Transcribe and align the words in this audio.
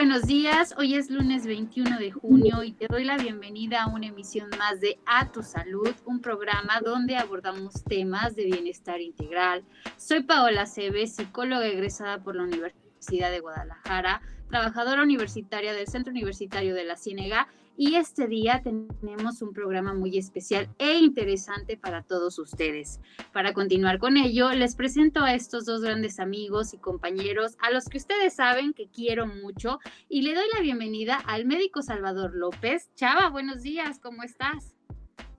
Buenos 0.00 0.22
días. 0.22 0.74
Hoy 0.78 0.94
es 0.94 1.10
lunes 1.10 1.46
21 1.46 1.98
de 1.98 2.10
junio 2.10 2.62
y 2.64 2.72
te 2.72 2.86
doy 2.88 3.04
la 3.04 3.18
bienvenida 3.18 3.82
a 3.82 3.88
una 3.88 4.06
emisión 4.06 4.48
más 4.58 4.80
de 4.80 4.98
A 5.04 5.30
Tu 5.30 5.42
Salud, 5.42 5.94
un 6.06 6.22
programa 6.22 6.80
donde 6.82 7.16
abordamos 7.16 7.84
temas 7.84 8.34
de 8.34 8.46
bienestar 8.46 9.02
integral. 9.02 9.62
Soy 9.98 10.22
Paola 10.22 10.64
Cebes, 10.64 11.16
psicóloga 11.16 11.66
egresada 11.66 12.16
por 12.16 12.34
la 12.34 12.44
Universidad 12.44 13.30
de 13.30 13.40
Guadalajara, 13.40 14.22
trabajadora 14.48 15.02
universitaria 15.02 15.74
del 15.74 15.86
Centro 15.86 16.12
Universitario 16.12 16.74
de 16.74 16.84
la 16.84 16.96
Ciénega 16.96 17.48
y 17.76 17.94
este 17.94 18.26
día 18.26 18.62
tenemos 18.62 19.42
un 19.42 19.52
programa 19.52 19.94
muy 19.94 20.18
especial 20.18 20.68
e 20.78 20.98
interesante 20.98 21.76
para 21.76 22.02
todos 22.02 22.38
ustedes. 22.38 23.00
Para 23.32 23.52
continuar 23.52 23.98
con 23.98 24.16
ello, 24.16 24.50
les 24.50 24.76
presento 24.76 25.20
a 25.20 25.34
estos 25.34 25.64
dos 25.64 25.82
grandes 25.82 26.20
amigos 26.20 26.74
y 26.74 26.78
compañeros 26.78 27.56
a 27.60 27.70
los 27.70 27.86
que 27.86 27.98
ustedes 27.98 28.34
saben 28.34 28.72
que 28.72 28.88
quiero 28.88 29.26
mucho 29.26 29.78
y 30.08 30.22
le 30.22 30.34
doy 30.34 30.46
la 30.54 30.60
bienvenida 30.60 31.16
al 31.26 31.46
médico 31.46 31.82
Salvador 31.82 32.34
López. 32.34 32.90
Chava, 32.94 33.28
buenos 33.30 33.62
días, 33.62 33.98
¿cómo 34.00 34.22
estás? 34.22 34.76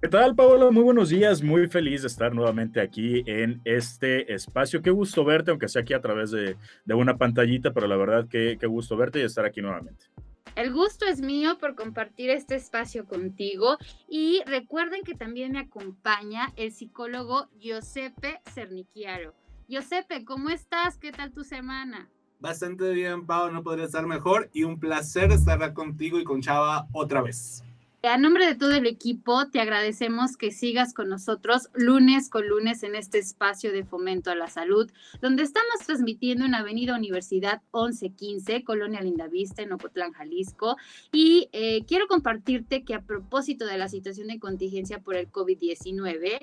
¿Qué 0.01 0.07
tal, 0.07 0.35
Paola? 0.35 0.71
Muy 0.71 0.81
buenos 0.81 1.09
días. 1.09 1.43
Muy 1.43 1.67
feliz 1.67 2.01
de 2.01 2.07
estar 2.07 2.33
nuevamente 2.33 2.81
aquí 2.81 3.23
en 3.27 3.61
este 3.65 4.33
espacio. 4.33 4.81
Qué 4.81 4.89
gusto 4.89 5.23
verte, 5.23 5.51
aunque 5.51 5.67
sea 5.67 5.83
aquí 5.83 5.93
a 5.93 6.01
través 6.01 6.31
de, 6.31 6.55
de 6.85 6.93
una 6.95 7.17
pantallita, 7.19 7.71
pero 7.71 7.85
la 7.85 7.97
verdad 7.97 8.27
que 8.27 8.57
qué 8.59 8.65
gusto 8.65 8.97
verte 8.97 9.19
y 9.19 9.21
estar 9.21 9.45
aquí 9.45 9.61
nuevamente. 9.61 10.07
El 10.55 10.73
gusto 10.73 11.05
es 11.05 11.21
mío 11.21 11.57
por 11.57 11.75
compartir 11.75 12.29
este 12.29 12.55
espacio 12.55 13.05
contigo 13.05 13.77
y 14.09 14.41
recuerden 14.45 15.03
que 15.03 15.15
también 15.15 15.53
me 15.53 15.59
acompaña 15.59 16.51
el 16.57 16.73
psicólogo 16.73 17.47
Giuseppe 17.57 18.41
Cernichiaro. 18.53 19.33
Giuseppe, 19.69 20.25
¿cómo 20.25 20.49
estás? 20.49 20.97
¿Qué 20.97 21.13
tal 21.13 21.31
tu 21.31 21.45
semana? 21.45 22.09
Bastante 22.39 22.91
bien, 22.91 23.25
Pau, 23.25 23.51
no 23.51 23.63
podría 23.63 23.85
estar 23.85 24.05
mejor 24.05 24.49
y 24.51 24.63
un 24.63 24.77
placer 24.77 25.31
estar 25.31 25.73
contigo 25.73 26.19
y 26.19 26.25
con 26.25 26.41
Chava 26.41 26.87
otra 26.91 27.21
vez. 27.21 27.63
A 28.03 28.17
nombre 28.17 28.47
de 28.47 28.55
todo 28.55 28.71
el 28.71 28.87
equipo, 28.87 29.47
te 29.51 29.59
agradecemos 29.59 30.35
que 30.35 30.49
sigas 30.49 30.91
con 30.91 31.07
nosotros 31.07 31.69
lunes 31.75 32.31
con 32.31 32.47
lunes 32.47 32.81
en 32.81 32.95
este 32.95 33.19
espacio 33.19 33.71
de 33.71 33.83
fomento 33.83 34.31
a 34.31 34.35
la 34.35 34.47
salud, 34.47 34.91
donde 35.21 35.43
estamos 35.43 35.85
transmitiendo 35.85 36.43
en 36.45 36.55
Avenida 36.55 36.95
Universidad 36.95 37.61
1115, 37.71 38.63
Colonia 38.63 39.01
Lindavista, 39.01 39.61
en 39.61 39.73
Ocotlán, 39.73 40.13
Jalisco. 40.13 40.77
Y 41.11 41.49
eh, 41.51 41.85
quiero 41.85 42.07
compartirte 42.07 42.83
que 42.83 42.95
a 42.95 43.03
propósito 43.03 43.67
de 43.67 43.77
la 43.77 43.87
situación 43.87 44.29
de 44.29 44.39
contingencia 44.39 45.03
por 45.03 45.15
el 45.15 45.31
COVID-19, 45.31 46.39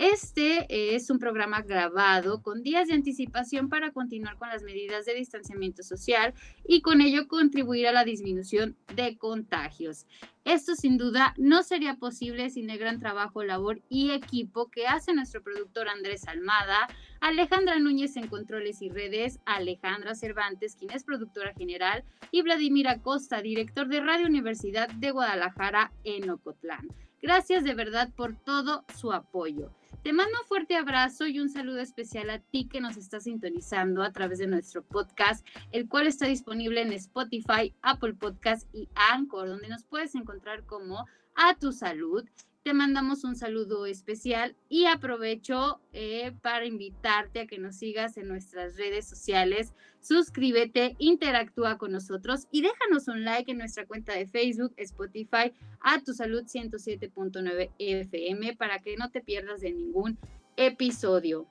este 0.00 0.96
es 0.96 1.10
un 1.10 1.18
programa 1.18 1.60
grabado 1.60 2.40
con 2.40 2.62
días 2.62 2.88
de 2.88 2.94
anticipación 2.94 3.68
para 3.68 3.92
continuar 3.92 4.38
con 4.38 4.48
las 4.48 4.62
medidas 4.62 5.04
de 5.04 5.12
distanciamiento 5.12 5.82
social 5.82 6.32
y 6.66 6.80
con 6.80 7.02
ello 7.02 7.28
contribuir 7.28 7.86
a 7.86 7.92
la 7.92 8.04
disminución 8.04 8.78
de 8.96 9.18
contagios. 9.18 10.06
Esto 10.46 10.74
sin 10.74 10.96
duda 10.96 11.34
no 11.36 11.62
sería 11.62 11.96
posible 11.96 12.48
sin 12.48 12.70
el 12.70 12.78
gran 12.78 12.98
trabajo, 12.98 13.44
labor 13.44 13.82
y 13.90 14.12
equipo 14.12 14.70
que 14.70 14.86
hace 14.86 15.12
nuestro 15.12 15.42
productor 15.42 15.90
Andrés 15.90 16.26
Almada, 16.26 16.88
Alejandra 17.20 17.78
Núñez 17.78 18.16
en 18.16 18.28
controles 18.28 18.80
y 18.80 18.88
redes, 18.88 19.38
Alejandra 19.44 20.14
Cervantes, 20.14 20.76
quien 20.76 20.92
es 20.92 21.04
productora 21.04 21.52
general, 21.52 22.04
y 22.30 22.40
Vladimir 22.40 22.88
Acosta, 22.88 23.42
director 23.42 23.86
de 23.88 24.00
Radio 24.00 24.28
Universidad 24.28 24.88
de 24.88 25.10
Guadalajara 25.10 25.92
en 26.04 26.30
Ocotlán. 26.30 26.88
Gracias 27.20 27.64
de 27.64 27.74
verdad 27.74 28.08
por 28.16 28.34
todo 28.34 28.86
su 28.96 29.12
apoyo. 29.12 29.74
Te 30.02 30.14
mando 30.14 30.32
un 30.40 30.48
fuerte 30.48 30.76
abrazo 30.76 31.26
y 31.26 31.40
un 31.40 31.50
saludo 31.50 31.80
especial 31.80 32.30
a 32.30 32.38
ti 32.38 32.66
que 32.66 32.80
nos 32.80 32.96
está 32.96 33.20
sintonizando 33.20 34.02
a 34.02 34.12
través 34.12 34.38
de 34.38 34.46
nuestro 34.46 34.82
podcast, 34.82 35.46
el 35.72 35.88
cual 35.90 36.06
está 36.06 36.26
disponible 36.26 36.80
en 36.80 36.94
Spotify, 36.94 37.74
Apple 37.82 38.14
Podcast 38.14 38.66
y 38.72 38.88
Anchor, 38.94 39.48
donde 39.48 39.68
nos 39.68 39.84
puedes 39.84 40.14
encontrar 40.14 40.64
como 40.64 41.06
A 41.34 41.54
Tu 41.54 41.72
Salud. 41.72 42.24
Te 42.62 42.74
mandamos 42.74 43.24
un 43.24 43.36
saludo 43.36 43.86
especial 43.86 44.54
y 44.68 44.84
aprovecho 44.84 45.80
eh, 45.94 46.32
para 46.42 46.66
invitarte 46.66 47.40
a 47.40 47.46
que 47.46 47.58
nos 47.58 47.76
sigas 47.76 48.18
en 48.18 48.28
nuestras 48.28 48.76
redes 48.76 49.08
sociales. 49.08 49.72
Suscríbete, 50.00 50.94
interactúa 50.98 51.78
con 51.78 51.92
nosotros 51.92 52.48
y 52.50 52.60
déjanos 52.60 53.08
un 53.08 53.24
like 53.24 53.50
en 53.50 53.56
nuestra 53.56 53.86
cuenta 53.86 54.12
de 54.12 54.26
Facebook, 54.26 54.74
Spotify, 54.76 55.54
a 55.80 56.02
tu 56.02 56.12
salud 56.12 56.44
107.9 56.44 57.70
FM 57.78 58.54
para 58.56 58.78
que 58.78 58.94
no 58.98 59.10
te 59.10 59.22
pierdas 59.22 59.62
de 59.62 59.72
ningún 59.72 60.18
episodio. 60.58 61.46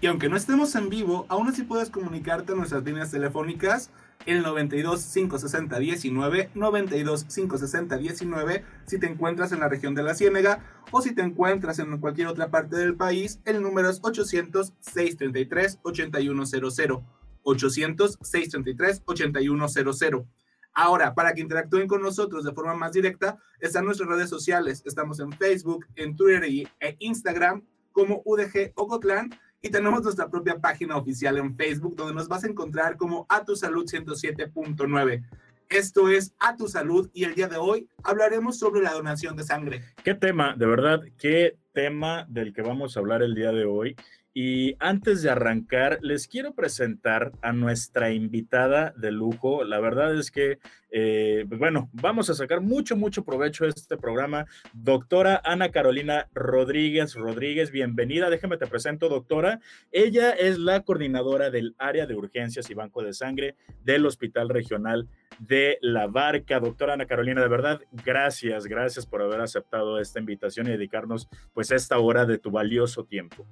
Y 0.00 0.08
aunque 0.08 0.28
no 0.28 0.36
estemos 0.36 0.74
en 0.74 0.88
vivo, 0.88 1.24
aún 1.28 1.46
así 1.46 1.62
puedes 1.62 1.88
comunicarte 1.88 2.52
a 2.52 2.56
nuestras 2.56 2.82
líneas 2.82 3.12
telefónicas 3.12 3.92
el 4.26 4.42
92 4.42 5.04
560 5.12 5.78
19 5.78 6.50
92 6.54 7.24
560 7.24 7.96
19 7.96 8.64
si 8.86 8.98
te 8.98 9.06
encuentras 9.06 9.52
en 9.52 9.60
la 9.60 9.68
región 9.68 9.94
de 9.94 10.02
la 10.02 10.14
Ciénega 10.14 10.64
o 10.90 11.00
si 11.02 11.14
te 11.14 11.22
encuentras 11.22 11.78
en 11.78 11.98
cualquier 11.98 12.28
otra 12.28 12.50
parte 12.50 12.76
del 12.76 12.96
país, 12.96 13.40
el 13.44 13.62
número 13.62 13.90
es 13.90 14.00
800 14.02 14.72
633 14.80 15.80
8100 15.82 17.04
800 17.42 18.18
633 18.20 19.02
8100 19.04 20.26
Ahora, 20.74 21.14
para 21.14 21.32
que 21.32 21.40
interactúen 21.40 21.88
con 21.88 22.02
nosotros 22.02 22.44
de 22.44 22.52
forma 22.52 22.74
más 22.74 22.92
directa, 22.92 23.38
están 23.58 23.84
nuestras 23.84 24.08
redes 24.08 24.30
sociales. 24.30 24.82
Estamos 24.86 25.18
en 25.18 25.32
Facebook, 25.32 25.86
en 25.96 26.14
Twitter 26.14 26.44
e 26.44 26.96
Instagram 27.00 27.64
como 27.90 28.22
UDG 28.24 28.72
Ocotlán 28.76 29.30
y 29.60 29.70
tenemos 29.70 30.02
nuestra 30.02 30.28
propia 30.28 30.58
página 30.58 30.96
oficial 30.96 31.36
en 31.38 31.56
Facebook 31.56 31.96
donde 31.96 32.14
nos 32.14 32.28
vas 32.28 32.44
a 32.44 32.48
encontrar 32.48 32.96
como 32.96 33.26
A 33.28 33.44
Tu 33.44 33.56
Salud 33.56 33.84
107.9. 33.84 35.24
Esto 35.68 36.08
es 36.08 36.34
A 36.38 36.56
Tu 36.56 36.68
Salud 36.68 37.10
y 37.12 37.24
el 37.24 37.34
día 37.34 37.48
de 37.48 37.56
hoy 37.56 37.88
hablaremos 38.02 38.58
sobre 38.58 38.80
la 38.80 38.92
donación 38.92 39.36
de 39.36 39.44
sangre. 39.44 39.82
Qué 40.02 40.14
tema, 40.14 40.54
de 40.56 40.66
verdad, 40.66 41.02
qué 41.18 41.56
tema 41.72 42.24
del 42.28 42.52
que 42.52 42.62
vamos 42.62 42.96
a 42.96 43.00
hablar 43.00 43.22
el 43.22 43.34
día 43.34 43.52
de 43.52 43.64
hoy. 43.64 43.96
Y 44.40 44.76
antes 44.78 45.22
de 45.22 45.30
arrancar, 45.30 45.98
les 46.00 46.28
quiero 46.28 46.54
presentar 46.54 47.32
a 47.42 47.52
nuestra 47.52 48.12
invitada 48.12 48.94
de 48.96 49.10
lujo. 49.10 49.64
La 49.64 49.80
verdad 49.80 50.14
es 50.14 50.30
que, 50.30 50.60
eh, 50.92 51.44
pues 51.48 51.58
bueno, 51.58 51.90
vamos 51.92 52.30
a 52.30 52.34
sacar 52.34 52.60
mucho, 52.60 52.96
mucho 52.96 53.24
provecho 53.24 53.64
de 53.64 53.70
este 53.70 53.96
programa. 53.96 54.46
Doctora 54.72 55.42
Ana 55.44 55.72
Carolina 55.72 56.28
Rodríguez 56.34 57.14
Rodríguez, 57.14 57.72
bienvenida. 57.72 58.30
Déjame 58.30 58.58
te 58.58 58.68
presento, 58.68 59.08
doctora. 59.08 59.58
Ella 59.90 60.30
es 60.30 60.56
la 60.56 60.84
coordinadora 60.84 61.50
del 61.50 61.74
área 61.76 62.06
de 62.06 62.14
urgencias 62.14 62.70
y 62.70 62.74
banco 62.74 63.02
de 63.02 63.14
sangre 63.14 63.56
del 63.82 64.06
Hospital 64.06 64.50
Regional 64.50 65.08
de 65.40 65.78
La 65.80 66.06
Barca. 66.06 66.60
Doctora 66.60 66.94
Ana 66.94 67.06
Carolina, 67.06 67.42
de 67.42 67.48
verdad, 67.48 67.80
gracias, 68.04 68.66
gracias 68.66 69.04
por 69.04 69.20
haber 69.20 69.40
aceptado 69.40 69.98
esta 69.98 70.20
invitación 70.20 70.68
y 70.68 70.70
dedicarnos 70.70 71.28
pues 71.52 71.72
esta 71.72 71.98
hora 71.98 72.24
de 72.24 72.38
tu 72.38 72.52
valioso 72.52 73.02
tiempo. 73.02 73.44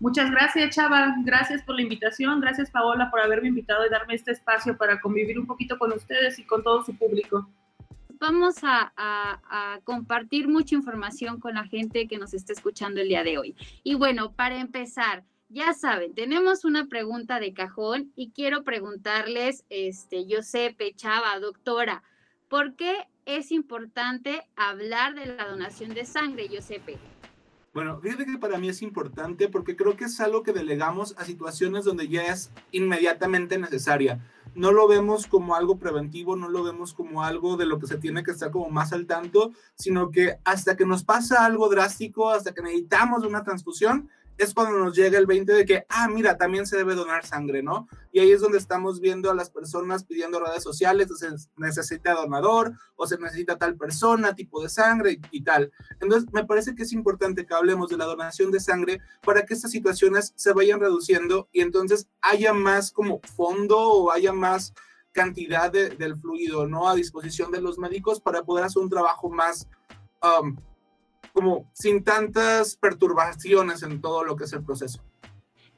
Muchas 0.00 0.30
gracias, 0.30 0.74
Chava. 0.74 1.14
Gracias 1.24 1.62
por 1.62 1.74
la 1.74 1.82
invitación. 1.82 2.40
Gracias, 2.40 2.70
Paola, 2.70 3.10
por 3.10 3.20
haberme 3.20 3.48
invitado 3.48 3.86
y 3.86 3.90
darme 3.90 4.14
este 4.14 4.32
espacio 4.32 4.74
para 4.76 4.98
convivir 4.98 5.38
un 5.38 5.46
poquito 5.46 5.78
con 5.78 5.92
ustedes 5.92 6.38
y 6.38 6.44
con 6.44 6.62
todo 6.62 6.82
su 6.82 6.96
público. 6.96 7.46
Vamos 8.18 8.56
a, 8.62 9.80
compartir 9.84 10.48
mucha 10.48 10.74
información 10.74 11.38
con 11.38 11.54
la 11.54 11.64
gente 11.64 12.08
que 12.08 12.18
nos 12.18 12.32
está 12.32 12.52
escuchando 12.52 13.00
el 13.00 13.08
día 13.08 13.24
de 13.24 13.38
hoy. 13.38 13.54
Y 13.82 13.94
bueno, 13.94 14.32
para 14.32 14.58
empezar, 14.58 15.24
ya 15.48 15.74
saben, 15.74 16.14
tenemos 16.14 16.64
una 16.64 16.86
pregunta 16.86 17.38
de 17.38 17.52
cajón 17.52 18.12
y 18.16 18.30
quiero 18.30 18.62
preguntarles, 18.62 19.64
este, 19.68 20.24
Josepe, 20.28 20.94
Chava, 20.94 21.38
doctora, 21.40 22.02
¿por 22.48 22.74
qué 22.74 23.06
es 23.26 23.52
importante 23.52 24.46
hablar 24.56 25.14
de 25.14 25.26
la 25.26 25.46
donación 25.46 25.92
de 25.92 26.04
sangre, 26.04 26.48
Josepe? 26.48 26.98
Bueno, 27.72 28.00
fíjate 28.00 28.26
que 28.26 28.36
para 28.36 28.58
mí 28.58 28.68
es 28.68 28.82
importante 28.82 29.48
porque 29.48 29.76
creo 29.76 29.96
que 29.96 30.06
es 30.06 30.18
algo 30.20 30.42
que 30.42 30.52
delegamos 30.52 31.14
a 31.16 31.24
situaciones 31.24 31.84
donde 31.84 32.08
ya 32.08 32.26
es 32.26 32.50
inmediatamente 32.72 33.58
necesaria. 33.58 34.18
No 34.56 34.72
lo 34.72 34.88
vemos 34.88 35.28
como 35.28 35.54
algo 35.54 35.78
preventivo, 35.78 36.34
no 36.34 36.48
lo 36.48 36.64
vemos 36.64 36.92
como 36.92 37.22
algo 37.22 37.56
de 37.56 37.66
lo 37.66 37.78
que 37.78 37.86
se 37.86 37.98
tiene 37.98 38.24
que 38.24 38.32
estar 38.32 38.50
como 38.50 38.70
más 38.70 38.92
al 38.92 39.06
tanto, 39.06 39.52
sino 39.76 40.10
que 40.10 40.38
hasta 40.44 40.76
que 40.76 40.84
nos 40.84 41.04
pasa 41.04 41.44
algo 41.44 41.68
drástico, 41.68 42.30
hasta 42.30 42.52
que 42.52 42.62
necesitamos 42.62 43.24
una 43.24 43.44
transfusión, 43.44 44.10
es 44.40 44.54
cuando 44.54 44.78
nos 44.78 44.96
llega 44.96 45.18
el 45.18 45.26
20 45.26 45.52
de 45.52 45.66
que, 45.66 45.84
ah, 45.90 46.08
mira, 46.08 46.38
también 46.38 46.66
se 46.66 46.78
debe 46.78 46.94
donar 46.94 47.26
sangre, 47.26 47.62
¿no? 47.62 47.88
Y 48.10 48.20
ahí 48.20 48.32
es 48.32 48.40
donde 48.40 48.56
estamos 48.56 48.98
viendo 48.98 49.30
a 49.30 49.34
las 49.34 49.50
personas 49.50 50.04
pidiendo 50.04 50.40
redes 50.40 50.62
sociales, 50.62 51.08
se 51.14 51.28
necesita 51.58 52.14
donador 52.14 52.72
o 52.96 53.06
se 53.06 53.18
necesita 53.18 53.58
tal 53.58 53.76
persona, 53.76 54.34
tipo 54.34 54.62
de 54.62 54.70
sangre 54.70 55.20
y, 55.30 55.44
tal. 55.44 55.70
Entonces, 56.00 56.32
me 56.32 56.46
parece 56.46 56.74
que 56.74 56.84
es 56.84 56.92
importante 56.94 57.44
que 57.44 57.52
hablemos 57.52 57.90
de 57.90 57.98
la 57.98 58.06
donación 58.06 58.50
de 58.50 58.60
sangre 58.60 59.00
para 59.22 59.44
que 59.44 59.52
estas 59.52 59.72
situaciones 59.72 60.32
se 60.36 60.54
vayan 60.54 60.80
reduciendo 60.80 61.50
y 61.52 61.60
entonces 61.60 62.08
haya 62.22 62.54
más 62.54 62.92
como 62.92 63.20
fondo 63.36 63.78
o 63.78 64.10
haya 64.10 64.32
más 64.32 64.72
cantidad 65.12 65.70
del 65.70 66.16
fluido, 66.16 66.66
¿no? 66.66 66.88
A 66.88 66.94
disposición 66.94 67.52
de 67.52 67.60
los 67.60 67.78
médicos 67.78 68.20
para 68.20 68.42
poder 68.42 68.64
hacer 68.64 68.82
un 68.82 68.88
trabajo 68.88 69.28
más... 69.28 69.68
Um, 70.22 70.56
como 71.32 71.70
sin 71.72 72.04
tantas 72.04 72.76
perturbaciones 72.76 73.82
en 73.82 74.00
todo 74.00 74.24
lo 74.24 74.36
que 74.36 74.44
es 74.44 74.52
el 74.52 74.62
proceso. 74.62 75.02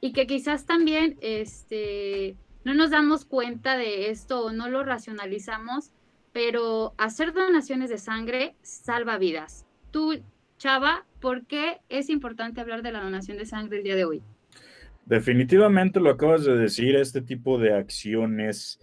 Y 0.01 0.11
que 0.11 0.27
quizás 0.27 0.65
también 0.65 1.17
este, 1.21 2.35
no 2.63 2.73
nos 2.73 2.89
damos 2.89 3.25
cuenta 3.25 3.77
de 3.77 4.09
esto 4.09 4.45
o 4.45 4.51
no 4.51 4.69
lo 4.69 4.83
racionalizamos, 4.83 5.91
pero 6.31 6.93
hacer 6.97 7.33
donaciones 7.33 7.89
de 7.89 7.97
sangre 7.97 8.55
salva 8.61 9.17
vidas. 9.17 9.65
Tú, 9.91 10.21
Chava, 10.57 11.05
¿por 11.21 11.45
qué 11.45 11.81
es 11.89 12.09
importante 12.09 12.59
hablar 12.59 12.81
de 12.81 12.91
la 12.91 13.03
donación 13.03 13.37
de 13.37 13.45
sangre 13.45 13.77
el 13.77 13.83
día 13.83 13.95
de 13.95 14.05
hoy? 14.05 14.21
Definitivamente 15.05 15.99
lo 15.99 16.09
acabas 16.09 16.45
de 16.45 16.55
decir, 16.55 16.95
este 16.95 17.21
tipo 17.21 17.57
de 17.57 17.73
acciones 17.73 18.79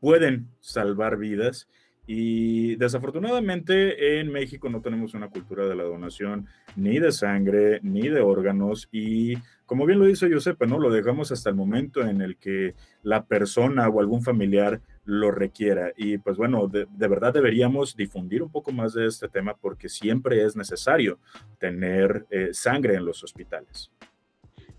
pueden 0.00 0.48
salvar 0.60 1.18
vidas 1.18 1.68
y 2.10 2.76
desafortunadamente 2.76 4.18
en 4.18 4.32
México 4.32 4.70
no 4.70 4.80
tenemos 4.80 5.12
una 5.12 5.28
cultura 5.28 5.68
de 5.68 5.76
la 5.76 5.82
donación 5.82 6.46
ni 6.74 6.98
de 6.98 7.12
sangre 7.12 7.80
ni 7.82 8.08
de 8.08 8.22
órganos 8.22 8.88
y 8.90 9.36
como 9.66 9.84
bien 9.84 9.98
lo 9.98 10.06
dice 10.06 10.26
Giuseppe, 10.26 10.66
¿no? 10.66 10.78
Lo 10.78 10.90
dejamos 10.90 11.30
hasta 11.32 11.50
el 11.50 11.56
momento 11.56 12.00
en 12.00 12.22
el 12.22 12.38
que 12.38 12.74
la 13.02 13.26
persona 13.26 13.86
o 13.88 14.00
algún 14.00 14.22
familiar 14.22 14.80
lo 15.04 15.30
requiera. 15.30 15.92
Y 15.98 16.16
pues 16.16 16.38
bueno, 16.38 16.66
de, 16.66 16.86
verdad 16.96 17.34
deberíamos 17.34 17.94
difundir 17.94 18.42
un 18.42 18.50
poco 18.50 18.72
más 18.72 18.94
de 18.94 19.04
este 19.04 19.28
tema 19.28 19.54
porque 19.54 19.90
siempre 19.90 20.42
es 20.42 20.56
necesario 20.56 21.18
tener 21.58 22.24
eh, 22.30 22.48
sangre 22.52 22.94
en 22.94 23.04
los 23.04 23.22
hospitales. 23.22 23.90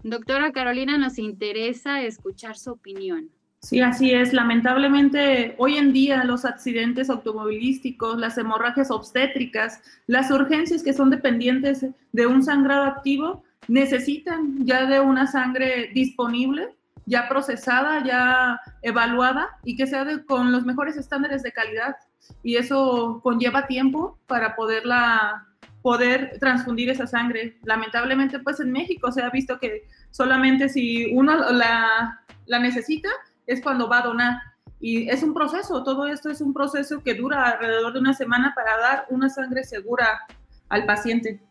Doctora 0.02 0.52
Carolina, 0.52 0.98
nos 0.98 1.20
interesa 1.20 2.02
escuchar 2.02 2.58
su 2.58 2.72
opinión. 2.72 3.30
Sí, 3.62 3.82
así 3.82 4.14
es. 4.14 4.32
Lamentablemente, 4.32 5.56
hoy 5.58 5.78
en 5.78 5.92
día 5.92 6.24
los 6.24 6.46
accidentes 6.46 7.10
automovilísticos, 7.10 8.18
las 8.18 8.38
hemorragias 8.38 8.90
obstétricas, 8.90 9.82
las 10.08 10.32
urgencias 10.32 10.82
que 10.82 10.94
son 10.94 11.10
dependientes 11.10 11.86
de 12.14 12.26
un 12.26 12.42
sangrado 12.42 12.86
activo, 12.86 13.44
necesitan 13.68 14.66
ya 14.66 14.86
de 14.86 15.02
una 15.02 15.28
sangre 15.28 15.92
disponible, 15.94 16.76
ya 17.06 17.28
procesada, 17.28 18.04
ya 18.04 18.60
evaluada 18.82 19.50
y 19.64 19.76
que 19.76 19.88
sea 19.88 20.06
con 20.26 20.52
los 20.52 20.66
mejores 20.66 20.96
estándares 20.96 21.44
de 21.44 21.52
calidad. 21.52 21.96
Y 22.44 22.56
eso 22.56 23.20
conlleva 23.24 23.68
tiempo 23.68 24.18
para 24.28 24.56
poderla 24.56 25.46
poder 25.82 26.38
transfundir 26.40 26.90
esa 26.90 27.08
sangre. 27.08 27.58
Lamentablemente, 27.64 28.40
pues 28.40 28.60
en 28.62 28.72
México 28.72 29.12
se 29.12 29.22
ha 29.22 29.30
visto 29.30 29.60
que 29.60 29.84
solamente 30.12 30.70
si 30.70 31.14
uno 31.14 31.52
la, 31.52 32.22
la 32.46 32.60
necesita, 32.60 33.10
es 33.50 33.62
cuando 33.62 33.90
va 33.90 34.00
a 34.00 34.04
donar. 34.04 34.38
Y 34.80 35.10
es 35.10 35.24
un 35.24 35.34
proceso, 35.34 35.84
todo 35.84 36.08
esto 36.08 36.30
es 36.30 36.40
un 36.40 36.54
proceso 36.54 37.04
que 37.04 37.16
dura 37.16 37.50
alrededor 37.50 37.94
de 37.94 38.00
una 38.00 38.14
semana 38.14 38.54
para 38.56 38.78
dar 38.78 39.06
una 39.10 39.30
sangre 39.30 39.64
segura 39.64 40.22
al 40.70 40.86
paciente. 40.86 41.42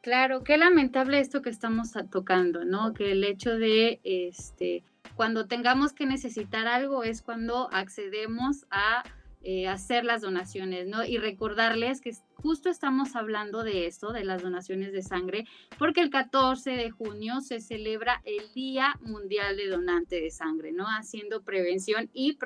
Claro, 0.00 0.42
qué 0.42 0.56
lamentable 0.56 1.20
esto 1.20 1.42
que 1.42 1.50
estamos 1.50 1.92
tocando, 2.10 2.64
¿no? 2.64 2.94
Que 2.94 3.12
el 3.12 3.24
hecho 3.24 3.58
de, 3.58 4.00
este, 4.04 4.84
cuando 5.16 5.46
tengamos 5.46 5.92
que 5.92 6.06
necesitar 6.06 6.66
algo 6.66 7.02
es 7.02 7.20
cuando 7.20 7.68
accedemos 7.72 8.64
a 8.70 9.02
eh, 9.42 9.68
hacer 9.68 10.04
las 10.04 10.22
donaciones, 10.22 10.86
¿no? 10.86 11.04
Y 11.04 11.18
recordarles 11.18 12.00
que 12.00 12.12
justo 12.34 12.68
estamos 12.68 13.16
hablando 13.16 13.62
de 13.62 13.86
esto, 13.86 14.12
de 14.12 14.24
las 14.24 14.42
donaciones 14.42 14.92
de 14.92 15.02
sangre, 15.02 15.46
porque 15.78 16.00
el 16.00 16.10
14 16.10 16.70
de 16.70 16.90
junio 16.90 17.40
se 17.40 17.60
celebra 17.60 18.20
el 18.24 18.52
Día 18.52 18.96
Mundial 19.00 19.56
de 19.56 19.68
Donante 19.68 20.20
de 20.20 20.30
Sangre, 20.30 20.72
¿no? 20.72 20.86
Haciendo 20.86 21.42
prevención 21.42 22.10
y 22.12 22.36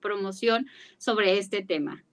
promoción 0.00 0.66
sobre 0.98 1.38
este 1.38 1.62
tema. 1.62 2.04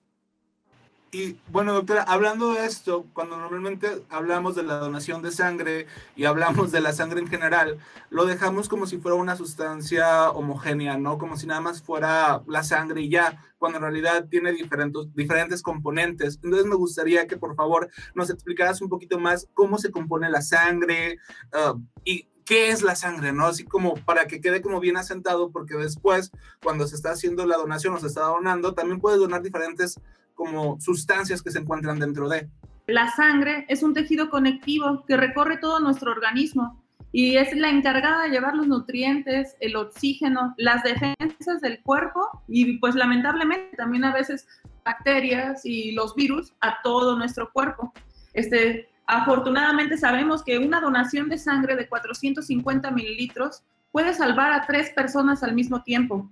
Y 1.11 1.38
bueno, 1.51 1.73
doctora, 1.73 2.03
hablando 2.03 2.53
de 2.53 2.65
esto, 2.65 3.07
cuando 3.13 3.35
normalmente 3.35 4.03
hablamos 4.09 4.56
de 4.56 4.61
la 4.61 4.77
donación 4.77 5.23
de 5.23 5.31
sangre 5.31 5.88
y 6.15 6.25
hablamos 6.25 6.71
de 6.71 6.81
la 6.81 6.94
sangre 6.94 7.19
en 7.19 7.27
general, 7.27 7.79
lo 8.11 8.25
dejamos 8.25 8.69
como 8.69 8.85
si 8.85 9.00
fuera 9.00 9.15
una 9.15 9.35
sustancia 9.35 10.29
homogénea, 10.29 11.00
¿no? 11.00 11.17
Como 11.17 11.35
si 11.35 11.47
nada 11.47 11.61
más 11.61 11.81
fuera 11.81 12.44
la 12.45 12.63
sangre 12.63 13.01
y 13.01 13.09
ya, 13.09 13.44
cuando 13.57 13.79
en 13.79 13.85
realidad 13.85 14.27
tiene 14.29 14.51
diferentes, 14.51 15.11
diferentes 15.15 15.63
componentes. 15.63 16.39
Entonces 16.44 16.67
me 16.67 16.75
gustaría 16.75 17.25
que 17.25 17.38
por 17.38 17.56
favor 17.56 17.89
nos 18.13 18.29
explicaras 18.29 18.79
un 18.79 18.89
poquito 18.89 19.19
más 19.19 19.47
cómo 19.56 19.79
se 19.79 19.89
compone 19.89 20.29
la 20.29 20.44
sangre 20.44 21.17
uh, 21.53 21.79
y 22.03 22.27
qué 22.45 22.69
es 22.69 22.83
la 22.83 22.95
sangre, 22.95 23.33
¿no? 23.33 23.47
Así 23.47 23.63
como 23.63 23.95
para 23.95 24.27
que 24.27 24.41
quede 24.41 24.61
como 24.61 24.79
bien 24.79 24.97
asentado, 24.97 25.50
porque 25.50 25.75
después, 25.75 26.31
cuando 26.63 26.88
se 26.88 26.95
está 26.95 27.11
haciendo 27.11 27.47
la 27.47 27.57
donación 27.57 27.95
o 27.95 28.00
se 28.00 28.07
está 28.07 28.21
donando, 28.21 28.75
también 28.75 29.00
puede 29.00 29.17
donar 29.17 29.41
diferentes 29.41 30.00
como 30.39 30.80
sustancias 30.80 31.41
que 31.44 31.51
se 31.51 31.59
encuentran 31.59 32.00
dentro 32.00 32.30
de. 32.30 32.47
La 32.88 33.12
sangre 33.12 33.65
es 33.68 33.83
un 33.83 33.94
tejido 33.94 34.30
conectivo 34.30 35.03
que 35.06 35.18
recorre 35.18 35.57
todo 35.57 35.81
nuestro 35.81 36.12
organismo 36.12 36.81
y 37.12 37.36
es 37.36 37.53
la 37.53 37.69
encargada 37.69 38.24
de 38.24 38.30
llevar 38.30 38.56
los 38.56 38.65
nutrientes, 38.65 39.57
el 39.59 39.75
oxígeno, 39.75 40.53
las 40.56 40.81
defensas 40.83 41.59
del 41.59 41.81
cuerpo 41.81 42.21
y 42.47 42.77
pues 42.77 42.95
lamentablemente 42.95 43.75
también 43.75 44.06
a 44.06 44.13
veces 44.13 44.47
bacterias 44.86 45.65
y 45.65 45.91
los 45.91 46.15
virus 46.15 46.53
a 46.62 46.81
todo 46.83 47.18
nuestro 47.18 47.51
cuerpo. 47.51 47.92
Este, 48.33 48.88
afortunadamente 49.07 49.97
sabemos 49.97 50.42
que 50.42 50.57
una 50.57 50.80
donación 50.80 51.27
de 51.27 51.38
sangre 51.38 51.75
de 51.75 51.89
450 51.89 52.92
mililitros 52.92 53.63
puede 53.92 54.13
salvar 54.13 54.53
a 54.53 54.65
tres 54.65 54.92
personas 54.92 55.44
al 55.44 55.54
mismo 55.54 55.83
tiempo. 55.83 56.31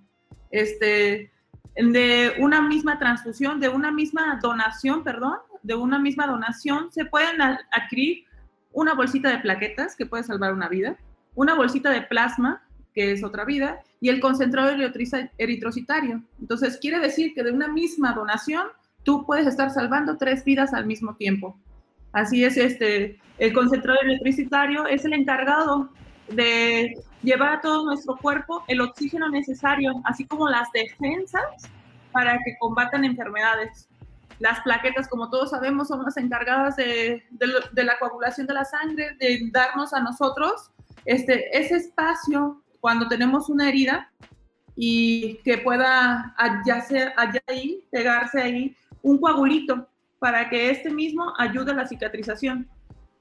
Este, 0.50 1.30
de 1.78 2.34
una 2.40 2.62
misma 2.62 2.98
transfusión, 2.98 3.60
de 3.60 3.70
una 3.70 3.92
misma 3.92 4.40
donación, 4.42 5.04
perdón, 5.04 5.38
de 5.62 5.76
una 5.76 6.00
misma 6.00 6.28
donación, 6.28 6.92
se 6.92 7.06
pueden 7.06 7.42
adquirir 7.42 8.26
una 8.72 8.94
bolsita 8.94 9.30
de 9.30 9.40
plaquetas, 9.40 9.96
que 9.96 10.06
puede 10.06 10.24
salvar 10.24 10.54
una 10.54 10.70
vida, 10.70 10.98
una 11.36 11.56
bolsita 11.56 11.92
de 11.92 12.02
plasma, 12.02 12.64
que 12.94 13.12
es 13.12 13.24
otra 13.24 13.46
vida, 13.46 13.80
y 14.02 14.10
el 14.10 14.20
concentrado 14.20 14.72
eritrocitario. 15.38 16.24
Entonces, 16.40 16.78
quiere 16.78 17.00
decir 17.00 17.34
que 17.34 17.44
de 17.44 17.52
una 17.52 17.68
misma 17.68 18.14
donación, 18.14 18.68
tú 19.04 19.26
puedes 19.26 19.46
estar 19.48 19.70
salvando 19.70 20.18
tres 20.18 20.44
vidas 20.44 20.74
al 20.74 20.86
mismo 20.86 21.16
tiempo. 21.16 21.58
Así 22.12 22.44
es, 22.44 22.58
este, 22.58 23.20
el 23.38 23.54
concentrado 23.54 24.00
eritrocitario 24.02 24.88
es 24.88 25.06
el 25.06 25.14
encargado 25.14 25.90
de 26.30 26.94
llevar 27.24 27.54
a 27.54 27.62
todo 27.62 27.86
nuestro 27.86 28.18
cuerpo 28.18 28.64
el 28.68 28.82
oxígeno 28.82 29.30
necesario, 29.30 29.94
así 30.06 30.26
como 30.26 30.50
las 30.50 30.70
defensas 30.72 31.44
para 32.12 32.34
que 32.44 32.58
combatan 32.60 33.06
enfermedades. 33.06 33.88
Las 34.40 34.60
plaquetas, 34.62 35.08
como 35.08 35.30
todos 35.30 35.50
sabemos, 35.50 35.88
son 35.88 36.04
las 36.04 36.18
encargadas 36.18 36.76
de, 36.76 37.24
la 37.74 37.98
coagulación 38.00 38.46
de 38.48 38.54
la 38.54 38.66
sangre, 38.66 39.16
de 39.20 39.50
darnos 39.52 39.94
a 39.94 40.00
nosotros 40.00 40.72
este, 41.06 41.58
ese 41.58 41.78
espacio 41.78 42.62
cuando 42.80 43.08
tenemos 43.08 43.50
una 43.50 43.70
herida 43.70 44.12
y 44.76 45.38
que 45.44 45.58
pueda 45.58 46.36
allá, 46.38 46.86
ahí, 47.48 47.84
pegarse 47.90 48.42
ahí, 48.42 48.76
un 49.02 49.18
coagulito 49.18 49.88
para 50.20 50.50
que 50.50 50.70
este 50.70 50.92
mismo 50.92 51.34
ayude 51.38 51.72
a 51.72 51.76
la 51.76 51.88
cicatrización. 51.88 52.68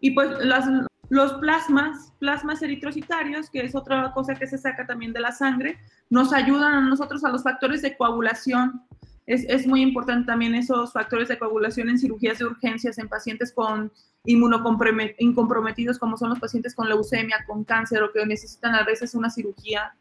Y 0.00 0.10
pues 0.10 0.30
las, 0.40 0.66
los 1.08 1.34
plasmas, 1.34 2.12
plasmas 2.18 2.62
eritrocitarios, 2.62 3.50
que 3.50 3.60
es 3.60 3.75
otra 3.75 4.12
cosa 4.12 4.34
que 4.34 4.46
se 4.46 4.58
saca 4.58 4.86
también 4.86 5.12
de 5.12 5.20
la 5.20 5.32
sangre, 5.32 5.78
nos 6.10 6.32
ayudan 6.32 6.75
a 6.75 6.80
nosotros 6.80 7.25
a 7.25 7.30
los 7.30 7.42
factores 7.42 7.82
de 7.82 7.96
coagulación. 7.96 8.82
Es, 9.26 9.44
es 9.48 9.66
muy 9.66 9.82
importante 9.82 10.26
también 10.26 10.54
esos 10.54 10.92
factores 10.92 11.28
de 11.28 11.38
coagulación 11.38 11.88
en 11.88 11.98
cirugías 11.98 12.38
de 12.38 12.46
urgencias, 12.46 12.98
en 12.98 13.08
pacientes 13.08 13.52
con 13.52 13.92
inmunocomprometidos, 14.25 15.98
como 15.98 16.16
son 16.16 16.30
los 16.30 16.38
pacientes 16.38 16.75
con 16.75 16.88
leucemia, 16.88 17.44
con 17.46 17.64
cáncer 17.64 18.02
o 18.02 18.12
que 18.12 18.26
necesitan 18.26 18.75
a 18.75 18.84
veces 18.84 19.14
una 19.14 19.30
cirugía, 19.30 19.94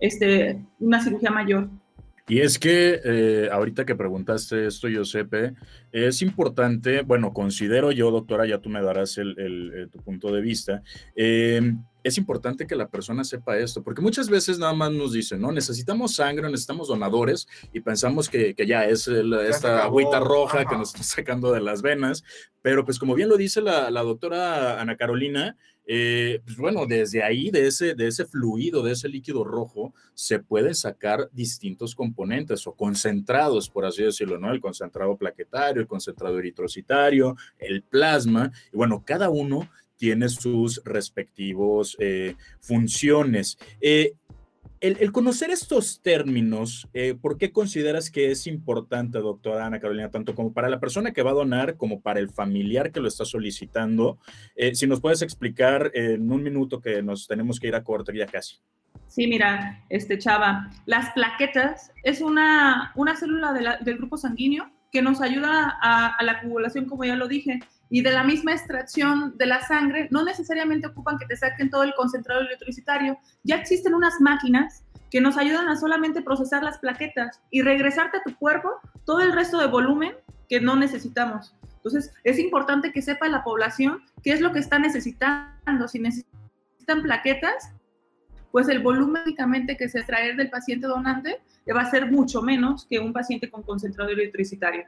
este, 0.00 0.62
una 0.80 1.02
cirugía 1.02 1.30
mayor. 1.30 1.68
Y 2.28 2.40
es 2.40 2.58
que 2.58 3.00
eh, 3.04 3.48
ahorita 3.50 3.84
que 3.84 3.96
preguntaste 3.96 4.66
esto, 4.66 4.88
Giuseppe, 4.88 5.54
es 5.90 6.22
importante, 6.22 7.02
bueno, 7.02 7.32
considero 7.32 7.90
yo, 7.90 8.10
doctora, 8.10 8.46
ya 8.46 8.58
tú 8.58 8.68
me 8.68 8.80
darás 8.80 9.18
el, 9.18 9.38
el, 9.38 9.90
tu 9.90 9.98
punto 9.98 10.32
de 10.32 10.40
vista, 10.40 10.82
eh, 11.16 11.74
es 12.04 12.18
importante 12.18 12.66
que 12.66 12.76
la 12.76 12.88
persona 12.88 13.24
sepa 13.24 13.58
esto, 13.58 13.82
porque 13.82 14.02
muchas 14.02 14.28
veces 14.28 14.58
nada 14.58 14.72
más 14.72 14.92
nos 14.92 15.12
dicen, 15.12 15.40
¿no? 15.40 15.52
Necesitamos 15.52 16.14
sangre, 16.14 16.48
necesitamos 16.48 16.88
donadores 16.88 17.46
y 17.72 17.80
pensamos 17.80 18.28
que, 18.28 18.54
que 18.54 18.66
ya 18.66 18.84
es 18.86 19.06
el, 19.08 19.32
esta 19.34 19.84
agüita 19.84 20.20
roja 20.20 20.64
que 20.64 20.76
nos 20.76 20.94
está 20.94 21.02
sacando 21.02 21.52
de 21.52 21.60
las 21.60 21.82
venas, 21.82 22.24
pero 22.60 22.84
pues 22.84 22.98
como 22.98 23.14
bien 23.14 23.28
lo 23.28 23.36
dice 23.36 23.60
la, 23.60 23.90
la 23.90 24.02
doctora 24.02 24.80
Ana 24.80 24.96
Carolina, 24.96 25.56
eh, 25.86 26.40
pues 26.44 26.56
bueno, 26.56 26.86
desde 26.86 27.22
ahí, 27.22 27.50
de 27.50 27.66
ese, 27.66 27.94
de 27.94 28.06
ese 28.06 28.24
fluido, 28.24 28.82
de 28.82 28.92
ese 28.92 29.08
líquido 29.08 29.44
rojo, 29.44 29.92
se 30.14 30.38
pueden 30.38 30.74
sacar 30.74 31.28
distintos 31.32 31.94
componentes 31.94 32.66
o 32.66 32.74
concentrados, 32.74 33.68
por 33.68 33.84
así 33.84 34.02
decirlo, 34.02 34.38
¿no? 34.38 34.52
El 34.52 34.60
concentrado 34.60 35.16
plaquetario, 35.16 35.82
el 35.82 35.88
concentrado 35.88 36.38
eritrocitario, 36.38 37.36
el 37.58 37.82
plasma, 37.82 38.52
y 38.72 38.76
bueno, 38.76 39.02
cada 39.04 39.30
uno 39.30 39.68
tiene 39.96 40.28
sus 40.28 40.82
respectivos 40.84 41.96
eh, 42.00 42.34
funciones. 42.60 43.56
Eh, 43.80 44.14
el, 44.82 45.12
conocer 45.12 45.50
estos 45.50 46.02
términos, 46.02 46.88
eh, 46.92 47.14
¿por 47.14 47.38
qué 47.38 47.52
consideras 47.52 48.10
que 48.10 48.32
es 48.32 48.48
importante, 48.48 49.18
doctora 49.18 49.64
Ana 49.64 49.78
Carolina, 49.78 50.10
tanto 50.10 50.34
como 50.34 50.52
para 50.52 50.68
la 50.68 50.80
persona 50.80 51.12
que 51.12 51.22
va 51.22 51.30
a 51.30 51.34
donar 51.34 51.76
como 51.76 52.00
para 52.00 52.18
el 52.18 52.28
familiar 52.28 52.90
que 52.90 52.98
lo 52.98 53.06
está 53.06 53.24
solicitando? 53.24 54.18
Eh, 54.56 54.74
si 54.74 54.88
nos 54.88 55.00
puedes 55.00 55.22
explicar 55.22 55.92
en 55.94 56.30
un 56.30 56.42
minuto 56.42 56.80
que 56.80 57.00
nos 57.00 57.28
tenemos 57.28 57.60
que 57.60 57.68
ir 57.68 57.76
a 57.76 57.84
corte 57.84 58.12
ya 58.16 58.26
casi. 58.26 58.56
Sí, 59.06 59.28
mira, 59.28 59.84
este 59.88 60.18
Chava, 60.18 60.70
las 60.86 61.10
plaquetas 61.12 61.92
es 62.02 62.20
una, 62.20 62.92
una 62.96 63.16
célula 63.16 63.52
del 63.52 63.98
grupo 63.98 64.16
sanguíneo 64.16 64.68
que 64.90 65.00
nos 65.00 65.20
ayuda 65.20 65.78
a, 65.80 66.08
a 66.08 66.22
la 66.24 66.32
acumulación, 66.32 66.86
como 66.86 67.04
ya 67.04 67.14
lo 67.14 67.28
dije, 67.28 67.60
y 67.92 68.00
de 68.00 68.10
la 68.10 68.24
misma 68.24 68.52
extracción 68.52 69.36
de 69.36 69.44
la 69.44 69.60
sangre, 69.60 70.08
no 70.10 70.24
necesariamente 70.24 70.86
ocupan 70.86 71.18
que 71.18 71.26
te 71.26 71.36
saquen 71.36 71.68
todo 71.68 71.82
el 71.82 71.92
concentrado 71.94 72.40
electrocitario. 72.40 73.18
Ya 73.44 73.56
existen 73.56 73.92
unas 73.92 74.18
máquinas 74.18 74.82
que 75.10 75.20
nos 75.20 75.36
ayudan 75.36 75.68
a 75.68 75.76
solamente 75.76 76.22
procesar 76.22 76.62
las 76.62 76.78
plaquetas 76.78 77.42
y 77.50 77.60
regresarte 77.60 78.16
a 78.16 78.22
tu 78.22 78.34
cuerpo 78.38 78.70
todo 79.04 79.20
el 79.20 79.34
resto 79.34 79.58
de 79.58 79.66
volumen 79.66 80.14
que 80.48 80.58
no 80.58 80.74
necesitamos. 80.74 81.54
Entonces, 81.76 82.14
es 82.24 82.38
importante 82.38 82.92
que 82.92 83.02
sepa 83.02 83.28
la 83.28 83.44
población 83.44 84.00
qué 84.22 84.32
es 84.32 84.40
lo 84.40 84.52
que 84.52 84.60
está 84.60 84.78
necesitando. 84.78 85.86
Si 85.86 85.98
necesitan 85.98 87.02
plaquetas, 87.02 87.72
pues 88.52 88.70
el 88.70 88.78
volumen 88.78 89.24
únicamente 89.26 89.76
que 89.76 89.90
se 89.90 89.98
extrae 89.98 90.34
del 90.34 90.48
paciente 90.48 90.86
donante 90.86 91.42
va 91.76 91.82
a 91.82 91.90
ser 91.90 92.10
mucho 92.10 92.40
menos 92.40 92.86
que 92.88 93.00
un 93.00 93.12
paciente 93.12 93.50
con 93.50 93.62
concentrado 93.62 94.08
electricitario. 94.08 94.86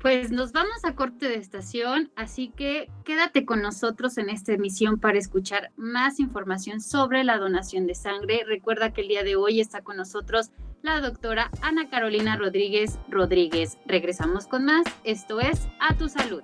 Pues 0.00 0.30
nos 0.32 0.52
vamos 0.52 0.82
a 0.84 0.94
corte 0.94 1.28
de 1.28 1.34
estación, 1.34 2.10
así 2.16 2.48
que 2.48 2.88
quédate 3.04 3.44
con 3.44 3.60
nosotros 3.60 4.16
en 4.16 4.30
esta 4.30 4.54
emisión 4.54 4.98
para 4.98 5.18
escuchar 5.18 5.72
más 5.76 6.20
información 6.20 6.80
sobre 6.80 7.22
la 7.22 7.36
donación 7.36 7.86
de 7.86 7.94
sangre. 7.94 8.42
Recuerda 8.46 8.94
que 8.94 9.02
el 9.02 9.08
día 9.08 9.24
de 9.24 9.36
hoy 9.36 9.60
está 9.60 9.82
con 9.82 9.98
nosotros 9.98 10.52
la 10.80 11.02
doctora 11.02 11.50
Ana 11.60 11.90
Carolina 11.90 12.36
Rodríguez 12.36 12.98
Rodríguez. 13.10 13.76
Regresamos 13.84 14.46
con 14.46 14.64
más. 14.64 14.86
Esto 15.04 15.38
es 15.38 15.68
A 15.80 15.94
Tu 15.94 16.08
Salud. 16.08 16.42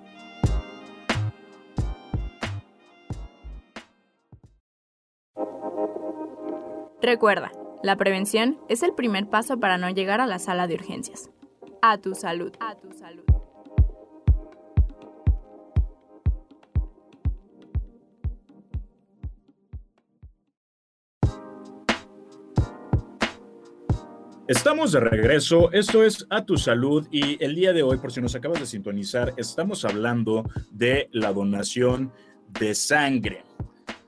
Recuerda, 7.01 7.51
la 7.81 7.95
prevención 7.95 8.59
es 8.69 8.83
el 8.83 8.93
primer 8.93 9.27
paso 9.29 9.59
para 9.59 9.79
no 9.79 9.89
llegar 9.89 10.21
a 10.21 10.27
la 10.27 10.37
sala 10.37 10.67
de 10.67 10.75
urgencias. 10.75 11.31
A 11.81 11.97
tu 11.97 12.13
salud. 12.13 12.53
A 12.59 12.75
tu 12.75 12.91
salud. 12.91 13.36
Estamos 24.47 24.93
de 24.93 25.01
regreso, 25.01 25.73
esto 25.73 26.03
es 26.03 26.25
A 26.29 26.45
Tu 26.45 26.57
Salud 26.57 27.05
y 27.11 27.43
el 27.43 27.53
día 27.53 27.73
de 27.73 27.83
hoy, 27.83 27.97
por 27.97 28.13
si 28.13 28.21
nos 28.21 28.33
acabas 28.33 28.61
de 28.61 28.65
sintonizar, 28.65 29.33
estamos 29.35 29.83
hablando 29.83 30.49
de 30.71 31.09
la 31.11 31.33
donación 31.33 32.13
de 32.57 32.73
sangre 32.73 33.43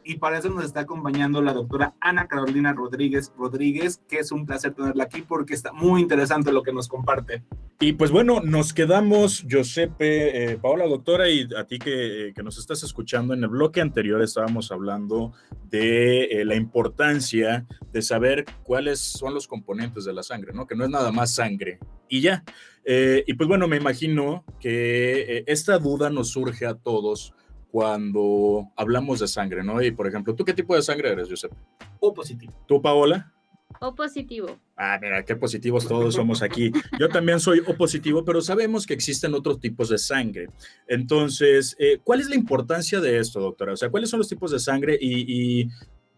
y 0.10 0.18
para 0.18 0.40
eso 0.40 0.50
nos 0.50 0.66
está 0.66 0.80
acompañando 0.80 1.40
la 1.40 1.54
doctora 1.54 1.94
Ana 2.02 2.28
Carolina 2.28 2.74
Rodríguez 2.74 3.32
Rodríguez, 3.38 4.02
que 4.10 4.18
es 4.18 4.32
un 4.32 4.48
placer 4.48 4.74
tenerla 4.74 5.04
aquí 5.04 5.22
porque 5.22 5.54
está 5.54 5.72
muy 5.72 6.02
interesante 6.02 6.52
lo 6.52 6.64
que 6.64 6.74
nos 6.74 6.88
comparte. 6.88 7.44
Y 7.80 7.94
pues 7.94 8.10
bueno, 8.10 8.42
nos 8.42 8.74
quedamos, 8.74 9.46
Giuseppe, 9.48 10.54
eh, 10.54 10.58
Paola, 10.58 10.88
doctora, 10.88 11.30
y 11.30 11.48
a 11.56 11.66
ti 11.66 11.78
que, 11.78 12.34
que, 12.36 12.42
nos 12.42 12.58
estás 12.58 12.82
escuchando, 12.82 13.36
en 13.36 13.44
el 13.44 13.50
bloque 13.50 13.82
anterior 13.82 14.20
estábamos 14.24 14.72
hablando 14.72 15.32
de 15.70 16.24
eh, 16.24 16.44
la 16.44 16.56
importancia 16.56 17.68
de 17.94 18.02
saber 18.02 18.46
cuáles 18.64 18.98
son 18.98 19.36
los 19.36 19.48
componentes 19.48 20.06
de 20.06 20.14
la 20.14 20.24
sangre, 20.24 20.54
¿no? 20.54 20.66
Que 20.66 20.74
no 20.74 20.86
es 20.86 20.90
nada 20.90 21.12
más 21.12 21.36
sangre 21.36 21.78
y 22.10 22.22
ya. 22.22 22.44
Eh, 22.84 23.24
y 23.28 23.36
pues 23.36 23.48
bueno, 23.48 23.68
me 23.68 23.78
imagino 23.78 24.44
que 24.60 25.44
esta 25.46 25.78
duda 25.78 26.10
nos 26.10 26.30
surge 26.30 26.66
a 26.66 26.74
todos 26.74 27.36
cuando 27.72 28.72
hablamos 28.76 29.20
de 29.20 29.28
sangre, 29.28 29.64
¿no? 29.64 29.82
Y 29.82 29.92
por 29.92 30.08
ejemplo, 30.08 30.36
¿tú 30.36 30.44
qué 30.44 30.54
tipo 30.54 30.76
de 30.76 30.82
sangre 30.82 31.12
eres, 31.12 31.30
Josep? 31.30 31.52
O 32.00 32.14
positivo. 32.14 32.54
¿Tú, 32.68 32.82
Paola? 32.82 33.32
O 33.80 33.94
positivo. 33.94 34.60
Ah, 34.76 34.98
mira, 35.00 35.24
qué 35.24 35.36
positivos 35.36 35.88
todos 35.88 36.16
somos 36.16 36.42
aquí. 36.42 36.72
Yo 37.00 37.08
también 37.08 37.40
soy 37.40 37.62
O 37.68 37.76
positivo, 37.76 38.26
pero 38.26 38.42
sabemos 38.42 38.86
que 38.86 38.94
existen 38.94 39.34
otros 39.34 39.60
tipos 39.60 39.90
de 39.90 39.98
sangre. 39.98 40.48
Entonces, 40.88 41.76
eh, 41.80 42.00
¿cuál 42.04 42.20
es 42.20 42.30
la 42.30 42.36
importancia 42.36 43.00
de 43.00 43.20
esto, 43.20 43.40
doctora? 43.40 43.74
O 43.74 43.78
sea, 43.78 43.90
¿cuáles 43.90 44.10
son 44.10 44.20
los 44.20 44.28
tipos 44.28 44.52
de 44.52 44.60
sangre 44.60 44.98
y, 45.00 45.62
y 45.62 45.70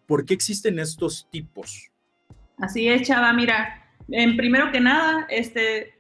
por 0.07 0.25
qué 0.25 0.33
existen 0.33 0.79
estos 0.79 1.27
tipos? 1.29 1.91
Así 2.57 2.87
es, 2.87 3.07
Chava. 3.07 3.33
Mira, 3.33 3.81
en 4.09 4.37
primero 4.37 4.71
que 4.71 4.79
nada, 4.79 5.27
este, 5.29 5.93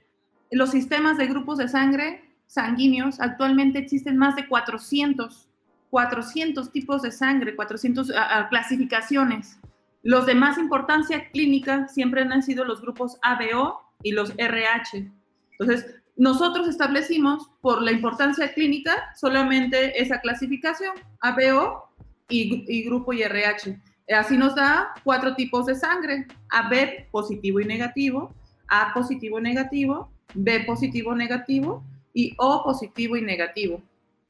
los 0.51 0.71
sistemas 0.71 1.17
de 1.17 1.27
grupos 1.27 1.57
de 1.57 1.67
sangre 1.67 2.20
sanguíneos, 2.51 3.21
actualmente 3.21 3.79
existen 3.79 4.17
más 4.17 4.35
de 4.35 4.45
400, 4.45 5.47
400 5.89 6.71
tipos 6.73 7.01
de 7.01 7.11
sangre, 7.11 7.55
400 7.55 8.11
clasificaciones. 8.49 9.57
Los 10.03 10.25
de 10.25 10.35
más 10.35 10.57
importancia 10.57 11.29
clínica 11.31 11.87
siempre 11.87 12.23
han 12.23 12.43
sido 12.43 12.65
los 12.65 12.81
grupos 12.81 13.17
ABO 13.21 13.79
y 14.03 14.11
los 14.11 14.33
RH. 14.37 15.09
Entonces, 15.51 15.95
nosotros 16.17 16.67
establecimos 16.67 17.49
por 17.61 17.81
la 17.81 17.93
importancia 17.93 18.53
clínica 18.53 19.13
solamente 19.15 20.01
esa 20.01 20.19
clasificación, 20.19 20.95
ABO 21.21 21.89
y, 22.27 22.65
y 22.67 22.83
grupo 22.83 23.13
y 23.13 23.23
RH. 23.23 23.79
Así 24.13 24.35
nos 24.37 24.55
da 24.55 24.93
cuatro 25.05 25.35
tipos 25.35 25.67
de 25.67 25.75
sangre, 25.75 26.27
AB 26.49 27.09
positivo 27.11 27.61
y 27.61 27.65
negativo, 27.65 28.35
A 28.67 28.93
positivo 28.93 29.39
y 29.39 29.41
negativo, 29.41 30.11
B 30.33 30.65
positivo 30.65 31.13
y 31.13 31.17
negativo 31.17 31.85
y 32.13 32.33
O 32.37 32.63
positivo 32.63 33.17
y 33.17 33.21
negativo. 33.21 33.81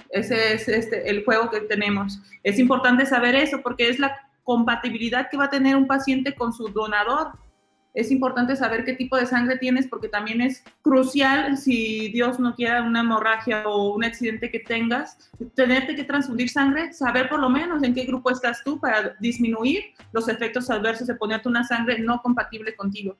Ese 0.09 0.53
es 0.53 0.67
este, 0.67 1.09
el 1.09 1.23
juego 1.23 1.49
que 1.49 1.61
tenemos. 1.61 2.19
Es 2.43 2.59
importante 2.59 3.05
saber 3.05 3.35
eso 3.35 3.61
porque 3.61 3.89
es 3.89 3.99
la 3.99 4.15
compatibilidad 4.43 5.29
que 5.29 5.37
va 5.37 5.45
a 5.45 5.49
tener 5.49 5.75
un 5.75 5.87
paciente 5.87 6.35
con 6.35 6.53
su 6.53 6.67
donador. 6.67 7.31
Es 7.93 8.09
importante 8.09 8.55
saber 8.55 8.85
qué 8.85 8.93
tipo 8.93 9.17
de 9.17 9.25
sangre 9.25 9.57
tienes 9.57 9.87
porque 9.87 10.07
también 10.07 10.39
es 10.41 10.63
crucial 10.81 11.57
si 11.57 12.09
Dios 12.09 12.39
no 12.39 12.55
quiera 12.55 12.83
una 12.83 13.01
hemorragia 13.01 13.67
o 13.67 13.93
un 13.93 14.03
accidente 14.05 14.49
que 14.49 14.59
tengas, 14.59 15.29
tenerte 15.55 15.95
que 15.95 16.05
transfundir 16.05 16.49
sangre, 16.49 16.93
saber 16.93 17.27
por 17.27 17.39
lo 17.39 17.49
menos 17.49 17.83
en 17.83 17.93
qué 17.93 18.05
grupo 18.05 18.31
estás 18.31 18.63
tú 18.63 18.79
para 18.79 19.15
disminuir 19.19 19.83
los 20.13 20.29
efectos 20.29 20.69
adversos 20.69 21.07
de 21.07 21.15
ponerte 21.15 21.49
una 21.49 21.65
sangre 21.65 21.99
no 21.99 22.21
compatible 22.21 22.75
contigo. 22.75 23.17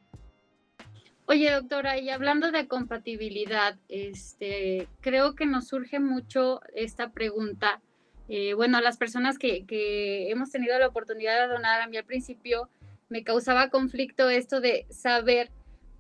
Oye, 1.32 1.50
doctora, 1.50 1.98
y 1.98 2.10
hablando 2.10 2.52
de 2.52 2.68
compatibilidad, 2.68 3.78
este, 3.88 4.90
creo 5.00 5.34
que 5.34 5.46
nos 5.46 5.70
surge 5.70 5.98
mucho 5.98 6.60
esta 6.76 7.12
pregunta. 7.12 7.80
Eh, 8.28 8.54
bueno, 8.54 8.82
las 8.82 8.98
personas 8.98 9.40
que, 9.40 9.66
que, 9.66 10.30
hemos 10.30 10.52
tenido 10.52 10.78
la 10.78 10.90
oportunidad 10.90 11.40
de 11.40 11.54
donar, 11.54 11.80
a 11.80 11.88
mí 11.88 11.96
al 11.96 12.04
principio 12.04 12.68
me 13.08 13.24
causaba 13.24 13.70
conflicto 13.70 14.30
esto 14.30 14.60
de 14.60 14.86
saber 14.90 15.52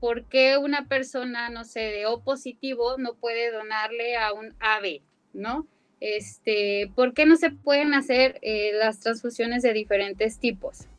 por 0.01 0.25
qué 0.25 0.57
una 0.57 0.89
persona, 0.89 1.49
no 1.49 1.63
sé, 1.63 1.79
de 1.79 2.07
O 2.07 2.21
positivo 2.21 2.97
no 2.97 3.13
puede 3.13 3.53
donarle 3.53 4.17
a 4.17 4.33
un 4.33 4.53
AB, 4.59 4.99
¿no? 5.31 5.65
Este, 6.01 6.91
¿Por 6.93 7.13
qué 7.13 7.25
no 7.25 7.37
se 7.37 7.51
pueden 7.51 7.93
hacer 7.93 8.37
eh, 8.41 8.71
las 8.73 8.99
transfusiones 8.99 9.63
de 9.63 9.71
diferentes 9.71 10.39
tipos? 10.39 10.89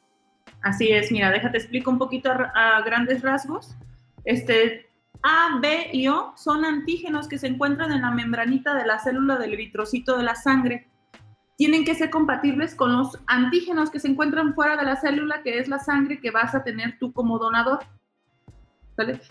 Así 0.62 0.90
es, 0.90 1.12
mira, 1.12 1.30
déjate 1.30 1.58
explico 1.58 1.90
un 1.90 1.98
poquito 1.98 2.30
a 2.30 2.80
grandes 2.80 3.20
rasgos. 3.20 3.76
Este, 4.24 4.86
A, 5.22 5.58
B 5.60 5.90
y 5.92 6.08
O 6.08 6.32
son 6.36 6.64
antígenos 6.64 7.28
que 7.28 7.38
se 7.38 7.46
encuentran 7.46 7.92
en 7.92 8.02
la 8.02 8.10
membranita 8.10 8.74
de 8.74 8.86
la 8.86 8.98
célula 8.98 9.36
del 9.36 9.54
eritrocito 9.54 10.16
de 10.16 10.24
la 10.24 10.34
sangre. 10.34 10.88
Tienen 11.56 11.84
que 11.84 11.94
ser 11.94 12.10
compatibles 12.10 12.74
con 12.74 12.92
los 12.92 13.18
antígenos 13.26 13.90
que 13.90 14.00
se 14.00 14.08
encuentran 14.08 14.54
fuera 14.54 14.76
de 14.76 14.84
la 14.84 14.96
célula, 14.96 15.42
que 15.42 15.58
es 15.58 15.68
la 15.68 15.78
sangre 15.78 16.20
que 16.20 16.30
vas 16.30 16.54
a 16.54 16.64
tener 16.64 16.98
tú 16.98 17.12
como 17.12 17.38
donador. 17.38 17.80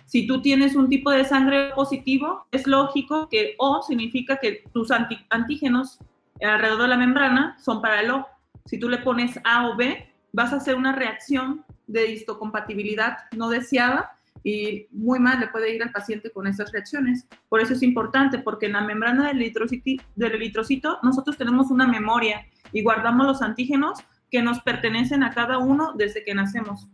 Si 0.05 0.25
tú 0.27 0.41
tienes 0.41 0.75
un 0.75 0.89
tipo 0.89 1.11
de 1.11 1.25
sangre 1.25 1.71
positivo, 1.75 2.47
es 2.51 2.67
lógico 2.67 3.27
que 3.29 3.55
O 3.57 3.81
significa 3.81 4.37
que 4.37 4.63
tus 4.73 4.89
antígenos 5.29 5.99
alrededor 6.41 6.83
de 6.83 6.87
la 6.87 6.97
membrana 6.97 7.57
son 7.59 7.81
para 7.81 8.01
el 8.01 8.11
O. 8.11 8.27
Si 8.65 8.79
tú 8.79 8.89
le 8.89 8.99
pones 8.99 9.39
A 9.43 9.67
o 9.67 9.75
B, 9.75 10.07
vas 10.33 10.53
a 10.53 10.57
hacer 10.57 10.75
una 10.75 10.93
reacción 10.93 11.65
de 11.87 12.11
histocompatibilidad 12.11 13.17
no 13.35 13.49
deseada 13.49 14.17
y 14.43 14.87
muy 14.91 15.19
mal 15.19 15.39
le 15.39 15.47
puede 15.47 15.75
ir 15.75 15.83
al 15.83 15.91
paciente 15.91 16.31
con 16.31 16.47
esas 16.47 16.71
reacciones. 16.71 17.27
Por 17.49 17.61
eso 17.61 17.73
es 17.73 17.83
importante, 17.83 18.39
porque 18.39 18.65
en 18.67 18.73
la 18.73 18.81
membrana 18.81 19.27
del 19.27 19.39
eritrociti- 19.39 20.01
del 20.15 20.33
eritrocito 20.33 20.99
nosotros 21.03 21.37
tenemos 21.37 21.69
una 21.71 21.87
memoria 21.87 22.45
y 22.71 22.83
guardamos 22.83 23.27
los 23.27 23.41
antígenos 23.41 23.99
que 24.29 24.41
nos 24.41 24.61
pertenecen 24.61 25.23
a 25.23 25.31
cada 25.31 25.57
uno 25.57 25.93
desde 25.97 26.23
que 26.23 26.33
nacemos. 26.33 26.87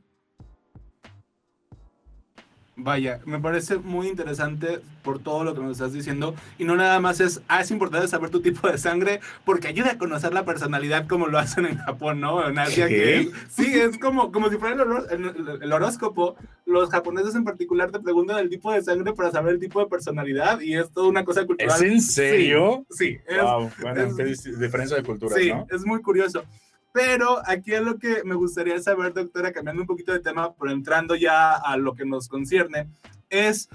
Vaya, 2.80 3.20
me 3.26 3.40
parece 3.40 3.78
muy 3.78 4.08
interesante 4.08 4.80
por 5.02 5.18
todo 5.18 5.44
lo 5.44 5.56
que 5.56 5.62
nos 5.62 5.72
estás 5.72 5.94
diciendo. 5.94 6.36
Y 6.60 6.64
no 6.64 6.76
nada 6.76 7.00
más 7.00 7.20
es, 7.20 7.42
ah, 7.48 7.62
es 7.62 7.72
importante 7.72 8.08
saber 8.08 8.30
tu 8.30 8.40
tipo 8.40 8.68
de 8.70 8.78
sangre 8.78 9.20
porque 9.46 9.68
ayuda 9.68 9.94
a 9.94 9.98
conocer 9.98 10.32
la 10.32 10.46
personalidad 10.46 11.08
como 11.08 11.26
lo 11.26 11.40
hacen 11.40 11.66
en 11.66 11.78
Japón, 11.80 12.20
¿no? 12.22 12.48
En 12.48 12.60
Asia, 12.60 12.88
¿Qué? 12.88 12.96
que 12.96 13.20
es- 13.22 13.30
sí, 13.50 13.66
es 13.74 13.98
como, 13.98 14.32
como 14.32 14.50
si 14.52 14.58
fuera 14.58 14.76
el, 15.10 15.24
el- 15.26 15.60
el 15.64 15.74
horóscopo. 15.74 16.36
Los 16.68 16.92
japoneses 16.92 17.34
en 17.34 17.46
particular 17.46 17.90
te 17.90 18.00
preguntan 18.00 18.38
el 18.38 18.50
tipo 18.50 18.72
de 18.72 18.84
sangre 18.84 19.12
para 19.14 19.32
saber 19.32 19.56
el 19.56 19.60
tipo 19.60 19.80
de 19.80 19.88
personalidad 19.88 20.60
y 20.62 20.76
es 20.76 20.92
toda 20.92 21.08
una 21.08 21.26
cosa 21.26 21.46
cultural. 21.48 21.76
¿Es 21.76 21.82
en 21.92 22.00
serio? 22.02 22.86
Sí, 22.92 23.18
es, 23.28 23.42
Wow, 23.42 23.72
bueno, 23.82 24.02
es- 24.24 24.44
diferencia 24.60 24.98
de 24.98 25.04
culturas, 25.04 25.40
Sí, 25.40 25.50
¿no? 25.50 25.66
es 25.72 25.84
muy 25.84 26.00
curioso. 26.04 26.44
Pero 26.92 27.42
aquí 27.46 27.74
es 27.74 27.82
lo 27.82 27.98
que 28.00 28.24
me 28.24 28.36
gustaría 28.36 28.80
saber, 28.80 29.14
doctora, 29.14 29.52
cambiando 29.52 29.84
un 29.84 29.88
poquito 29.88 30.12
de 30.12 30.20
tema, 30.20 30.54
pero 30.56 30.72
entrando 30.72 31.16
ya 31.16 31.54
a 31.56 31.78
lo 31.78 31.94
que 31.96 32.06
nos 32.06 32.28
concierne, 32.28 32.90
es 33.30 33.70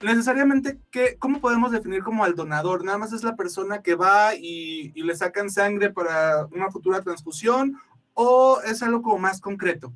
necesariamente 0.00 0.78
que, 0.90 1.16
cómo 1.18 1.40
podemos 1.40 1.72
definir 1.72 2.02
como 2.02 2.24
al 2.24 2.34
donador. 2.34 2.84
Nada 2.84 2.98
más 2.98 3.12
es 3.12 3.22
la 3.22 3.36
persona 3.36 3.82
que 3.82 3.94
va 3.94 4.34
y, 4.34 4.92
y 4.94 5.02
le 5.02 5.14
sacan 5.14 5.50
sangre 5.50 5.90
para 5.90 6.46
una 6.46 6.70
futura 6.70 7.00
transfusión 7.02 7.78
o 8.14 8.60
es 8.64 8.82
algo 8.82 9.02
como 9.02 9.18
más 9.18 9.40
concreto. 9.40 9.92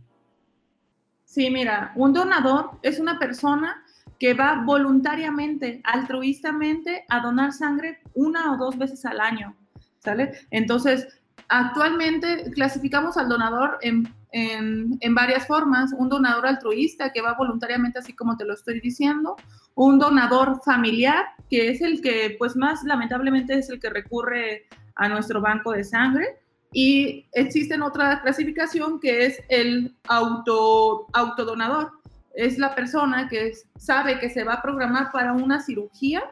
Sí, 1.25 1.50
mira, 1.50 1.92
un 1.96 2.12
donador 2.12 2.78
es 2.82 3.00
una 3.00 3.18
persona 3.18 3.84
que 4.18 4.34
va 4.34 4.62
voluntariamente, 4.64 5.80
altruistamente 5.84 7.04
a 7.08 7.20
donar 7.20 7.52
sangre 7.52 7.99
una 8.14 8.52
o 8.52 8.56
dos 8.56 8.78
veces 8.78 9.04
al 9.04 9.20
año, 9.20 9.56
¿sale? 9.99 10.32
Entonces, 10.50 11.08
actualmente 11.48 12.50
clasificamos 12.52 13.16
al 13.16 13.28
donador 13.28 13.78
en, 13.82 14.12
en, 14.32 14.96
en 15.00 15.14
varias 15.14 15.46
formas. 15.46 15.92
Un 15.96 16.08
donador 16.08 16.46
altruista 16.46 17.12
que 17.12 17.22
va 17.22 17.34
voluntariamente, 17.34 17.98
así 17.98 18.14
como 18.14 18.36
te 18.36 18.44
lo 18.44 18.54
estoy 18.54 18.80
diciendo. 18.80 19.36
Un 19.74 19.98
donador 19.98 20.60
familiar, 20.64 21.26
que 21.50 21.70
es 21.70 21.80
el 21.80 22.00
que, 22.00 22.36
pues 22.38 22.56
más 22.56 22.82
lamentablemente, 22.84 23.58
es 23.58 23.68
el 23.70 23.80
que 23.80 23.90
recurre 23.90 24.66
a 24.96 25.08
nuestro 25.08 25.40
banco 25.40 25.72
de 25.72 25.84
sangre. 25.84 26.40
Y 26.72 27.28
existe 27.32 27.80
otra 27.80 28.20
clasificación 28.22 28.98
que 28.98 29.26
es 29.26 29.40
el 29.48 29.96
auto, 30.08 31.06
autodonador. 31.12 31.92
Es 32.34 32.58
la 32.58 32.74
persona 32.74 33.28
que 33.28 33.52
sabe 33.76 34.18
que 34.18 34.28
se 34.28 34.42
va 34.42 34.54
a 34.54 34.62
programar 34.62 35.12
para 35.12 35.32
una 35.32 35.60
cirugía 35.60 36.24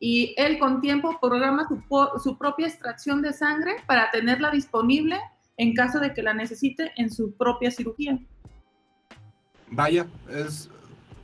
y 0.00 0.34
él 0.38 0.58
con 0.58 0.80
tiempo 0.80 1.18
programa 1.20 1.68
su, 1.68 1.78
su 2.24 2.38
propia 2.38 2.66
extracción 2.66 3.20
de 3.20 3.34
sangre 3.34 3.76
para 3.86 4.10
tenerla 4.10 4.50
disponible 4.50 5.20
en 5.58 5.74
caso 5.74 6.00
de 6.00 6.14
que 6.14 6.22
la 6.22 6.32
necesite 6.32 6.90
en 6.96 7.10
su 7.10 7.36
propia 7.36 7.70
cirugía. 7.70 8.18
Vaya, 9.68 10.06
es, 10.30 10.70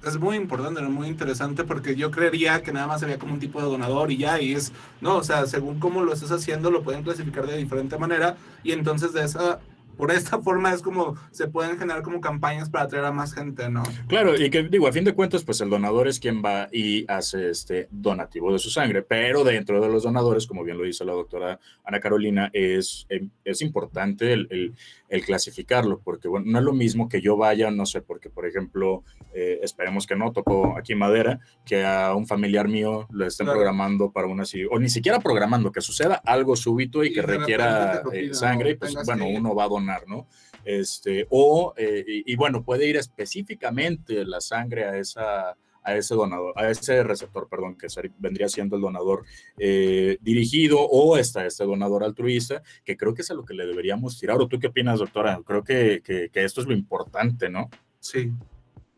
es 0.06 0.18
muy 0.18 0.36
importante, 0.36 0.82
muy 0.82 1.08
interesante 1.08 1.64
porque 1.64 1.96
yo 1.96 2.10
creería 2.10 2.62
que 2.62 2.70
nada 2.70 2.86
más 2.86 3.00
sería 3.00 3.18
como 3.18 3.32
un 3.32 3.40
tipo 3.40 3.60
de 3.60 3.66
donador 3.66 4.12
y 4.12 4.18
ya, 4.18 4.40
y 4.40 4.52
es, 4.52 4.72
no, 5.00 5.16
o 5.16 5.24
sea, 5.24 5.46
según 5.46 5.80
cómo 5.80 6.02
lo 6.02 6.12
estés 6.12 6.30
haciendo, 6.30 6.70
lo 6.70 6.82
pueden 6.82 7.02
clasificar 7.02 7.46
de 7.46 7.56
diferente 7.56 7.96
manera 7.96 8.36
y 8.62 8.72
entonces 8.72 9.14
de 9.14 9.24
esa, 9.24 9.58
por 9.96 10.10
esta 10.10 10.38
forma 10.42 10.72
es 10.72 10.82
como 10.82 11.16
se 11.30 11.48
pueden 11.48 11.78
generar 11.78 12.02
como 12.02 12.20
campañas 12.20 12.68
para 12.70 12.84
atraer 12.84 13.04
a 13.06 13.12
más 13.12 13.34
gente, 13.34 13.68
¿no? 13.68 13.82
Claro, 14.08 14.36
y 14.40 14.50
que 14.50 14.62
digo, 14.64 14.86
a 14.88 14.92
fin 14.92 15.04
de 15.04 15.14
cuentas, 15.14 15.42
pues 15.44 15.60
el 15.60 15.70
donador 15.70 16.08
es 16.08 16.20
quien 16.20 16.42
va 16.44 16.68
y 16.72 17.04
hace 17.10 17.50
este 17.50 17.88
donativo 17.90 18.52
de 18.52 18.58
su 18.58 18.70
sangre, 18.70 19.02
pero 19.02 19.44
dentro 19.44 19.80
de 19.80 19.88
los 19.88 20.02
donadores, 20.02 20.46
como 20.46 20.64
bien 20.64 20.78
lo 20.78 20.84
dice 20.84 21.04
la 21.04 21.12
doctora 21.12 21.58
Ana 21.84 22.00
Carolina, 22.00 22.50
es, 22.52 23.06
em, 23.08 23.30
es 23.44 23.62
importante 23.62 24.32
el, 24.32 24.46
el- 24.50 24.74
el 25.08 25.24
clasificarlo, 25.24 26.00
porque 26.00 26.28
bueno, 26.28 26.46
no 26.48 26.58
es 26.58 26.64
lo 26.64 26.72
mismo 26.72 27.08
que 27.08 27.20
yo 27.20 27.36
vaya, 27.36 27.70
no 27.70 27.86
sé, 27.86 28.02
porque 28.02 28.30
por 28.30 28.46
ejemplo, 28.46 29.04
eh, 29.32 29.60
esperemos 29.62 30.06
que 30.06 30.16
no, 30.16 30.32
tocó 30.32 30.76
aquí 30.76 30.94
madera, 30.94 31.38
que 31.64 31.84
a 31.84 32.14
un 32.14 32.26
familiar 32.26 32.68
mío 32.68 33.06
le 33.12 33.26
estén 33.26 33.46
Claro. 33.46 33.58
programando 33.58 34.10
para 34.10 34.26
una 34.26 34.44
cirugía, 34.44 34.76
o 34.76 34.80
ni 34.80 34.88
siquiera 34.88 35.20
programando, 35.20 35.70
que 35.70 35.80
suceda 35.80 36.16
algo 36.24 36.56
súbito 36.56 37.04
y 37.04 37.08
Y 37.08 37.12
que 37.12 37.22
requiera 37.22 38.02
lo 38.04 38.12
eh, 38.12 38.34
sangre, 38.34 38.70
y 38.70 38.74
pues 38.74 38.94
bueno, 39.06 39.26
uno 39.28 39.54
va 39.54 39.64
a 39.64 39.68
donar, 39.68 40.02
¿no? 40.08 40.26
Este, 40.64 41.26
o, 41.30 41.72
eh, 41.76 42.04
y, 42.06 42.32
y 42.32 42.36
bueno, 42.36 42.64
puede 42.64 42.88
ir 42.88 42.96
específicamente 42.96 44.24
la 44.24 44.40
sangre 44.40 44.84
a, 44.84 44.96
esa, 44.96 45.56
a 45.86 45.94
ese 45.96 46.14
donador, 46.14 46.52
a 46.56 46.68
ese 46.68 47.02
receptor, 47.04 47.48
perdón, 47.48 47.76
que 47.78 47.88
ser- 47.88 48.10
vendría 48.18 48.48
siendo 48.48 48.76
el 48.76 48.82
donador 48.82 49.24
eh, 49.58 50.18
dirigido, 50.20 50.80
o 50.80 51.16
está 51.16 51.46
este 51.46 51.64
donador 51.64 52.02
altruista, 52.04 52.62
que 52.84 52.96
creo 52.96 53.14
que 53.14 53.22
es 53.22 53.30
a 53.30 53.34
lo 53.34 53.44
que 53.44 53.54
le 53.54 53.66
deberíamos 53.66 54.18
tirar. 54.18 54.36
¿O 54.40 54.48
tú 54.48 54.58
qué 54.58 54.66
opinas, 54.66 54.98
doctora? 54.98 55.40
Creo 55.46 55.62
que, 55.62 56.02
que, 56.04 56.28
que 56.30 56.44
esto 56.44 56.60
es 56.60 56.66
lo 56.66 56.74
importante, 56.74 57.48
¿no? 57.48 57.70
Sí. 58.00 58.32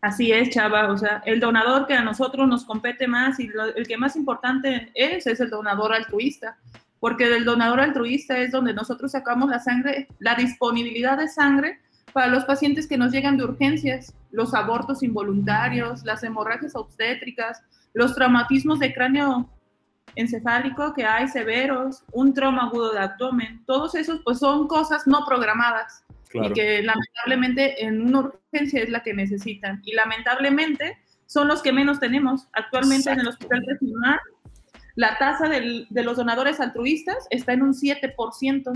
Así 0.01 0.33
es, 0.33 0.51
Chava. 0.51 0.91
O 0.93 0.97
sea, 0.97 1.23
el 1.27 1.41
donador 1.41 1.87
que 1.87 1.95
a 1.95 2.03
nosotros 2.03 2.49
nos 2.49 2.65
compete 2.65 3.07
más 3.07 3.39
y 3.41 3.49
lo- 3.49 3.75
el 3.75 3.87
que 3.87 3.97
más 3.99 4.17
importante 4.17 4.91
es, 4.95 5.27
es 5.27 5.41
el 5.41 5.51
donador 5.51 5.93
altruista. 5.93 6.57
Porque 7.01 7.29
del 7.29 7.45
donador 7.45 7.79
altruista 7.81 8.39
es 8.39 8.51
donde 8.51 8.75
nosotros 8.75 9.13
sacamos 9.13 9.49
la 9.51 9.61
sangre, 9.61 10.09
la 10.19 10.35
disponibilidad 10.35 11.17
de 11.17 11.29
sangre 11.29 11.79
para 12.19 12.33
los 12.33 12.45
pacientes 12.47 12.89
que 12.89 12.99
nos 12.99 13.13
llegan 13.13 13.37
de 13.37 13.45
urgencias, 13.45 14.13
los 14.33 14.53
abortos 14.53 15.05
involuntarios, 15.05 16.03
las 16.05 16.25
hemorragias 16.25 16.75
obstétricas, 16.75 17.63
los 17.95 18.13
traumatismos 18.17 18.81
de 18.81 18.93
cráneo 18.93 19.49
encefálico 20.17 20.95
que 20.95 21.05
hay 21.05 21.29
severos, 21.29 22.03
un 22.11 22.35
trauma 22.35 22.63
agudo 22.65 22.91
de 22.93 22.99
abdomen, 22.99 23.63
todos 23.67 23.95
esos 23.95 24.21
pues 24.25 24.41
son 24.41 24.67
cosas 24.67 25.07
no 25.07 25.25
programadas 25.25 26.03
Claro. 26.31 26.49
y 26.49 26.53
que 26.55 26.83
lamentablemente 26.83 27.85
en 27.85 28.03
una 28.03 28.19
urgencia 28.51 28.83
es 28.83 28.91
la 28.91 29.05
que 29.05 29.15
necesitan. 29.15 29.81
Y 29.85 29.95
lamentablemente 29.95 30.99
son 31.27 31.47
los 31.47 31.63
que 31.63 31.73
menos 31.73 32.01
tenemos. 32.01 32.49
Actualmente 32.53 33.11
en 33.13 33.21
el 33.21 33.29
Hospital 33.29 33.63
Regional, 33.65 34.19
la 34.97 35.17
tasa 35.19 35.49
del- 35.49 35.87
de 35.89 36.03
los 36.03 36.17
donadores 36.17 36.59
altruistas 36.59 37.29
está 37.31 37.53
en 37.53 37.63
un 37.63 37.75
7%. 37.75 38.73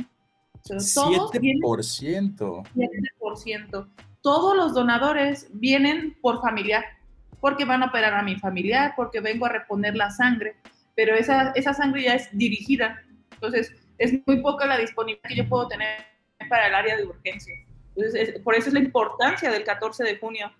O 0.70 0.79
sea, 0.81 1.03
todos 1.05 1.31
vienen 1.33 1.61
7%. 1.62 2.62
7%. 2.75 3.88
Todos 4.20 4.57
los 4.57 4.72
donadores 4.75 5.48
vienen 5.53 6.16
por 6.20 6.40
familiar, 6.40 6.85
porque 7.40 7.64
van 7.64 7.83
a 7.83 7.87
operar 7.87 8.14
a 8.14 8.22
mi 8.22 8.37
familiar, 8.37 8.92
porque 8.96 9.20
vengo 9.20 9.46
a 9.46 9.48
reponer 9.48 9.96
la 9.96 10.11
sangre, 10.11 10.57
pero 10.94 11.14
esa, 11.16 11.51
esa 11.53 11.75
sangre 11.75 12.05
ya 12.05 12.14
es 12.14 12.29
dirigida. 12.33 13.03
Entonces, 13.33 13.72
es 13.98 14.12
muy 14.27 14.40
poca 14.40 14.66
la 14.66 14.79
disponibilidad 14.79 15.29
que 15.29 15.37
yo 15.37 15.48
puedo 15.48 15.66
tener 15.68 15.88
para 16.48 16.68
el 16.68 16.75
área 16.75 16.96
de 16.96 17.07
urgencia. 17.07 17.53
Entonces, 17.96 18.29
es- 18.37 18.40
por 18.42 18.55
eso 18.55 18.68
es 18.68 18.75
la 18.75 18.81
importancia 18.81 19.51
del 19.51 19.64
14 19.64 20.05
de 20.05 20.18
junio. 20.18 20.51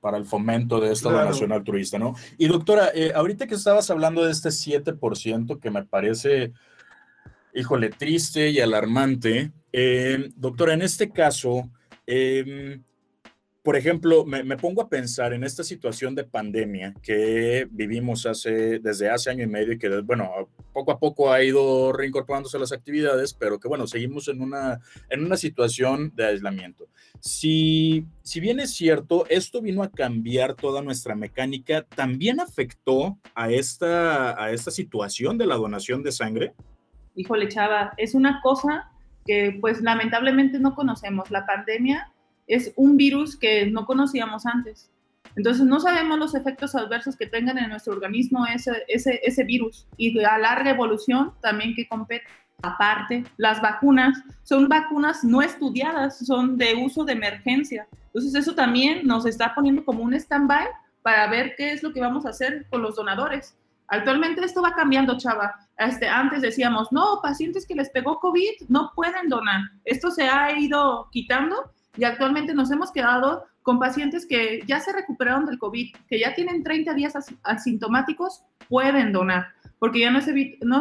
para 0.00 0.16
el 0.16 0.24
fomento 0.24 0.80
de 0.80 0.90
esta 0.90 1.10
Claro. 1.10 1.26
donación 1.26 1.52
altruista, 1.52 1.96
¿no? 1.96 2.16
Y 2.36 2.48
doctora, 2.48 2.90
eh, 2.92 3.12
ahorita 3.14 3.46
que 3.46 3.54
estabas 3.54 3.88
hablando 3.88 4.24
de 4.24 4.32
este 4.32 4.50
7%, 4.50 5.60
que 5.60 5.70
me 5.70 5.84
parece, 5.84 6.52
híjole, 7.54 7.90
triste 7.90 8.50
y 8.50 8.60
alarmante, 8.60 9.52
eh, 9.72 10.30
doctora, 10.36 10.74
en 10.74 10.82
este 10.82 11.10
caso, 11.10 11.70
em, 12.06 12.82
por 13.62 13.76
ejemplo, 13.76 14.24
me, 14.24 14.42
me 14.42 14.56
pongo 14.56 14.82
a 14.82 14.88
pensar 14.88 15.32
en 15.32 15.44
esta 15.44 15.62
situación 15.62 16.16
de 16.16 16.24
pandemia 16.24 16.94
que 17.00 17.68
vivimos 17.70 18.26
hace, 18.26 18.80
desde 18.80 19.08
hace 19.08 19.30
año 19.30 19.44
y 19.44 19.46
medio 19.46 19.74
y 19.74 19.78
que, 19.78 19.88
bueno, 20.00 20.50
poco 20.72 20.90
a 20.90 20.98
poco 20.98 21.30
ha 21.30 21.44
ido 21.44 21.92
reincorporándose 21.92 22.56
a 22.56 22.60
las 22.60 22.72
actividades, 22.72 23.34
pero 23.34 23.60
que, 23.60 23.68
bueno, 23.68 23.86
seguimos 23.86 24.26
en 24.26 24.42
una, 24.42 24.80
en 25.10 25.24
una 25.24 25.36
situación 25.36 26.12
de 26.16 26.26
aislamiento. 26.26 26.88
Si, 27.20 28.04
si 28.22 28.40
bien 28.40 28.58
es 28.58 28.74
cierto, 28.74 29.26
esto 29.28 29.62
vino 29.62 29.84
a 29.84 29.92
cambiar 29.92 30.54
toda 30.54 30.82
nuestra 30.82 31.14
mecánica, 31.14 31.82
¿también 31.82 32.40
afectó 32.40 33.16
a 33.34 33.52
esta, 33.52 34.42
a 34.42 34.50
esta 34.50 34.72
situación 34.72 35.38
de 35.38 35.46
la 35.46 35.54
donación 35.54 36.02
de 36.02 36.10
sangre? 36.10 36.52
Híjole, 37.14 37.48
chava, 37.48 37.92
es 37.96 38.14
una 38.14 38.40
cosa 38.40 38.90
que 39.26 39.58
pues 39.60 39.80
lamentablemente 39.80 40.58
no 40.58 40.74
conocemos. 40.74 41.30
La 41.30 41.46
pandemia 41.46 42.10
es 42.46 42.72
un 42.76 42.96
virus 42.96 43.36
que 43.36 43.66
no 43.66 43.86
conocíamos 43.86 44.46
antes. 44.46 44.90
Entonces 45.36 45.64
no 45.64 45.80
sabemos 45.80 46.18
los 46.18 46.34
efectos 46.34 46.74
adversos 46.74 47.16
que 47.16 47.26
tengan 47.26 47.58
en 47.58 47.70
nuestro 47.70 47.94
organismo 47.94 48.46
ese, 48.46 48.84
ese, 48.88 49.20
ese 49.22 49.44
virus 49.44 49.86
y 49.96 50.18
a 50.24 50.38
larga 50.38 50.70
evolución 50.70 51.32
también 51.40 51.74
que 51.74 51.88
compete. 51.88 52.26
Aparte, 52.62 53.24
las 53.38 53.60
vacunas 53.60 54.22
son 54.44 54.68
vacunas 54.68 55.24
no 55.24 55.42
estudiadas, 55.42 56.18
son 56.18 56.56
de 56.56 56.74
uso 56.74 57.04
de 57.04 57.14
emergencia. 57.14 57.88
Entonces 58.06 58.34
eso 58.34 58.54
también 58.54 59.06
nos 59.06 59.26
está 59.26 59.54
poniendo 59.54 59.84
como 59.84 60.04
un 60.04 60.14
stand-by 60.14 60.66
para 61.02 61.28
ver 61.28 61.54
qué 61.56 61.72
es 61.72 61.82
lo 61.82 61.92
que 61.92 62.00
vamos 62.00 62.26
a 62.26 62.28
hacer 62.28 62.66
con 62.70 62.82
los 62.82 62.94
donadores. 62.94 63.56
Actualmente 63.92 64.42
esto 64.42 64.62
va 64.62 64.72
cambiando, 64.72 65.18
chava. 65.18 65.54
Este, 65.76 66.08
antes 66.08 66.40
decíamos, 66.40 66.90
no, 66.92 67.20
pacientes 67.22 67.66
que 67.66 67.74
les 67.74 67.90
pegó 67.90 68.20
COVID 68.20 68.68
no 68.68 68.90
pueden 68.94 69.28
donar. 69.28 69.60
Esto 69.84 70.10
se 70.10 70.26
ha 70.30 70.58
ido 70.58 71.10
quitando 71.12 71.70
y 71.98 72.04
actualmente 72.04 72.54
nos 72.54 72.70
hemos 72.70 72.90
quedado 72.90 73.44
con 73.60 73.78
pacientes 73.78 74.24
que 74.24 74.62
ya 74.66 74.80
se 74.80 74.94
recuperaron 74.94 75.44
del 75.44 75.58
COVID, 75.58 75.94
que 76.08 76.18
ya 76.18 76.34
tienen 76.34 76.62
30 76.62 76.94
días 76.94 77.12
asintomáticos, 77.42 78.42
pueden 78.66 79.12
donar, 79.12 79.48
porque 79.78 80.00
ya 80.00 80.10
no 80.10 80.22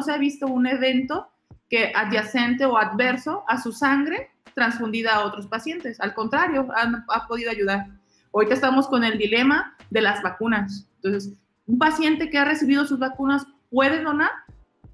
se, 0.02 0.12
ha 0.14 0.18
visto 0.18 0.48
un 0.48 0.68
evento 0.68 1.28
que 1.70 1.92
adyacente 1.94 2.66
o 2.66 2.78
adverso 2.78 3.44
a 3.50 3.62
su 3.62 3.74
sangre 3.74 4.30
transfundida 4.54 5.16
a 5.16 5.26
otros 5.26 5.48
pacientes. 5.48 6.00
Al 6.00 6.14
contrario, 6.14 6.70
ha 6.74 7.28
podido 7.28 7.52
ayudar. 7.52 7.88
Ahorita 8.34 8.54
estamos 8.54 8.88
con 8.88 9.04
el 9.04 9.18
dilema 9.18 9.76
de 9.90 10.02
las 10.02 10.24
vacunas. 10.24 10.88
Entonces, 11.04 11.41
un 11.72 11.80
paciente 11.80 12.30
que 12.30 12.38
ha 12.38 12.44
recibido 12.44 12.86
sus 12.86 13.00
vacunas 13.00 13.48
puede 13.70 14.04
donar. 14.04 14.32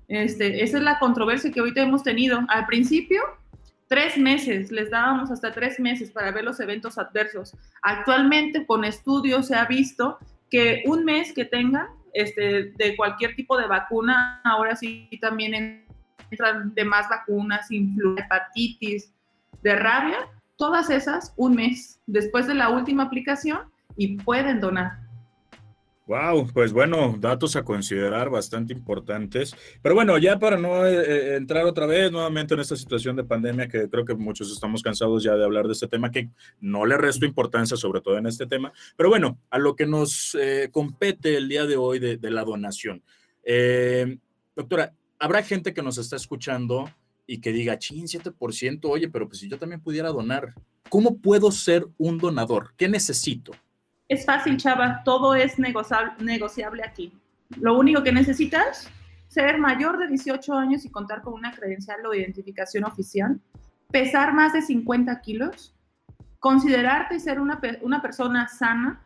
Este, 0.08 0.64
esa 0.64 0.78
es 0.78 0.84
la 0.84 1.00
controversia 1.00 1.52
que 1.52 1.60
ahorita 1.60 1.82
hemos 1.82 2.04
tenido. 2.04 2.40
Al 2.50 2.68
principio, 2.68 3.20
tres 3.88 4.16
meses, 4.16 4.72
les 4.72 4.92
dábamos 4.92 5.32
hasta 5.32 5.52
tres 5.52 5.80
meses 5.80 6.12
para 6.12 6.32
ver 6.32 6.44
los 6.44 6.60
eventos 6.60 7.00
adversos. 7.00 7.56
Actualmente, 7.82 8.64
con 8.68 8.84
estudios 8.84 9.48
se 9.48 9.56
ha 9.56 9.66
visto 9.66 10.20
que 10.52 10.84
un 10.86 11.04
mes 11.04 11.34
que 11.34 11.46
tengan 11.46 11.88
este, 12.14 12.72
de 12.78 12.96
cualquier 12.96 13.36
tipo 13.36 13.58
de 13.58 13.66
vacuna, 13.66 14.40
ahora 14.44 14.76
sí 14.76 15.10
también 15.20 15.84
entran 16.30 16.76
de 16.76 16.86
más 16.86 17.10
vacunas, 17.10 17.72
influenza, 17.72 18.24
hepatitis, 18.24 19.12
de 19.64 19.76
rabia, 19.76 20.20
todas 20.58 20.92
esas 20.92 21.34
un 21.38 21.56
mes 21.56 22.00
después 22.06 22.46
de 22.46 22.54
la 22.54 22.70
última 22.70 23.04
aplicación 23.04 23.62
y 23.96 24.18
pueden 24.18 24.60
donar. 24.60 25.07
Wow, 26.08 26.48
pues 26.54 26.72
bueno, 26.72 27.18
datos 27.20 27.58
a 27.58 27.66
considerar 27.66 28.30
bastante 28.30 28.72
importantes. 28.72 29.54
Pero 29.82 29.94
bueno, 29.94 30.18
ya 30.18 30.40
para 30.40 30.58
no 30.58 30.88
eh, 30.88 31.04
eh, 31.06 31.36
entrar 31.36 31.66
otra 31.66 31.86
vez 31.86 32.10
nuevamente 32.14 32.54
en 32.54 32.62
esta 32.62 32.78
situación 32.78 33.18
de 33.18 33.26
pandemia, 33.26 33.68
que 33.68 33.90
creo 33.90 34.06
que 34.06 34.16
muchos 34.16 34.50
estamos 34.50 34.82
cansados 34.82 35.22
ya 35.22 35.36
de 35.36 35.44
hablar 35.44 35.68
de 35.68 35.74
este 35.74 35.90
tema, 35.90 36.10
que 36.10 36.30
no 36.62 36.86
le 36.86 36.98
resto 36.98 37.26
importancia, 37.26 37.76
sobre 37.76 38.00
todo 38.00 38.18
en 38.18 38.26
este 38.26 38.48
tema. 38.48 38.72
Pero 38.96 39.10
bueno, 39.10 39.38
a 39.50 39.58
lo 39.60 39.76
que 39.76 39.86
nos 39.86 40.34
eh, 40.40 40.70
compete 40.72 41.36
el 41.36 41.50
día 41.50 41.66
de 41.66 41.76
hoy 41.76 42.00
de, 42.00 42.18
la 42.32 42.46
donación. 42.46 43.04
doctora, 44.56 44.94
habrá 45.20 45.44
gente 45.44 45.74
que 45.74 45.84
nos 45.84 45.98
está 45.98 46.16
escuchando 46.16 46.90
y 47.26 47.40
que 47.40 47.52
diga, 47.52 47.78
chin, 47.78 48.06
7%, 48.06 48.80
oye, 48.86 49.10
pero 49.10 49.28
pues 49.28 49.40
si 49.40 49.50
yo 49.50 49.58
también 49.58 49.82
pudiera 49.82 50.08
donar, 50.10 50.54
¿cómo 50.90 51.18
puedo 51.18 51.52
ser 51.52 51.86
un 51.98 52.18
donador? 52.18 52.74
¿Qué 52.78 52.88
necesito? 52.88 53.52
Es 54.08 54.26
fácil, 54.26 54.58
chava, 54.58 55.02
todo 55.04 55.36
es 55.36 55.60
negociable 55.60 56.84
aquí. 56.84 57.12
Lo 57.60 57.78
único 57.78 58.04
que 58.04 58.12
necesitas, 58.12 58.90
ser 59.28 59.58
mayor 59.60 59.98
de 59.98 60.08
18 60.08 60.54
años 60.54 60.86
y 60.86 60.90
contar 60.90 61.22
con 61.22 61.34
una 61.34 61.52
credencial 61.52 62.06
o 62.06 62.14
identificación 62.14 62.86
oficial, 62.86 63.40
pesar 63.92 64.34
más 64.34 64.54
de 64.54 64.62
50 64.62 65.20
kilos, 65.22 65.76
considerarte 66.40 67.20
ser 67.20 67.40
una, 67.40 67.60
una 67.82 68.02
persona 68.02 68.48
sana, 68.48 69.02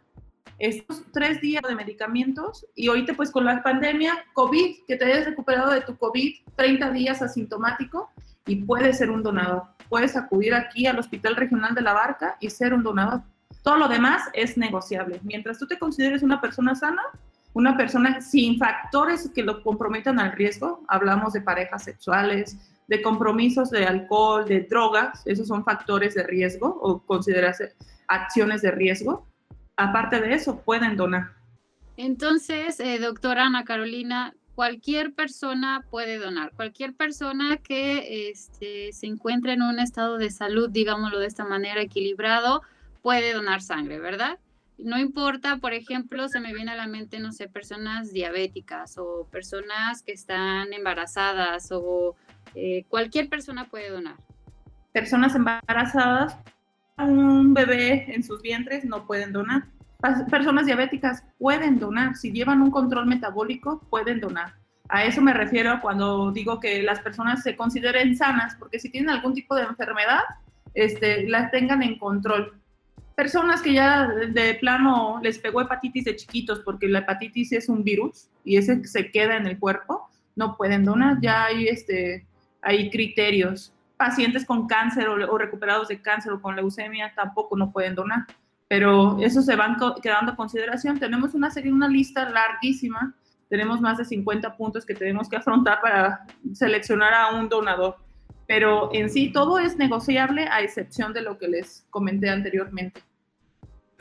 estos 0.60 1.04
tres 1.12 1.42
días 1.42 1.64
de 1.68 1.74
medicamentos 1.74 2.68
y 2.76 2.88
ahorita 2.88 3.16
pues 3.16 3.32
con 3.32 3.46
la 3.46 3.64
pandemia, 3.64 4.14
COVID, 4.34 4.86
que 4.88 4.96
te 4.96 5.06
hayas 5.06 5.26
recuperado 5.26 5.72
de 5.72 5.82
tu 5.82 5.98
COVID, 5.98 6.36
30 6.56 6.92
días 6.92 7.22
asintomático 7.24 8.12
y 8.46 8.58
puedes 8.58 9.00
ser 9.00 9.10
un 9.10 9.24
donador. 9.24 9.64
Puedes 9.90 10.16
acudir 10.16 10.54
aquí 10.54 10.86
al 10.86 11.00
Hospital 11.00 11.36
Regional 11.36 11.74
de 11.74 11.82
la 11.82 11.94
Barca 11.94 12.38
y 12.40 12.50
ser 12.52 12.76
un 12.76 12.84
donador. 12.84 13.24
Todo 13.64 13.78
lo 13.78 13.88
demás 13.88 14.24
es 14.34 14.58
negociable. 14.58 15.20
Mientras 15.24 15.60
tú 15.60 15.68
te 15.68 15.78
consideres 15.78 16.24
una 16.24 16.42
persona 16.42 16.76
sana, 16.76 17.02
una 17.54 17.78
persona 17.78 18.22
sin 18.22 18.58
factores 18.58 19.30
que 19.34 19.44
lo 19.44 19.62
comprometan 19.62 20.20
al 20.20 20.32
riesgo, 20.32 20.84
hablamos 20.88 21.34
de 21.34 21.42
parejas 21.42 21.84
sexuales, 21.84 22.58
de 22.88 23.02
compromisos 23.02 23.70
de 23.70 23.86
alcohol, 23.86 24.46
de 24.46 24.62
drogas, 24.62 25.22
esos 25.26 25.48
son 25.48 25.64
factores 25.64 26.16
de 26.16 26.24
riesgo 26.24 26.68
o 26.68 27.00
considerarse 27.00 27.74
acciones 28.08 28.62
de 28.62 28.72
riesgo. 28.72 29.28
Aparte 29.78 30.20
de 30.20 30.34
eso, 30.34 30.62
pueden 30.62 30.98
donar. 30.98 31.32
Entonces, 31.98 32.80
eh, 32.80 33.00
doctora 33.00 33.46
Ana 33.46 33.64
Carolina, 33.64 34.34
cualquier 34.56 35.14
persona 35.14 35.86
puede 35.90 36.18
donar. 36.18 36.52
Cualquier 36.54 36.94
persona 36.94 37.58
que 37.58 38.30
este, 38.30 38.92
se 38.92 39.08
encuentre 39.08 39.54
en 39.54 39.62
un 39.62 39.80
estado 39.80 40.18
de 40.18 40.30
salud, 40.30 40.70
digámoslo 40.70 41.20
de 41.20 41.28
esta 41.28 41.46
manera, 41.46 41.82
equilibrado, 41.82 42.62
puede 43.02 43.34
donar 43.34 43.62
sangre, 43.62 44.00
¿verdad? 44.00 44.40
No 44.78 44.98
importa, 44.98 45.58
por 45.58 45.74
ejemplo, 45.74 46.28
se 46.28 46.40
me 46.40 46.54
viene 46.54 46.72
a 46.72 46.76
la 46.76 46.88
mente, 46.88 47.20
no 47.20 47.32
sé, 47.32 47.48
personas 47.48 48.12
diabéticas 48.12 48.98
o 48.98 49.28
personas 49.32 50.02
que 50.02 50.12
están 50.12 50.74
embarazadas 50.74 51.70
o 51.72 52.16
eh, 52.56 52.86
cualquier 52.90 53.30
persona 53.30 53.70
puede 53.70 53.90
donar. 53.90 54.16
Personas 54.92 55.36
embarazadas, 55.36 56.36
un 56.98 57.54
bebé 57.54 58.14
en 58.14 58.24
sus 58.24 58.42
vientres 58.42 58.84
no 58.84 59.06
pueden 59.06 59.32
donar. 59.34 59.66
Personas 60.32 60.66
diabéticas 60.66 61.24
pueden 61.38 61.78
donar. 61.78 62.16
Si 62.16 62.32
llevan 62.32 62.62
un 62.62 62.72
control 62.72 63.06
metabólico, 63.06 63.82
pueden 63.90 64.20
donar. 64.20 64.56
A 64.90 65.06
eso 65.06 65.22
me 65.22 65.34
refiero 65.34 65.80
cuando 65.80 66.32
digo 66.32 66.60
que 66.60 66.82
las 66.82 67.00
personas 67.00 67.44
se 67.44 67.56
consideren 67.56 68.18
sanas, 68.18 68.56
porque 68.56 68.80
si 68.80 68.90
tienen 68.90 69.12
algún 69.12 69.34
tipo 69.34 69.56
de 69.56 69.64
enfermedad, 69.64 70.22
este, 70.74 71.30
las 71.30 71.52
tengan 71.52 71.84
en 71.84 71.98
control 71.98 72.61
personas 73.22 73.62
que 73.62 73.74
ya 73.74 74.08
de 74.08 74.56
plano 74.56 75.20
les 75.22 75.38
pegó 75.38 75.62
hepatitis 75.62 76.06
de 76.06 76.16
chiquitos, 76.16 76.62
porque 76.62 76.88
la 76.88 77.00
hepatitis 77.00 77.52
es 77.52 77.70
un 77.70 77.84
virus 77.84 78.30
y 78.44 78.58
ese 78.58 78.84
se 78.84 79.12
queda 79.12 79.38
en 79.38 79.46
el 79.46 79.60
cuerpo, 79.60 80.10
no 80.36 80.58
pueden 80.58 80.84
donar. 80.84 81.20
Ya 81.22 81.46
hay, 81.46 81.68
este, 81.68 82.26
hay 82.64 82.90
criterios. 82.90 83.76
Pacientes 83.96 84.44
con 84.44 84.66
cáncer 84.66 85.08
o, 85.08 85.38
recuperados 85.38 85.90
de 85.90 86.02
cáncer 86.02 86.34
o 86.34 86.42
con 86.42 86.56
leucemia 86.56 87.14
tampoco 87.16 87.56
no 87.56 87.72
pueden 87.72 87.94
donar. 87.94 88.26
Pero 88.68 89.20
eso 89.22 89.44
se 89.44 89.56
van 89.56 89.78
quedando 90.02 90.32
a 90.32 90.36
consideración. 90.36 90.98
Tenemos 90.98 91.36
una 91.36 91.52
serie, 91.52 91.72
una 91.72 91.88
lista 91.88 92.28
larguísima. 92.28 93.14
Tenemos 93.50 93.82
más 93.82 94.00
de 94.00 94.06
50 94.06 94.58
puntos 94.58 94.84
que 94.84 94.96
tenemos 94.96 95.30
que 95.30 95.36
afrontar 95.36 95.80
para 95.80 96.26
seleccionar 96.54 97.14
a 97.14 97.36
un 97.36 97.48
donador 97.50 97.98
pero 98.48 98.90
en 98.92 99.10
sí 99.10 99.32
todo 99.32 99.60
es 99.60 99.78
negociable 99.78 100.46
a 100.52 100.62
excepción 100.62 101.14
de 101.14 101.22
lo 101.22 101.38
que 101.38 101.48
les 101.48 101.86
comenté 101.90 102.30
anteriormente. 102.30 103.02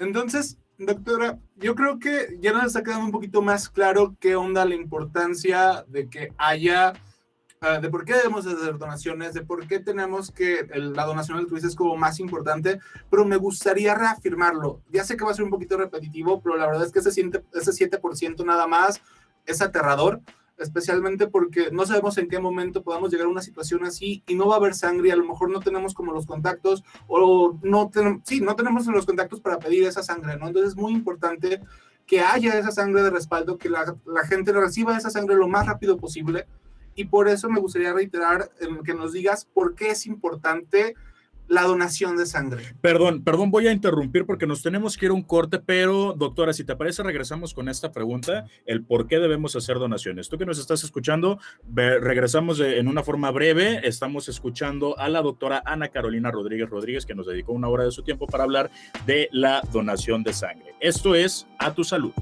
Entonces, 0.00 0.56
doctora, 0.78 1.38
yo 1.56 1.74
creo 1.74 1.98
que 1.98 2.38
ya 2.40 2.52
nos 2.52 2.64
está 2.64 2.82
quedando 2.82 3.04
un 3.04 3.12
poquito 3.12 3.42
más 3.42 3.68
claro 3.68 4.16
qué 4.18 4.34
onda 4.34 4.64
la 4.64 4.74
importancia 4.74 5.84
de 5.88 6.08
que 6.08 6.32
haya, 6.38 6.94
ah, 7.60 7.78
de 7.80 7.90
por 7.90 8.06
qué 8.06 8.14
debemos 8.14 8.46
hacer 8.46 8.78
donaciones, 8.78 9.34
de 9.34 9.42
por 9.42 9.68
qué 9.68 9.78
tenemos 9.78 10.30
que 10.30 10.66
la 10.74 11.04
donación 11.04 11.36
altruista 11.36 11.68
es 11.68 11.76
como 11.76 11.96
más 11.96 12.18
importante, 12.18 12.80
pero 13.10 13.26
me 13.26 13.36
gustaría 13.36 13.94
reafirmarlo. 13.94 14.80
Ya 14.90 15.04
sé 15.04 15.18
que 15.18 15.24
va 15.24 15.32
a 15.32 15.34
ser 15.34 15.44
un 15.44 15.50
poquito 15.50 15.76
repetitivo, 15.76 16.40
pero 16.40 16.56
la 16.56 16.66
verdad 16.66 16.86
es 16.86 16.92
que 16.92 17.00
ese, 17.00 17.10
ese 17.10 18.00
7% 18.00 18.42
nada 18.46 18.66
más 18.66 19.02
es 19.44 19.60
aterrador 19.60 20.22
especialmente 20.60 21.26
porque 21.26 21.70
no 21.72 21.86
sabemos 21.86 22.18
en 22.18 22.28
qué 22.28 22.38
momento 22.38 22.82
podamos 22.82 23.10
llegar 23.10 23.26
a 23.26 23.30
una 23.30 23.42
situación 23.42 23.84
así 23.84 24.22
y 24.26 24.34
no 24.34 24.46
va 24.46 24.54
a 24.54 24.58
haber 24.58 24.74
sangre 24.74 25.10
a 25.10 25.16
lo 25.16 25.24
mejor 25.24 25.50
no 25.50 25.60
tenemos 25.60 25.94
como 25.94 26.12
los 26.12 26.26
contactos 26.26 26.84
o 27.08 27.58
no 27.62 27.88
tenemos, 27.88 28.22
sí, 28.24 28.40
no 28.40 28.54
tenemos 28.54 28.86
los 28.86 29.06
contactos 29.06 29.40
para 29.40 29.58
pedir 29.58 29.84
esa 29.84 30.02
sangre, 30.02 30.36
¿no? 30.36 30.46
Entonces 30.46 30.72
es 30.72 30.76
muy 30.76 30.92
importante 30.92 31.60
que 32.06 32.20
haya 32.20 32.58
esa 32.58 32.70
sangre 32.70 33.02
de 33.02 33.10
respaldo, 33.10 33.56
que 33.56 33.70
la, 33.70 33.96
la 34.04 34.26
gente 34.26 34.52
reciba 34.52 34.96
esa 34.96 35.10
sangre 35.10 35.36
lo 35.36 35.48
más 35.48 35.66
rápido 35.66 35.96
posible 35.96 36.46
y 36.94 37.04
por 37.04 37.28
eso 37.28 37.48
me 37.48 37.60
gustaría 37.60 37.92
reiterar 37.92 38.50
que 38.84 38.94
nos 38.94 39.12
digas 39.12 39.46
por 39.46 39.74
qué 39.74 39.90
es 39.90 40.06
importante 40.06 40.94
la 41.50 41.64
donación 41.64 42.16
de 42.16 42.26
sangre. 42.26 42.62
Perdón, 42.80 43.22
perdón, 43.24 43.50
voy 43.50 43.66
a 43.66 43.72
interrumpir 43.72 44.24
porque 44.24 44.46
nos 44.46 44.62
tenemos 44.62 44.96
que 44.96 45.06
ir 45.06 45.10
a 45.10 45.14
un 45.14 45.22
corte, 45.22 45.58
pero 45.58 46.14
doctora, 46.16 46.52
si 46.52 46.64
te 46.64 46.76
parece, 46.76 47.02
regresamos 47.02 47.52
con 47.52 47.68
esta 47.68 47.90
pregunta, 47.90 48.46
el 48.66 48.84
por 48.84 49.08
qué 49.08 49.18
debemos 49.18 49.56
hacer 49.56 49.78
donaciones. 49.78 50.28
Tú 50.28 50.38
que 50.38 50.46
nos 50.46 50.60
estás 50.60 50.84
escuchando, 50.84 51.40
regresamos 51.74 52.60
en 52.60 52.86
una 52.86 53.02
forma 53.02 53.32
breve, 53.32 53.86
estamos 53.86 54.28
escuchando 54.28 54.96
a 54.98 55.08
la 55.08 55.22
doctora 55.22 55.62
Ana 55.66 55.88
Carolina 55.88 56.30
Rodríguez 56.30 56.70
Rodríguez, 56.70 57.04
que 57.04 57.16
nos 57.16 57.26
dedicó 57.26 57.52
una 57.52 57.68
hora 57.68 57.84
de 57.84 57.90
su 57.90 58.02
tiempo 58.02 58.28
para 58.28 58.44
hablar 58.44 58.70
de 59.04 59.28
la 59.32 59.60
donación 59.72 60.22
de 60.22 60.32
sangre. 60.32 60.76
Esto 60.78 61.16
es 61.16 61.48
A 61.58 61.74
Tu 61.74 61.82
Salud. 61.82 62.12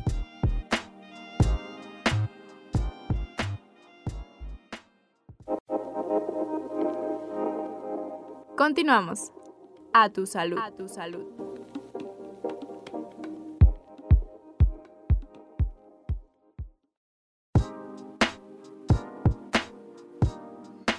Continuamos. 8.58 9.30
A 9.92 10.10
tu 10.10 10.26
salud. 10.26 10.58
A 10.58 10.72
tu 10.72 10.88
salud. 10.88 11.22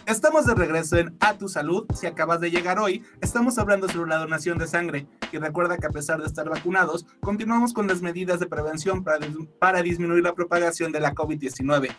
Estamos 0.06 0.46
de 0.46 0.56
regreso 0.56 0.98
en 0.98 1.18
A 1.20 1.38
Tu 1.38 1.50
Salud. 1.50 1.86
Si 1.94 2.08
acabas 2.08 2.40
de 2.40 2.50
llegar 2.50 2.80
hoy, 2.80 3.04
estamos 3.20 3.60
hablando 3.60 3.90
sobre 3.90 4.10
la 4.10 4.20
donación 4.20 4.58
de 4.58 4.66
sangre. 4.66 5.08
Y 5.34 5.38
recuerda 5.38 5.78
que 5.78 5.88
a 5.88 5.92
pesar 5.92 6.22
de 6.22 6.28
estar 6.28 6.48
vacunados, 6.50 7.06
continuamos 7.20 7.74
con 7.74 7.88
las 7.88 8.02
medidas 8.02 8.40
de 8.40 8.48
prevención 8.48 9.04
para, 9.04 9.28
para 9.60 9.82
disminuir 9.82 10.24
la 10.24 10.34
propagación 10.34 10.94
de 10.94 11.02
la 11.02 11.14
COVID-19. 11.14 11.90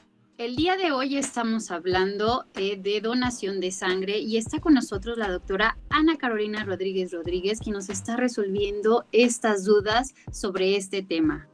El 0.40 0.57
día 0.57 0.79
de 0.79 0.90
hoy 0.90 1.18
estamos 1.18 1.70
hablando 1.70 2.46
eh, 2.55 2.79
de 2.81 3.03
donación 3.03 3.61
de 3.61 3.70
sangre 3.70 4.20
y 4.20 4.38
está 4.38 4.59
con 4.59 4.72
nosotros 4.72 5.18
la 5.18 5.31
doctora 5.31 5.76
Ana 5.90 6.16
Carolina 6.16 6.64
Rodríguez 6.64 7.12
Rodríguez, 7.12 7.61
que 7.61 7.70
nos 7.70 7.90
está 7.90 8.16
resolviendo 8.16 9.05
estas 9.12 9.66
dudas 9.66 10.14
sobre 10.33 10.76
este 10.76 11.03
tema. 11.03 11.46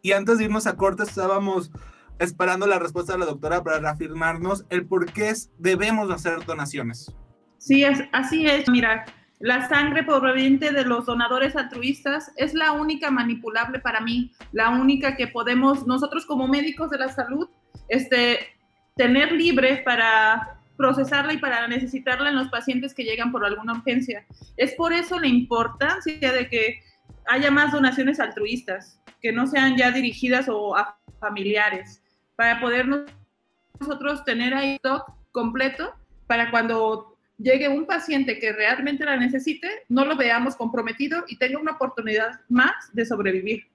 Y 0.00 0.12
antes 0.12 0.38
de 0.38 0.44
irnos 0.44 0.66
a 0.66 0.74
corte, 0.74 1.02
estábamos 1.02 1.70
esperando 2.18 2.66
la 2.66 2.78
respuesta 2.78 3.12
de 3.12 3.18
la 3.18 3.26
doctora 3.26 3.62
para 3.62 3.78
reafirmarnos 3.78 4.64
el 4.70 4.86
por 4.86 5.12
qué 5.12 5.34
debemos 5.58 6.10
hacer 6.10 6.46
donaciones. 6.46 7.14
Sí, 7.58 7.84
es, 7.84 7.98
así 8.12 8.46
es. 8.46 8.70
Mira, 8.70 9.04
la 9.38 9.68
sangre 9.68 10.02
proveniente 10.02 10.72
de 10.72 10.86
los 10.86 11.04
donadores 11.04 11.56
altruistas 11.56 12.32
es 12.38 12.54
la 12.54 12.72
única 12.72 13.10
manipulable 13.10 13.80
para 13.80 14.00
mí, 14.00 14.32
la 14.50 14.70
única 14.70 15.14
que 15.14 15.26
podemos 15.26 15.86
nosotros 15.86 16.24
como 16.24 16.48
médicos 16.48 16.88
de 16.88 16.96
la 16.96 17.12
salud 17.12 17.50
este, 17.88 18.38
tener 18.96 19.32
libre 19.32 19.82
para 19.84 20.60
procesarla 20.76 21.32
y 21.32 21.38
para 21.38 21.66
necesitarla 21.68 22.30
en 22.30 22.36
los 22.36 22.48
pacientes 22.48 22.94
que 22.94 23.04
llegan 23.04 23.30
por 23.30 23.44
alguna 23.44 23.74
urgencia. 23.74 24.26
Es 24.56 24.74
por 24.74 24.92
eso 24.92 25.20
la 25.20 25.26
importancia 25.26 26.32
de 26.32 26.48
que 26.48 26.80
haya 27.26 27.50
más 27.50 27.72
donaciones 27.72 28.20
altruistas, 28.20 29.00
que 29.20 29.32
no 29.32 29.46
sean 29.46 29.76
ya 29.76 29.90
dirigidas 29.90 30.48
o 30.48 30.76
a 30.76 30.98
familiares 31.20 32.02
para 32.36 32.60
poder 32.60 32.86
nosotros 33.80 34.24
tener 34.24 34.52
ahí 34.54 34.74
stock 34.76 35.10
completo 35.32 35.94
para 36.26 36.50
cuando 36.50 37.16
llegue 37.38 37.68
un 37.68 37.86
paciente 37.86 38.38
que 38.38 38.52
realmente 38.52 39.04
la 39.04 39.16
necesite, 39.16 39.68
no 39.88 40.04
lo 40.04 40.16
veamos 40.16 40.56
comprometido 40.56 41.24
y 41.28 41.36
tenga 41.36 41.58
una 41.58 41.72
oportunidad 41.72 42.40
más 42.48 42.72
de 42.92 43.04
sobrevivir. 43.04 43.66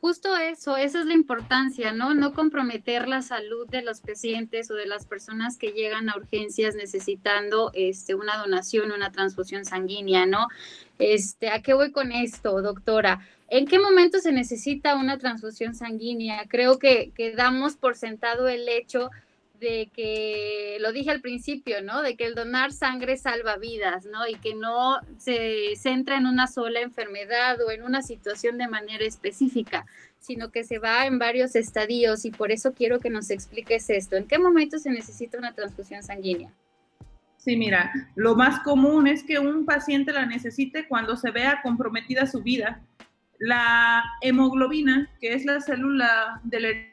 Justo 0.00 0.34
eso, 0.34 0.78
esa 0.78 1.00
es 1.00 1.06
la 1.06 1.12
importancia, 1.12 1.92
¿no? 1.92 2.14
No 2.14 2.32
comprometer 2.32 3.06
la 3.06 3.20
salud 3.20 3.68
de 3.68 3.82
los 3.82 4.00
pacientes 4.00 4.70
o 4.70 4.74
de 4.74 4.86
las 4.86 5.04
personas 5.04 5.58
que 5.58 5.72
llegan 5.72 6.08
a 6.08 6.16
urgencias 6.16 6.74
necesitando 6.74 7.70
este, 7.74 8.14
una 8.14 8.38
donación, 8.38 8.92
una 8.92 9.12
transfusión 9.12 9.66
sanguínea, 9.66 10.24
¿no? 10.24 10.48
Este, 10.98 11.50
¿A 11.50 11.60
qué 11.60 11.74
voy 11.74 11.92
con 11.92 12.12
esto, 12.12 12.62
doctora? 12.62 13.20
¿En 13.48 13.66
qué 13.66 13.78
momento 13.78 14.20
se 14.20 14.32
necesita 14.32 14.96
una 14.96 15.18
transfusión 15.18 15.74
sanguínea? 15.74 16.46
Creo 16.48 16.78
que, 16.78 17.12
que 17.14 17.32
damos 17.32 17.76
por 17.76 17.94
sentado 17.94 18.48
el 18.48 18.70
hecho 18.70 19.10
de 19.60 19.90
que, 19.94 20.78
lo 20.80 20.92
dije 20.92 21.10
al 21.10 21.20
principio, 21.20 21.82
¿no? 21.82 22.02
De 22.02 22.16
que 22.16 22.24
el 22.24 22.34
donar 22.34 22.72
sangre 22.72 23.16
salva 23.16 23.56
vidas, 23.56 24.06
¿no? 24.06 24.26
Y 24.26 24.34
que 24.36 24.54
no 24.54 24.98
se 25.18 25.76
centra 25.76 26.16
en 26.16 26.26
una 26.26 26.46
sola 26.46 26.80
enfermedad 26.80 27.58
o 27.60 27.70
en 27.70 27.82
una 27.82 28.02
situación 28.02 28.58
de 28.58 28.68
manera 28.68 29.04
específica, 29.04 29.86
sino 30.18 30.50
que 30.50 30.64
se 30.64 30.78
va 30.78 31.06
en 31.06 31.18
varios 31.18 31.54
estadios 31.54 32.24
y 32.24 32.30
por 32.30 32.50
eso 32.50 32.72
quiero 32.72 32.98
que 32.98 33.10
nos 33.10 33.30
expliques 33.30 33.90
esto. 33.90 34.16
¿En 34.16 34.26
qué 34.26 34.38
momento 34.38 34.78
se 34.78 34.90
necesita 34.90 35.38
una 35.38 35.54
transfusión 35.54 36.02
sanguínea? 36.02 36.50
Sí, 37.36 37.56
mira, 37.56 37.92
lo 38.16 38.36
más 38.36 38.60
común 38.60 39.06
es 39.06 39.22
que 39.22 39.38
un 39.38 39.64
paciente 39.64 40.12
la 40.12 40.26
necesite 40.26 40.86
cuando 40.88 41.16
se 41.16 41.30
vea 41.30 41.60
comprometida 41.62 42.26
su 42.26 42.42
vida. 42.42 42.82
La 43.38 44.04
hemoglobina, 44.20 45.10
que 45.20 45.32
es 45.32 45.46
la 45.46 45.60
célula 45.62 46.40
del 46.44 46.89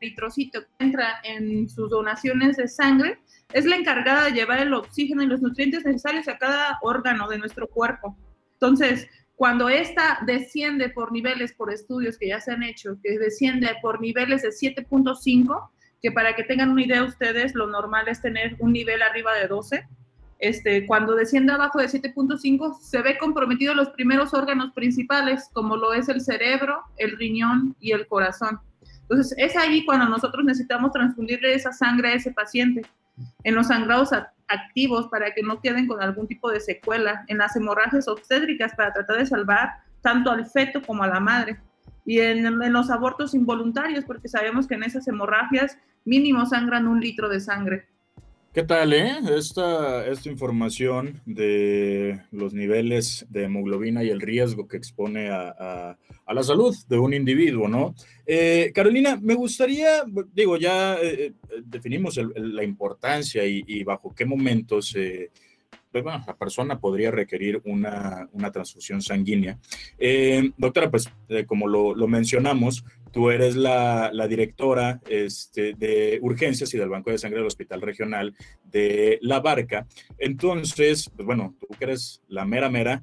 eritrocito 0.00 0.62
que 0.62 0.84
entra 0.84 1.20
en 1.24 1.68
sus 1.68 1.90
donaciones 1.90 2.56
de 2.56 2.68
sangre, 2.68 3.18
es 3.52 3.66
la 3.66 3.76
encargada 3.76 4.26
de 4.26 4.32
llevar 4.32 4.60
el 4.60 4.72
oxígeno 4.72 5.22
y 5.22 5.26
los 5.26 5.42
nutrientes 5.42 5.84
necesarios 5.84 6.28
a 6.28 6.38
cada 6.38 6.78
órgano 6.82 7.28
de 7.28 7.38
nuestro 7.38 7.68
cuerpo. 7.68 8.16
Entonces, 8.54 9.08
cuando 9.36 9.68
esta 9.68 10.18
desciende 10.26 10.90
por 10.90 11.12
niveles, 11.12 11.54
por 11.54 11.72
estudios 11.72 12.18
que 12.18 12.28
ya 12.28 12.40
se 12.40 12.52
han 12.52 12.62
hecho, 12.62 12.98
que 13.02 13.18
desciende 13.18 13.68
por 13.82 14.00
niveles 14.00 14.42
de 14.42 14.48
7.5, 14.48 15.70
que 16.02 16.12
para 16.12 16.34
que 16.34 16.44
tengan 16.44 16.70
una 16.70 16.84
idea 16.84 17.04
ustedes, 17.04 17.54
lo 17.54 17.66
normal 17.66 18.08
es 18.08 18.20
tener 18.20 18.56
un 18.58 18.72
nivel 18.72 19.02
arriba 19.02 19.34
de 19.34 19.48
12. 19.48 19.86
Este, 20.38 20.86
cuando 20.86 21.14
desciende 21.14 21.52
abajo 21.52 21.78
de 21.78 21.86
7.5, 21.86 22.80
se 22.80 23.02
ve 23.02 23.18
comprometido 23.18 23.74
los 23.74 23.90
primeros 23.90 24.32
órganos 24.32 24.72
principales, 24.72 25.50
como 25.52 25.76
lo 25.76 25.92
es 25.92 26.08
el 26.08 26.22
cerebro, 26.22 26.82
el 26.96 27.16
riñón 27.18 27.76
y 27.80 27.92
el 27.92 28.06
corazón. 28.06 28.60
Entonces, 29.10 29.36
es 29.38 29.56
ahí 29.56 29.84
cuando 29.84 30.08
nosotros 30.08 30.44
necesitamos 30.44 30.92
transfundirle 30.92 31.52
esa 31.52 31.72
sangre 31.72 32.10
a 32.10 32.14
ese 32.14 32.30
paciente 32.30 32.82
en 33.42 33.56
los 33.56 33.66
sangrados 33.66 34.10
activos 34.46 35.08
para 35.08 35.34
que 35.34 35.42
no 35.42 35.60
queden 35.60 35.88
con 35.88 36.00
algún 36.00 36.28
tipo 36.28 36.48
de 36.48 36.60
secuela, 36.60 37.24
en 37.26 37.38
las 37.38 37.56
hemorragias 37.56 38.06
obstétricas 38.06 38.72
para 38.76 38.92
tratar 38.92 39.18
de 39.18 39.26
salvar 39.26 39.70
tanto 40.00 40.30
al 40.30 40.46
feto 40.46 40.80
como 40.80 41.02
a 41.02 41.08
la 41.08 41.18
madre, 41.18 41.58
y 42.06 42.20
en, 42.20 42.46
en 42.46 42.72
los 42.72 42.88
abortos 42.88 43.34
involuntarios, 43.34 44.04
porque 44.04 44.28
sabemos 44.28 44.68
que 44.68 44.74
en 44.74 44.84
esas 44.84 45.06
hemorragias 45.08 45.76
mínimo 46.04 46.46
sangran 46.46 46.86
un 46.86 47.00
litro 47.00 47.28
de 47.28 47.40
sangre. 47.40 47.88
¿Qué 48.52 48.64
tal, 48.64 48.92
eh? 48.92 49.12
Esta, 49.36 50.04
esta 50.08 50.28
información 50.28 51.20
de 51.24 52.20
los 52.32 52.52
niveles 52.52 53.24
de 53.30 53.44
hemoglobina 53.44 54.02
y 54.02 54.08
el 54.08 54.20
riesgo 54.20 54.66
que 54.66 54.76
expone 54.76 55.30
a, 55.30 55.96
la 56.26 56.42
salud 56.42 56.74
de 56.88 56.98
un 56.98 57.14
individuo, 57.14 57.68
¿no? 57.68 57.94
Eh, 58.26 58.72
Carolina, 58.74 59.16
me 59.22 59.34
gustaría, 59.34 60.02
digo, 60.34 60.56
ya 60.56 60.96
eh, 60.96 61.26
eh, 61.26 61.32
definimos 61.64 62.16
la 62.16 62.64
importancia 62.64 63.44
y, 63.46 63.84
bajo 63.84 64.12
qué 64.16 64.24
momentos 64.24 64.96
pues, 65.92 66.04
la 66.04 66.36
persona 66.36 66.80
podría 66.80 67.12
requerir 67.12 67.62
una, 67.64 68.28
transfusión 68.52 69.00
sanguínea. 69.00 69.60
doctora, 70.56 70.90
pues 70.90 71.08
como 71.46 71.68
lo, 71.68 71.94
lo 71.94 72.08
mencionamos, 72.08 72.84
Tú 73.12 73.30
eres 73.30 73.56
la, 73.56 74.10
directora 74.28 75.00
este, 75.08 75.74
de 75.74 76.18
urgencias 76.22 76.72
y 76.74 76.78
del 76.78 76.88
Banco 76.88 77.10
de 77.10 77.18
Sangre 77.18 77.38
del 77.38 77.46
Hospital 77.46 77.80
Regional 77.80 78.34
de 78.64 79.18
La 79.22 79.40
Barca. 79.40 79.86
Entonces, 80.18 81.10
pues 81.14 81.26
bueno, 81.26 81.56
tú 81.58 81.66
que 81.78 81.84
eres 81.84 82.22
la 82.28 82.44
mera 82.44 82.70
mera, 82.70 83.02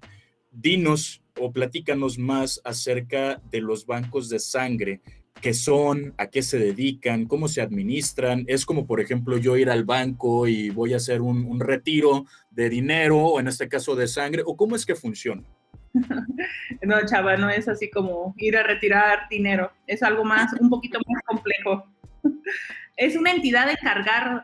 dinos 0.51 1.21
o 1.39 1.51
platícanos 1.51 2.17
más 2.17 2.61
acerca 2.63 3.41
de 3.51 3.61
los 3.61 3.85
bancos 3.85 4.29
de 4.29 4.39
sangre, 4.39 5.01
qué 5.41 5.53
son, 5.53 6.13
a 6.17 6.27
qué 6.27 6.41
se 6.41 6.57
dedican, 6.57 7.25
cómo 7.25 7.47
se 7.47 7.61
administran. 7.61 8.43
Es 8.47 8.65
como, 8.65 8.87
por 8.87 9.01
ejemplo, 9.01 9.37
yo 9.37 9.57
ir 9.57 9.69
al 9.69 9.83
banco 9.83 10.47
y 10.47 10.69
voy 10.69 10.93
a 10.93 10.97
hacer 10.97 11.21
un, 11.21 11.45
un 11.45 11.59
retiro 11.59 12.25
de 12.49 12.69
dinero, 12.69 13.17
o 13.17 13.39
en 13.39 13.47
este 13.47 13.67
caso 13.67 13.95
de 13.95 14.07
sangre, 14.07 14.43
o 14.45 14.55
cómo 14.55 14.75
es 14.75 14.85
que 14.85 14.95
funciona. 14.95 15.43
no, 16.83 17.05
chava, 17.05 17.37
no 17.37 17.49
es 17.49 17.67
así 17.67 17.89
como 17.89 18.33
ir 18.37 18.57
a 18.57 18.63
retirar 18.63 19.27
dinero, 19.29 19.71
es 19.87 20.03
algo 20.03 20.23
más, 20.23 20.53
un 20.59 20.69
poquito 20.69 20.99
más 21.07 21.21
complejo. 21.23 21.85
es 22.97 23.15
una 23.15 23.31
entidad 23.31 23.67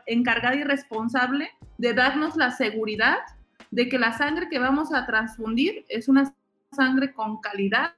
encargada 0.06 0.56
y 0.56 0.64
responsable 0.64 1.50
de 1.78 1.92
darnos 1.92 2.36
la 2.36 2.50
seguridad 2.50 3.18
de 3.70 3.88
que 3.88 3.98
la 3.98 4.16
sangre 4.16 4.48
que 4.48 4.58
vamos 4.58 4.92
a 4.92 5.06
transfundir 5.06 5.84
es 5.88 6.08
una 6.08 6.32
sangre 6.70 7.12
con 7.12 7.40
calidad 7.40 7.94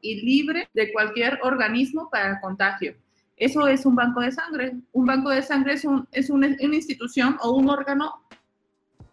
y 0.00 0.22
libre 0.22 0.68
de 0.74 0.92
cualquier 0.92 1.38
organismo 1.42 2.08
para 2.10 2.40
contagio. 2.40 2.94
Eso 3.36 3.66
es 3.66 3.84
un 3.84 3.96
banco 3.96 4.20
de 4.20 4.32
sangre. 4.32 4.74
Un 4.92 5.06
banco 5.06 5.30
de 5.30 5.42
sangre 5.42 5.74
es, 5.74 5.84
es 6.12 6.30
una 6.30 6.46
institución 6.60 7.36
o 7.40 7.52
un 7.52 7.68
órgano 7.68 8.22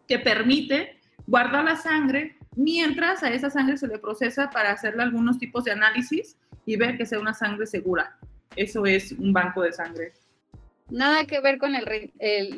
que 0.08 0.20
permite 0.20 1.00
guardar 1.28 1.64
la 1.64 1.76
sangre 1.76 2.39
mientras 2.56 3.24
a 3.24 3.32
esa 3.32 3.50
sangre 3.50 3.78
se 3.78 3.88
le 3.88 4.00
procesa 4.00 4.50
para 4.50 4.72
hacerle 4.72 5.04
algunos 5.04 5.38
tipos 5.38 5.64
de 5.64 5.72
análisis 5.72 6.38
y 6.66 6.76
ver 6.76 6.98
que 6.98 7.06
sea 7.06 7.20
una 7.20 7.34
sangre 7.34 7.66
segura. 7.66 8.18
Eso 8.56 8.86
es 8.86 9.12
un 9.14 9.34
banco 9.34 9.62
de 9.62 9.74
sangre. 9.74 10.14
Nada 10.90 11.26
que 11.26 11.40
ver 11.40 11.60
con 11.60 11.76
el, 11.76 11.86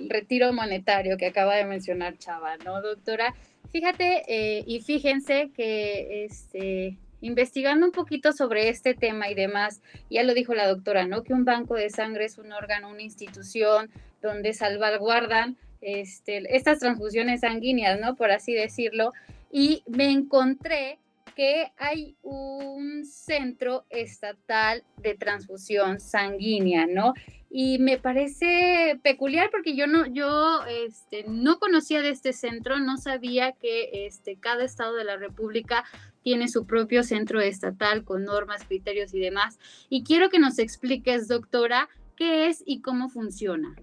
retiro 0.10 0.54
monetario 0.54 1.18
que 1.18 1.28
acaba 1.28 1.56
de 1.56 1.66
mencionar 1.66 2.18
Chava, 2.18 2.58
¿no, 2.58 2.82
doctora? 2.82 3.34
Fíjate 3.72 4.24
eh, 4.28 4.64
y 4.66 4.82
fíjense 4.82 5.52
que 5.54 6.26
este, 6.26 6.98
investigando 7.22 7.86
un 7.86 7.92
poquito 7.92 8.34
sobre 8.34 8.70
este 8.70 8.94
tema 8.94 9.30
y 9.30 9.36
demás, 9.36 9.82
ya 10.10 10.24
lo 10.24 10.34
dijo 10.34 10.54
la 10.54 10.68
doctora, 10.68 11.06
¿no? 11.06 11.24
Que 11.24 11.34
un 11.34 11.46
banco 11.46 11.76
de 11.76 11.90
sangre 11.90 12.26
es 12.26 12.38
un 12.38 12.52
órgano, 12.52 12.90
una 12.90 13.02
institución 13.02 13.90
donde 14.22 14.54
salvaguardan 14.54 15.58
este, 15.82 16.56
estas 16.56 16.80
transfusiones 16.80 17.42
sanguíneas, 17.42 18.00
¿no? 18.00 18.16
Por 18.16 18.32
así 18.32 18.54
decirlo, 18.54 19.12
y 19.52 19.84
me 19.88 20.10
encontré 20.10 21.00
que 21.36 21.72
hay 21.78 22.16
un 22.24 23.06
centro 23.06 23.86
estatal 23.90 24.84
de 24.98 25.16
transfusión 25.16 26.00
sanguínea, 26.00 26.88
¿no? 26.88 27.14
Y 27.50 27.80
me 27.80 27.98
parece 27.98 29.00
peculiar 29.04 29.50
porque 29.50 29.76
yo 29.76 29.88
no, 29.88 30.06
yo 30.08 30.62
este, 30.68 31.26
no 31.28 31.60
conocía 31.60 32.02
de 32.02 32.10
este 32.10 32.34
centro, 32.34 32.80
no 32.80 32.98
sabía 32.98 33.54
que 33.54 34.06
este, 34.06 34.38
cada 34.38 34.64
estado 34.64 34.96
de 34.96 35.04
la 35.04 35.18
República 35.18 35.84
tiene 36.22 36.48
su 36.48 36.66
propio 36.66 37.04
centro 37.04 37.42
estatal 37.42 38.04
con 38.04 38.24
normas, 38.26 38.64
criterios 38.66 39.14
y 39.14 39.20
demás. 39.20 39.60
Y 39.90 40.04
quiero 40.04 40.30
que 40.30 40.40
nos 40.40 40.60
expliques, 40.60 41.28
doctora, 41.28 41.90
qué 42.16 42.48
es 42.48 42.64
y 42.66 42.82
cómo 42.82 43.10
funciona. 43.10 43.76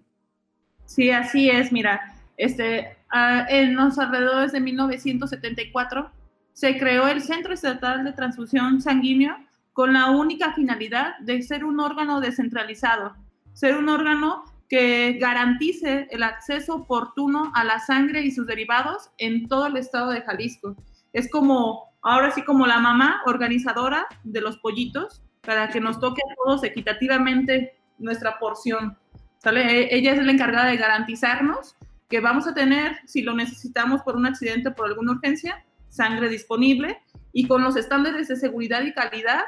Sí, 0.84 1.10
así 1.10 1.50
es, 1.50 1.72
mira, 1.72 2.14
este, 2.38 2.97
en 3.12 3.74
los 3.76 3.98
alrededores 3.98 4.52
de 4.52 4.60
1974 4.60 6.10
se 6.52 6.76
creó 6.78 7.06
el 7.08 7.22
Centro 7.22 7.54
Estatal 7.54 8.04
de 8.04 8.12
Transfusión 8.12 8.80
Sanguínea 8.80 9.46
con 9.72 9.92
la 9.92 10.10
única 10.10 10.52
finalidad 10.54 11.16
de 11.20 11.40
ser 11.42 11.64
un 11.64 11.78
órgano 11.78 12.20
descentralizado, 12.20 13.14
ser 13.52 13.76
un 13.76 13.88
órgano 13.88 14.44
que 14.68 15.18
garantice 15.20 16.08
el 16.10 16.22
acceso 16.22 16.74
oportuno 16.74 17.52
a 17.54 17.64
la 17.64 17.78
sangre 17.78 18.22
y 18.22 18.30
sus 18.30 18.46
derivados 18.46 19.10
en 19.18 19.48
todo 19.48 19.66
el 19.66 19.76
estado 19.76 20.10
de 20.10 20.22
Jalisco. 20.22 20.76
Es 21.12 21.30
como, 21.30 21.84
ahora 22.02 22.32
sí, 22.32 22.42
como 22.42 22.66
la 22.66 22.78
mamá 22.78 23.22
organizadora 23.26 24.06
de 24.24 24.40
los 24.40 24.58
pollitos 24.58 25.22
para 25.42 25.68
que 25.68 25.80
nos 25.80 25.98
toque 26.00 26.20
a 26.20 26.34
todos 26.44 26.64
equitativamente 26.64 27.78
nuestra 27.98 28.38
porción. 28.38 28.98
E, 29.44 29.88
ella 29.96 30.12
es 30.12 30.22
la 30.22 30.32
encargada 30.32 30.66
de 30.66 30.76
garantizarnos 30.76 31.76
que 32.08 32.20
vamos 32.20 32.46
a 32.46 32.54
tener, 32.54 32.98
si 33.06 33.22
lo 33.22 33.34
necesitamos 33.34 34.02
por 34.02 34.16
un 34.16 34.26
accidente, 34.26 34.70
por 34.70 34.86
alguna 34.86 35.12
urgencia, 35.12 35.64
sangre 35.88 36.28
disponible 36.28 37.00
y 37.32 37.46
con 37.46 37.62
los 37.62 37.76
estándares 37.76 38.28
de 38.28 38.36
seguridad 38.36 38.82
y 38.82 38.92
calidad 38.92 39.42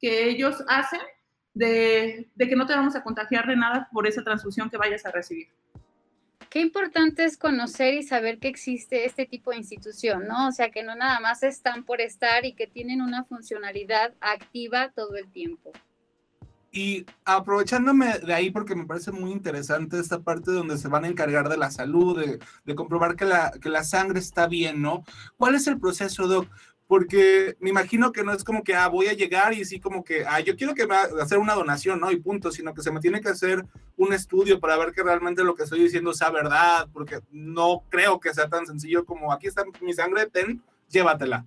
que 0.00 0.28
ellos 0.28 0.62
hacen 0.68 1.00
de, 1.54 2.30
que 2.36 2.56
no 2.56 2.66
te 2.66 2.74
vamos 2.74 2.96
a 2.96 3.02
contagiar 3.02 3.46
de 3.46 3.56
nada 3.56 3.88
por 3.92 4.06
esa 4.06 4.24
transfusión 4.24 4.68
que 4.68 4.76
vayas 4.76 5.06
a 5.06 5.12
recibir. 5.12 5.48
Qué 6.50 6.60
importante 6.60 7.24
es 7.24 7.36
conocer 7.36 7.94
y 7.94 8.02
saber 8.02 8.38
que 8.38 8.48
existe 8.48 9.06
este 9.06 9.26
tipo 9.26 9.50
de 9.50 9.56
institución, 9.56 10.26
¿no? 10.28 10.48
O 10.48 10.52
sea, 10.52 10.70
que 10.70 10.82
no 10.82 10.94
nada 10.94 11.18
más 11.20 11.42
están 11.42 11.84
por 11.84 12.00
estar 12.00 12.44
y 12.44 12.52
que 12.52 12.66
tienen 12.66 13.00
una 13.00 13.24
funcionalidad 13.24 14.14
activa 14.20 14.90
todo 14.94 15.16
el 15.16 15.30
tiempo. 15.30 15.72
Y 16.76 17.06
aprovechándome 17.24 18.18
de 18.18 18.34
ahí, 18.34 18.50
porque 18.50 18.74
me 18.74 18.84
parece 18.84 19.12
muy 19.12 19.30
interesante 19.30 20.00
esta 20.00 20.22
parte 20.22 20.50
donde 20.50 20.76
se 20.76 20.88
van 20.88 21.04
a 21.04 21.08
encargar 21.08 21.48
de 21.48 21.56
la 21.56 21.70
salud, 21.70 22.18
de, 22.18 22.40
de 22.64 22.74
comprobar 22.74 23.14
que 23.14 23.24
la, 23.24 23.52
que 23.62 23.68
la 23.68 23.84
sangre 23.84 24.18
está 24.18 24.48
bien, 24.48 24.82
¿no? 24.82 25.04
¿Cuál 25.36 25.54
es 25.54 25.68
el 25.68 25.78
proceso, 25.78 26.26
Doc? 26.26 26.48
porque 26.86 27.56
me 27.60 27.70
imagino 27.70 28.12
que 28.12 28.22
no 28.22 28.32
es 28.32 28.44
como 28.44 28.62
que, 28.62 28.74
ah, 28.74 28.88
voy 28.88 29.06
a 29.06 29.14
llegar 29.14 29.54
y 29.54 29.64
sí 29.64 29.80
como 29.80 30.04
que, 30.04 30.24
ah, 30.26 30.40
yo 30.40 30.54
quiero 30.54 30.74
que 30.74 30.86
me 30.86 30.94
hacer 30.94 31.38
una 31.38 31.54
donación, 31.54 31.98
¿no? 31.98 32.10
Y 32.10 32.20
punto, 32.20 32.50
sino 32.52 32.74
que 32.74 32.82
se 32.82 32.90
me 32.90 33.00
tiene 33.00 33.20
que 33.20 33.30
hacer 33.30 33.64
un 33.96 34.12
estudio 34.12 34.60
para 34.60 34.76
ver 34.76 34.92
que 34.92 35.02
realmente 35.02 35.44
lo 35.44 35.54
que 35.54 35.62
estoy 35.62 35.80
diciendo 35.80 36.12
sea 36.12 36.30
verdad, 36.30 36.88
porque 36.92 37.20
no 37.30 37.84
creo 37.88 38.20
que 38.20 38.34
sea 38.34 38.48
tan 38.48 38.66
sencillo 38.66 39.04
como, 39.04 39.32
aquí 39.32 39.46
está 39.46 39.64
mi 39.80 39.94
sangre, 39.94 40.26
ten, 40.26 40.62
llévatela. 40.90 41.46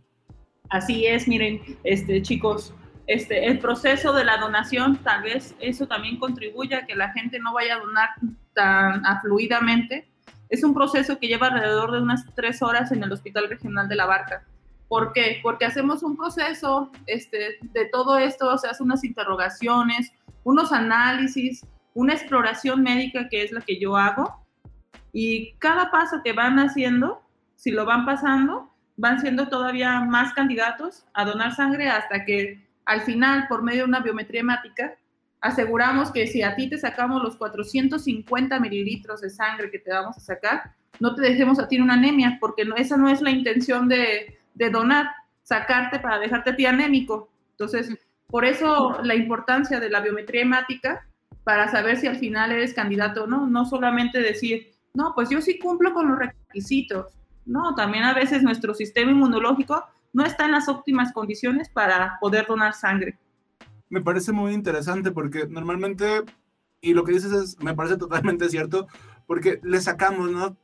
Así 0.69 1.05
es, 1.05 1.27
miren, 1.27 1.61
este, 1.83 2.21
chicos, 2.21 2.73
este, 3.08 3.48
el 3.48 3.60
proceso 3.60 4.13
de 4.13 4.26
la 4.26 4.38
donación, 4.38 4.98
tal 4.98 5.24
vez 5.24 5.56
eso 5.60 5.88
también 5.88 6.20
contribuye 6.20 6.76
a 6.76 6.86
que 6.86 6.96
la 6.96 7.12
gente 7.13 7.39
no 7.39 7.54
vaya 7.54 7.76
a 7.76 7.80
donar 7.80 8.10
tan 8.54 9.06
afluidamente. 9.06 10.08
Es 10.50 10.63
un 10.63 10.74
proceso 10.74 11.17
que 11.17 11.28
lleva 11.28 11.48
alrededor 11.48 11.91
de 11.91 12.02
unas 12.02 12.26
tres 12.36 12.62
horas 12.62 12.91
en 12.91 13.04
el 13.04 13.12
Hospital 13.12 13.50
Regional 13.50 13.88
de 13.88 13.96
la 13.96 14.06
Barca 14.06 14.46
¿Por 14.88 15.12
qué? 15.12 15.39
Porque 15.43 15.65
hacemos 15.65 16.02
un 16.02 16.15
proceso 16.15 16.91
este, 17.08 17.58
de 17.62 17.86
todo 17.91 18.17
esto, 18.17 18.58
se 18.58 18.67
hacen 18.67 18.86
unas 18.86 19.04
interrogaciones, 19.04 20.13
unos 20.43 20.72
análisis, 20.72 21.65
una 21.93 22.13
exploración 22.13 22.84
médica 22.84 23.28
que 23.30 23.43
es 23.43 23.52
la 23.52 23.62
que 23.62 23.80
yo 23.80 23.98
hago. 23.98 24.46
Y 25.12 25.54
cada 25.56 25.91
paso 25.91 26.22
que 26.24 26.32
van 26.32 26.58
haciendo, 26.60 27.22
si 27.56 27.72
lo 27.72 27.86
van 27.86 28.06
pasando, 28.06 28.72
van 28.96 29.20
siendo 29.20 29.50
todavía 29.50 30.00
más 30.02 30.34
candidatos 30.34 31.06
a 31.13 31.26
donar 31.26 31.54
sangre 31.54 31.89
hasta 31.89 32.24
que 32.24 32.65
al 32.88 33.02
final, 33.02 33.47
por 33.50 33.63
medio 33.63 33.80
de 33.84 33.89
una 33.89 34.00
biometría 34.00 34.39
hemática, 34.39 34.95
aseguramos 35.41 36.10
que 36.10 36.26
si 36.26 36.41
a 36.41 36.56
ti 36.56 36.69
te 36.69 36.78
sacamos 36.78 37.21
los 37.21 37.36
450 37.36 38.60
mililitros 38.62 39.19
de 39.19 39.30
sangre 39.30 39.69
que 39.69 39.80
te 39.80 39.91
vamos 39.91 40.15
a 40.15 40.21
sacar, 40.21 40.71
no 41.02 41.13
te 41.13 41.21
dejemos 41.21 41.60
a 41.60 41.67
ti 41.67 41.80
una 41.82 41.95
anemia, 41.95 42.38
porque 42.39 42.63
no, 42.63 42.76
esa 42.76 42.95
no 42.95 43.10
es 43.10 43.21
la 43.21 43.30
intención 43.30 43.89
de, 43.89 44.39
de 44.56 44.69
donar, 44.69 45.08
sacarte 45.43 46.00
para 46.00 46.17
dejarte 46.17 46.52
a 46.52 46.56
ti 46.56 46.65
anémico. 46.65 47.30
Entonces, 47.52 47.93
por 48.28 48.45
eso 48.45 49.00
la 49.04 49.15
importancia 49.15 49.82
de 49.82 49.89
la 49.89 50.00
biometría 50.00 50.43
hemática 50.43 51.06
para 51.43 51.69
saber 51.69 51.97
si 51.97 52.08
al 52.08 52.15
final 52.15 52.54
eres 52.54 52.73
candidato 52.73 53.26
o 53.26 53.28
no, 53.28 53.47
no 53.47 53.65
solamente 53.65 54.19
decir, 54.19 54.71
no, 54.93 55.12
pues 55.13 55.30
yo 55.30 55.41
sí 55.41 55.60
cumplo 55.60 55.93
con 55.93 56.08
los 56.08 56.17
requisitos. 56.17 57.13
No, 57.45 57.76
también 57.76 58.06
a 58.06 58.13
veces 58.13 58.43
nuestro 58.43 58.73
sistema 58.73 59.12
inmunológico 59.12 59.86
no 60.17 60.25
está 60.25 60.45
en 60.45 60.51
las 60.51 60.67
óptimas 60.67 61.13
condiciones 61.13 61.69
para 61.69 62.17
poder 62.19 62.47
donar 62.47 62.73
sangre. 62.73 63.19
Me 63.88 64.01
parece 64.01 64.32
muy 64.32 64.51
interesante 64.51 65.12
porque 65.12 65.45
normalmente, 65.47 66.23
y 66.82 66.95
lo 66.95 67.03
que 67.03 67.12
dices 67.12 67.32
es, 67.32 67.60
me 67.60 67.75
parece 67.75 67.97
totalmente 67.97 68.49
cierto, 68.49 68.88
porque 69.27 69.60
le 69.62 69.80
sacamos, 69.80 70.32
¿no? 70.32 70.58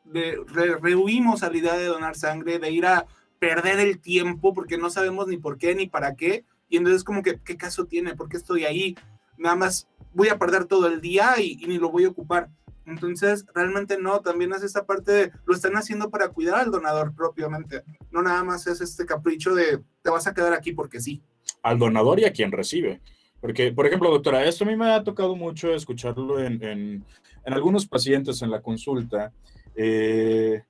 Rehuimos 0.82 1.44
a 1.44 1.52
la 1.52 1.58
idea 1.58 1.78
de 1.78 1.86
donar 1.86 2.16
sangre, 2.16 2.58
de 2.58 2.72
ir 2.72 2.88
a 2.88 3.06
perder 3.38 3.80
el 3.80 4.00
tiempo 4.00 4.56
porque 4.56 4.80
no 4.80 4.90
sabemos 4.90 5.28
ni 5.28 5.38
por 5.38 5.60
qué 5.60 5.76
ni 5.76 5.86
para 5.86 6.16
qué. 6.16 6.46
Y 6.68 6.78
entonces 6.78 7.04
como 7.04 7.22
que, 7.22 7.40
¿qué 7.40 7.56
caso 7.56 7.86
tiene? 7.86 8.16
¿Por 8.16 8.30
qué 8.30 8.38
estoy 8.38 8.66
ahí? 8.66 8.98
Nada 9.38 9.56
más 9.56 9.88
voy 10.16 10.30
a 10.30 10.40
perder 10.40 10.66
todo 10.66 10.88
el 10.88 11.00
día 11.00 11.40
y, 11.40 11.58
ni 11.68 11.78
lo 11.78 11.92
voy 11.92 12.06
a 12.06 12.10
ocupar. 12.10 12.50
Entonces, 12.86 13.46
realmente 13.54 13.98
no, 13.98 14.20
también 14.22 14.54
es 14.54 14.64
esta 14.64 14.86
parte 14.86 15.12
de, 15.12 15.32
lo 15.46 15.56
están 15.56 15.76
haciendo 15.76 16.10
para 16.10 16.30
cuidar 16.30 16.60
al 16.60 16.72
donador 16.72 17.14
propiamente. 17.16 17.84
No 18.12 18.22
nada 18.22 18.44
más 18.44 18.68
es 18.68 18.82
este 18.82 19.06
capricho 19.06 19.56
de, 19.56 19.82
te 20.02 20.10
vas 20.10 20.28
a 20.28 20.34
quedar 20.34 20.54
aquí 20.54 20.74
porque 20.74 21.00
sí. 21.00 21.22
Al 21.62 21.80
donador 21.80 22.20
y 22.20 22.26
a 22.26 22.34
quien 22.34 22.52
recibe. 22.52 23.02
Porque, 23.40 23.72
por 23.72 23.86
ejemplo, 23.86 24.10
doctora, 24.10 24.46
esto 24.46 24.64
a 24.64 24.68
mí 24.68 24.76
me 24.76 24.92
ha 24.92 25.04
tocado 25.04 25.36
mucho 25.36 25.74
escucharlo 25.74 26.40
en, 26.40 26.64
en, 26.64 27.06
en 27.46 27.54
algunos 27.54 27.86
pacientes 27.86 28.42
en 28.42 28.52
la 28.52 28.62
consulta. 28.62 29.32
Eh, 29.76 30.64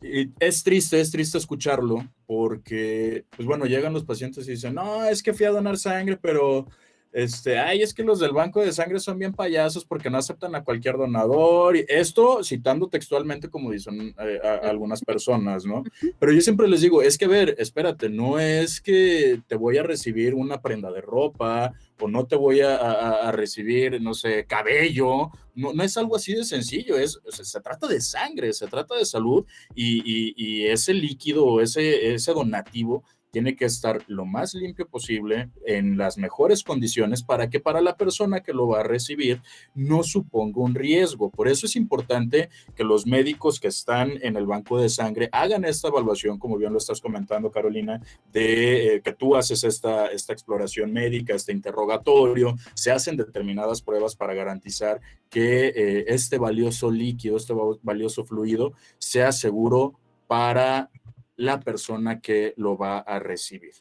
es 0.00 0.62
triste, 0.62 1.00
es 1.00 1.10
triste 1.10 1.38
escucharlo 1.38 2.06
porque, 2.26 3.24
pues 3.36 3.46
bueno, 3.46 3.66
llegan 3.66 3.92
los 3.92 4.04
pacientes 4.04 4.46
y 4.48 4.52
dicen, 4.52 4.74
no, 4.74 5.04
es 5.04 5.22
que 5.22 5.34
fui 5.34 5.46
a 5.46 5.50
donar 5.50 5.76
sangre, 5.76 6.16
pero, 6.16 6.66
este, 7.12 7.58
ay, 7.58 7.82
es 7.82 7.92
que 7.92 8.04
los 8.04 8.20
del 8.20 8.32
banco 8.32 8.60
de 8.60 8.72
sangre 8.72 9.00
son 9.00 9.18
bien 9.18 9.32
payasos 9.32 9.84
porque 9.84 10.08
no 10.10 10.18
aceptan 10.18 10.54
a 10.54 10.62
cualquier 10.62 10.96
donador. 10.96 11.76
Y 11.76 11.84
esto 11.88 12.44
citando 12.44 12.88
textualmente 12.88 13.48
como 13.48 13.70
dicen 13.70 14.14
eh, 14.18 14.40
algunas 14.62 15.02
personas, 15.02 15.64
¿no? 15.64 15.82
Pero 16.18 16.32
yo 16.32 16.40
siempre 16.40 16.68
les 16.68 16.82
digo, 16.82 17.02
es 17.02 17.18
que, 17.18 17.24
a 17.24 17.28
ver, 17.28 17.56
espérate, 17.58 18.08
no 18.08 18.38
es 18.38 18.80
que 18.80 19.42
te 19.48 19.56
voy 19.56 19.78
a 19.78 19.82
recibir 19.82 20.34
una 20.34 20.60
prenda 20.60 20.92
de 20.92 21.00
ropa 21.00 21.72
o 21.98 22.08
no 22.08 22.26
te 22.26 22.36
voy 22.36 22.60
a, 22.60 23.30
recibir, 23.32 24.00
no 24.00 24.14
sé, 24.14 24.44
cabello. 24.46 25.30
No, 25.54 25.72
no, 25.72 25.82
es 25.82 25.96
algo 25.96 26.16
así 26.16 26.34
de 26.34 26.44
sencillo, 26.44 26.96
es, 26.96 27.20
se 27.28 27.60
trata 27.60 27.86
de 27.86 28.00
sangre, 28.00 28.52
se 28.52 28.66
trata 28.68 28.96
de 28.96 29.04
salud 29.04 29.44
y, 29.74 29.98
y, 30.04 30.34
y 30.36 30.66
ese 30.66 30.94
líquido, 30.94 31.60
ese, 31.60 32.14
ese 32.14 32.32
donativo 32.32 33.04
tiene 33.30 33.56
que 33.56 33.64
estar 33.64 34.02
lo 34.06 34.26
más 34.26 34.54
limpio 34.54 34.88
posible, 34.88 35.50
en 35.64 35.96
las 35.96 36.18
mejores 36.18 36.62
condiciones, 36.64 37.22
para 37.22 37.48
que 37.48 37.60
para 37.60 37.80
la 37.80 37.96
persona 37.96 38.40
que 38.40 38.52
lo 38.52 38.68
va 38.68 38.80
a 38.80 38.84
recibir 38.84 39.42
no 39.74 40.02
suponga 40.02 40.60
un 40.60 40.74
riesgo. 40.74 41.30
Por 41.30 41.48
eso 41.48 41.66
es 41.66 41.76
importante 41.76 42.50
que 42.74 42.84
los 42.84 43.06
médicos 43.06 43.60
que 43.60 43.68
están 43.68 44.12
en 44.22 44.36
el 44.36 44.46
banco 44.46 44.80
de 44.80 44.88
sangre 44.88 45.28
hagan 45.32 45.64
esta 45.64 45.88
evaluación, 45.88 46.38
como 46.38 46.56
bien 46.56 46.72
lo 46.72 46.78
estás 46.78 47.00
comentando, 47.00 47.50
Carolina, 47.50 48.00
de 48.32 48.96
eh, 48.96 49.00
que 49.02 49.12
tú 49.12 49.36
haces 49.36 49.64
esta, 49.64 50.06
esta 50.06 50.32
exploración 50.32 50.92
médica, 50.92 51.34
este 51.34 51.52
interrogatorio, 51.52 52.56
se 52.74 52.90
hacen 52.90 53.16
determinadas 53.16 53.82
pruebas 53.82 54.16
para 54.16 54.34
garantizar 54.34 55.00
que 55.28 55.68
eh, 55.68 56.04
este 56.08 56.38
valioso 56.38 56.90
líquido, 56.90 57.36
este 57.36 57.54
valioso 57.82 58.24
fluido, 58.24 58.72
sea 58.98 59.32
seguro 59.32 59.94
para 60.26 60.90
la 61.40 61.58
persona 61.58 62.20
que 62.20 62.52
lo 62.56 62.76
va 62.76 62.98
a 62.98 63.18
recibir. 63.18 63.72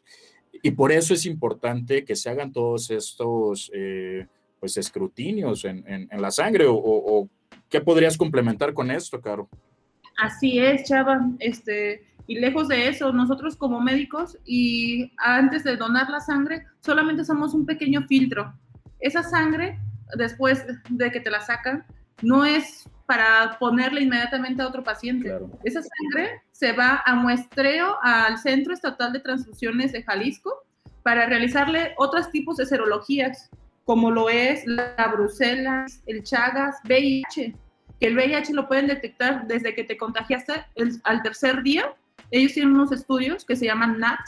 Y 0.64 0.72
por 0.72 0.92
eso 0.92 1.14
es 1.14 1.26
importante 1.26 2.06
que 2.06 2.16
se 2.16 2.30
hagan 2.30 2.54
todos 2.54 2.90
estos 2.90 3.70
eh, 3.74 4.28
pues, 4.60 4.78
escrutinios 4.78 5.66
en, 5.66 5.84
en, 5.88 6.22
la 6.22 6.32
sangre 6.32 6.66
o, 6.68 7.28
qué 7.70 7.82
podrías 7.82 8.18
complementar 8.18 8.74
con 8.74 8.90
esto, 8.90 9.20
Caro. 9.22 9.50
Así 10.18 10.58
es, 10.58 10.84
Chava. 10.86 11.30
Este, 11.40 12.06
y 12.28 12.40
lejos 12.40 12.70
de 12.70 12.88
eso, 12.88 13.12
nosotros 13.12 13.58
como 13.58 13.82
médicos 13.82 14.38
y 14.46 15.12
antes 15.18 15.66
de 15.66 15.76
donar 15.76 16.10
la 16.10 16.22
sangre, 16.22 16.66
solamente 16.80 17.26
somos 17.26 17.54
un 17.54 17.66
pequeño 17.66 18.04
filtro. 18.08 18.54
Esa 19.00 19.24
sangre, 19.24 19.80
después 20.18 20.66
de 20.90 21.12
que 21.12 21.20
te 21.20 21.30
la 21.30 21.42
sacan, 21.42 21.86
no 22.22 22.46
es 22.46 22.90
para 23.10 23.58
ponerle 23.58 24.02
inmediatamente 24.02 24.62
a 24.62 24.68
otro 24.68 24.84
paciente. 24.84 25.36
Esa 25.64 25.82
sangre 25.82 26.44
se 26.52 26.74
va 26.74 27.02
a 27.04 27.16
muestreo 27.16 27.98
al 28.04 28.38
Centro 28.38 28.72
Estatal 28.72 29.12
de 29.12 29.20
Transfusiones 29.20 29.92
de 29.94 30.04
Jalisco 30.04 30.64
para 31.02 31.26
realizarle 31.26 31.96
otros 31.98 32.30
tipos 32.30 32.58
de 32.58 32.68
serologías, 32.68 33.50
como 33.84 34.12
lo 34.12 34.30
es 34.30 34.64
la 34.68 35.12
brucelas, 35.12 36.04
el 36.06 36.22
chagas, 36.22 36.76
VIH, 36.88 37.56
que 38.00 38.06
el 38.06 38.16
VIH 38.16 38.54
lo 38.54 38.68
pueden 38.68 38.86
detectar 38.86 39.48
desde 39.48 39.74
que 39.74 39.86
te 39.86 39.98
contagiaste 39.98 40.54
al 41.04 41.24
tercer 41.24 41.64
día. 41.64 41.92
Ellos 42.30 42.54
tienen 42.54 42.76
unos 42.76 42.92
estudios 42.92 43.44
que 43.44 43.56
se 43.56 43.66
llaman 43.66 43.98
NAT, 43.98 44.20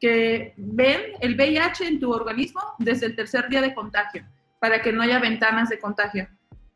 que 0.00 0.54
ven 0.56 1.00
el 1.20 1.34
VIH 1.34 1.88
en 1.88 1.98
tu 1.98 2.12
organismo 2.12 2.60
desde 2.78 3.06
el 3.06 3.16
tercer 3.16 3.48
día 3.48 3.62
de 3.62 3.74
contagio, 3.74 4.24
para 4.60 4.80
que 4.80 4.92
no 4.92 5.02
haya 5.02 5.18
ventanas 5.18 5.70
de 5.70 5.80
contagio. 5.80 6.28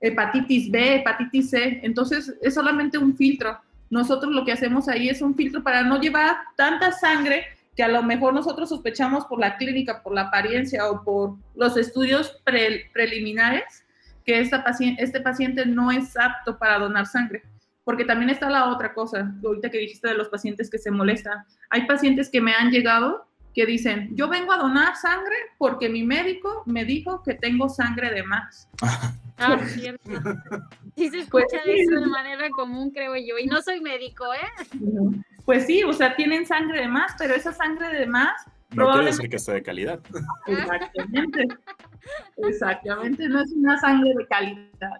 Hepatitis 0.02 0.70
B, 0.70 0.96
hepatitis 0.96 1.50
C. 1.50 1.80
Entonces 1.82 2.34
es 2.42 2.54
solamente 2.54 2.98
un 2.98 3.16
filtro. 3.16 3.58
Nosotros 3.88 4.32
lo 4.32 4.44
que 4.44 4.52
hacemos 4.52 4.88
ahí 4.88 5.08
es 5.08 5.22
un 5.22 5.34
filtro 5.34 5.62
para 5.62 5.82
no 5.82 6.00
llevar 6.00 6.36
tanta 6.56 6.92
sangre 6.92 7.44
que 7.76 7.82
a 7.82 7.88
lo 7.88 8.02
mejor 8.02 8.34
nosotros 8.34 8.68
sospechamos 8.68 9.24
por 9.26 9.38
la 9.38 9.56
clínica, 9.56 10.02
por 10.02 10.14
la 10.14 10.22
apariencia 10.22 10.90
o 10.90 11.02
por 11.02 11.36
los 11.54 11.76
estudios 11.76 12.42
preliminares 12.92 13.84
que 14.26 14.40
esta 14.40 14.62
paciente, 14.62 15.02
este 15.02 15.20
paciente 15.20 15.64
no 15.64 15.90
es 15.90 16.16
apto 16.16 16.58
para 16.58 16.78
donar 16.78 17.06
sangre. 17.06 17.42
Porque 17.84 18.04
también 18.04 18.30
está 18.30 18.48
la 18.48 18.70
otra 18.70 18.94
cosa, 18.94 19.34
ahorita 19.44 19.70
que 19.70 19.78
dijiste 19.78 20.08
de 20.08 20.14
los 20.14 20.28
pacientes 20.28 20.70
que 20.70 20.78
se 20.78 20.90
molestan. 20.90 21.44
Hay 21.70 21.86
pacientes 21.86 22.28
que 22.28 22.40
me 22.40 22.54
han 22.54 22.70
llegado 22.70 23.26
que 23.54 23.66
dicen, 23.66 24.08
yo 24.16 24.28
vengo 24.28 24.52
a 24.52 24.56
donar 24.58 24.96
sangre 24.96 25.34
porque 25.58 25.88
mi 25.88 26.02
médico 26.04 26.62
me 26.66 26.84
dijo 26.84 27.22
que 27.22 27.34
tengo 27.34 27.68
sangre 27.68 28.10
de 28.10 28.22
más. 28.22 28.68
Ah, 29.38 29.58
cierto. 29.66 30.02
Sí 30.94 31.08
se 31.08 31.24
Pues 31.30 31.44
escucha 31.44 31.62
sí. 31.64 31.70
eso 31.72 32.00
de 32.00 32.06
manera 32.06 32.50
común, 32.50 32.90
creo 32.90 33.14
yo. 33.16 33.38
Y 33.38 33.46
no 33.46 33.62
soy 33.62 33.80
médico, 33.80 34.24
¿eh? 34.34 34.76
Pues 35.46 35.66
sí, 35.66 35.82
o 35.84 35.92
sea, 35.94 36.14
tienen 36.16 36.44
sangre 36.46 36.80
de 36.82 36.88
más, 36.88 37.12
pero 37.18 37.34
esa 37.34 37.50
sangre 37.52 37.88
de 37.98 38.06
más 38.06 38.30
No 38.46 38.50
quiere 38.50 38.76
Probablemente- 38.76 39.16
decir 39.16 39.30
que 39.30 39.36
esté 39.36 39.52
de 39.52 39.62
calidad. 39.62 40.00
Exactamente. 40.46 41.48
Exactamente, 42.36 43.28
no 43.28 43.40
es 43.40 43.52
una 43.52 43.78
sangre 43.78 44.12
de 44.16 44.26
calidad. 44.26 44.92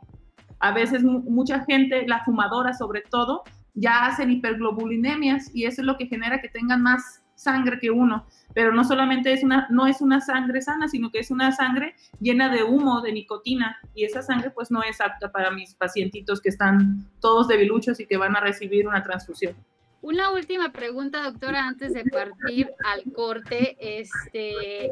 A 0.61 0.73
veces 0.73 1.03
mu- 1.03 1.21
mucha 1.23 1.65
gente, 1.65 2.07
la 2.07 2.25
fumadora 2.25 2.73
sobre 2.73 3.03
todo, 3.03 3.43
ya 3.75 4.07
hacen 4.07 4.31
hiperglobulinemias 4.31 5.55
y 5.55 5.65
eso 5.67 5.81
es 5.83 5.87
lo 5.87 5.97
que 5.97 6.07
genera 6.07 6.41
que 6.41 6.49
tengan 6.49 6.83
más 6.83 7.22
sangre 7.43 7.79
que 7.79 7.91
uno. 7.91 8.27
Pero 8.55 8.73
no 8.73 8.85
solamente 8.85 9.33
es 9.33 9.43
una, 9.43 9.67
no 9.71 9.87
es 9.87 10.01
una 10.01 10.21
sangre 10.21 10.61
sana, 10.61 10.89
sino 10.89 11.11
que 11.11 11.19
es 11.19 11.31
una 11.31 11.53
sangre 11.53 11.95
llena 12.21 12.51
de 12.51 12.63
humo, 12.63 13.01
de 13.01 13.13
nicotina. 13.13 13.79
Y 13.95 14.05
esa 14.05 14.23
sangre 14.23 14.51
pues 14.51 14.71
no 14.71 14.83
es 14.83 15.01
apta 15.01 15.33
para 15.33 15.51
mis 15.51 15.75
pacientitos 15.75 16.41
que 16.41 16.51
están 16.51 17.07
todos 17.21 17.49
debiluchos 17.49 17.99
y 18.01 18.07
que 18.07 18.17
van 18.17 18.37
a 18.37 18.41
recibir 18.41 18.87
una 18.87 19.03
transfusión. 19.03 19.55
Una 20.03 20.33
última 20.33 20.73
pregunta, 20.73 21.23
doctora, 21.23 21.65
antes 21.65 21.93
de 21.95 22.05
partir 22.05 22.69
al 22.85 23.13
corte. 23.13 23.77
Este, 23.79 24.91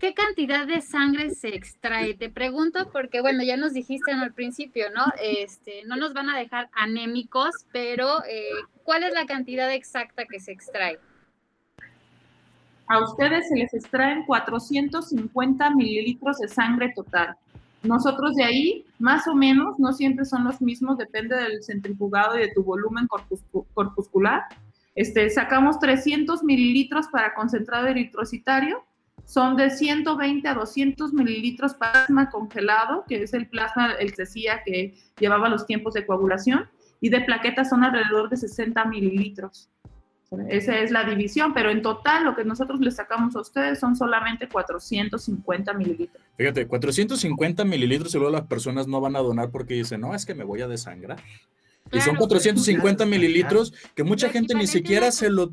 ¿Qué 0.00 0.14
cantidad 0.14 0.66
de 0.66 0.80
sangre 0.80 1.28
se 1.28 1.54
extrae? 1.54 2.14
Te 2.14 2.30
pregunto 2.30 2.90
porque, 2.90 3.20
bueno, 3.20 3.42
ya 3.42 3.58
nos 3.58 3.74
dijiste 3.74 4.12
al 4.12 4.32
principio, 4.32 4.86
¿no? 4.90 5.04
Este, 5.22 5.84
no 5.84 5.96
nos 5.96 6.14
van 6.14 6.30
a 6.30 6.38
dejar 6.38 6.70
anémicos, 6.72 7.50
pero 7.70 8.24
eh, 8.24 8.48
¿cuál 8.82 9.02
es 9.02 9.12
la 9.12 9.26
cantidad 9.26 9.70
exacta 9.70 10.24
que 10.24 10.40
se 10.40 10.52
extrae? 10.52 10.98
A 12.90 12.98
ustedes 12.98 13.48
se 13.48 13.56
les 13.56 13.72
extraen 13.72 14.24
450 14.26 15.70
mililitros 15.76 16.38
de 16.38 16.48
sangre 16.48 16.92
total. 16.96 17.36
Nosotros 17.84 18.34
de 18.34 18.42
ahí, 18.42 18.84
más 18.98 19.28
o 19.28 19.34
menos, 19.36 19.78
no 19.78 19.92
siempre 19.92 20.24
son 20.24 20.42
los 20.42 20.60
mismos, 20.60 20.98
depende 20.98 21.36
del 21.36 21.62
centrifugado 21.62 22.36
y 22.36 22.40
de 22.40 22.52
tu 22.52 22.64
volumen 22.64 23.06
corpuscu- 23.06 23.64
corpuscular. 23.74 24.42
Este, 24.96 25.30
sacamos 25.30 25.78
300 25.78 26.42
mililitros 26.42 27.06
para 27.06 27.32
concentrado 27.32 27.86
eritrocitario, 27.86 28.82
son 29.24 29.54
de 29.54 29.70
120 29.70 30.48
a 30.48 30.54
200 30.54 31.12
mililitros 31.12 31.74
plasma 31.74 32.28
congelado, 32.28 33.04
que 33.08 33.22
es 33.22 33.32
el 33.34 33.46
plasma, 33.46 33.92
el 34.00 34.14
CECIA 34.14 34.64
que 34.64 34.96
llevaba 35.20 35.48
los 35.48 35.64
tiempos 35.64 35.94
de 35.94 36.04
coagulación, 36.04 36.68
y 37.00 37.08
de 37.08 37.20
plaquetas 37.20 37.70
son 37.70 37.84
alrededor 37.84 38.28
de 38.30 38.36
60 38.36 38.84
mililitros. 38.86 39.68
Esa 40.48 40.78
es 40.78 40.92
la 40.92 41.02
división, 41.02 41.52
pero 41.52 41.70
en 41.70 41.82
total 41.82 42.24
lo 42.24 42.36
que 42.36 42.44
nosotros 42.44 42.78
les 42.80 42.94
sacamos 42.94 43.34
a 43.34 43.40
ustedes 43.40 43.80
son 43.80 43.96
solamente 43.96 44.48
450 44.48 45.72
mililitros. 45.74 46.22
Fíjate, 46.36 46.68
450 46.68 47.64
mililitros 47.64 48.14
y 48.14 48.18
luego 48.18 48.32
las 48.32 48.46
personas 48.46 48.86
no 48.86 49.00
van 49.00 49.16
a 49.16 49.20
donar 49.20 49.50
porque 49.50 49.74
dicen, 49.74 50.00
no, 50.00 50.14
es 50.14 50.24
que 50.24 50.34
me 50.34 50.44
voy 50.44 50.60
a 50.60 50.68
desangrar. 50.68 51.18
Y 51.90 51.98
son 52.00 52.14
Claro. 52.14 52.18
450 52.28 53.06
mililitros 53.06 53.72
que 53.96 54.04
mucha 54.04 54.28
gente 54.30 54.54
ni 54.54 54.68
siquiera 54.68 55.10
se 55.10 55.30
lo... 55.30 55.50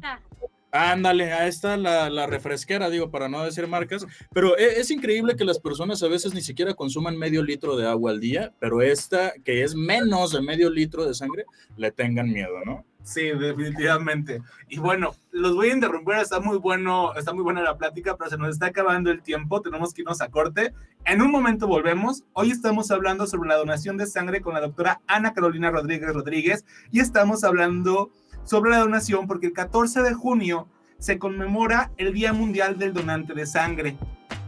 Ándale, 0.69 1.31
a 1.31 1.47
esta 1.47 1.77
la, 1.77 2.09
la 2.09 2.27
refresquera, 2.27 2.89
digo, 2.89 3.09
para 3.09 3.29
no 3.29 3.43
decir 3.43 3.65
marcas, 3.67 4.05
pero 4.33 4.57
e- 4.57 4.79
es, 4.79 4.91
increíble 4.91 5.35
que 5.35 5.45
las 5.45 5.59
personas 5.59 6.03
a 6.03 6.07
veces 6.07 6.33
ni 6.33 6.41
siquiera 6.41 6.73
consuman 6.73 7.17
medio 7.17 7.41
litro 7.41 7.77
de 7.77 7.87
agua 7.87 8.11
al 8.11 8.19
día, 8.19 8.53
pero 8.59 8.81
esta, 8.81 9.33
que 9.45 9.63
es 9.63 9.75
menos 9.75 10.33
de 10.33 10.41
medio 10.41 10.69
litro 10.69 11.05
de 11.05 11.15
sangre, 11.15 11.45
le 11.77 11.91
tengan 11.91 12.29
miedo, 12.31 12.63
¿no? 12.65 12.85
Sí, 13.07 13.21
definitivamente. 13.31 14.41
Y 14.67 14.79
bueno, 14.79 15.15
los 15.31 15.55
voy 15.55 15.69
a 15.69 15.73
interrumpir, 15.73 16.15
está 16.15 16.41
muy 16.41 16.57
bueno, 16.57 17.13
está 17.15 17.31
muy 17.31 17.41
buena 17.41 17.61
la 17.61 17.77
plática, 17.77 18.17
pero 18.17 18.29
se 18.29 18.37
nos 18.37 18.49
está 18.49 18.65
acabando 18.65 19.09
el 19.09 19.21
tiempo, 19.21 19.61
tenemos 19.61 19.93
que 19.93 20.01
irnos 20.01 20.19
a 20.19 20.27
corte. 20.27 20.73
En 21.05 21.21
un 21.21 21.31
momento 21.31 21.67
volvemos. 21.67 22.25
Hoy 22.33 22.51
estamos 22.51 22.91
hablando 22.91 23.25
sobre 23.25 23.47
la 23.47 23.55
donación 23.55 23.95
de 23.95 24.07
sangre 24.07 24.41
con 24.41 24.55
la 24.55 24.59
doctora 24.59 24.99
Ana 25.07 25.33
Carolina 25.33 25.71
Rodríguez 25.71 26.13
Rodríguez 26.13 26.65
y 26.91 26.99
estamos 26.99 27.45
hablando 27.45 28.11
sobre 28.43 28.71
la 28.71 28.79
donación 28.79 29.25
porque 29.25 29.47
el 29.47 29.53
14 29.53 30.01
de 30.01 30.13
junio 30.13 30.67
se 30.99 31.17
conmemora 31.17 31.91
el 31.95 32.13
Día 32.13 32.33
Mundial 32.33 32.77
del 32.77 32.91
Donante 32.91 33.33
de 33.33 33.45
Sangre. 33.45 33.95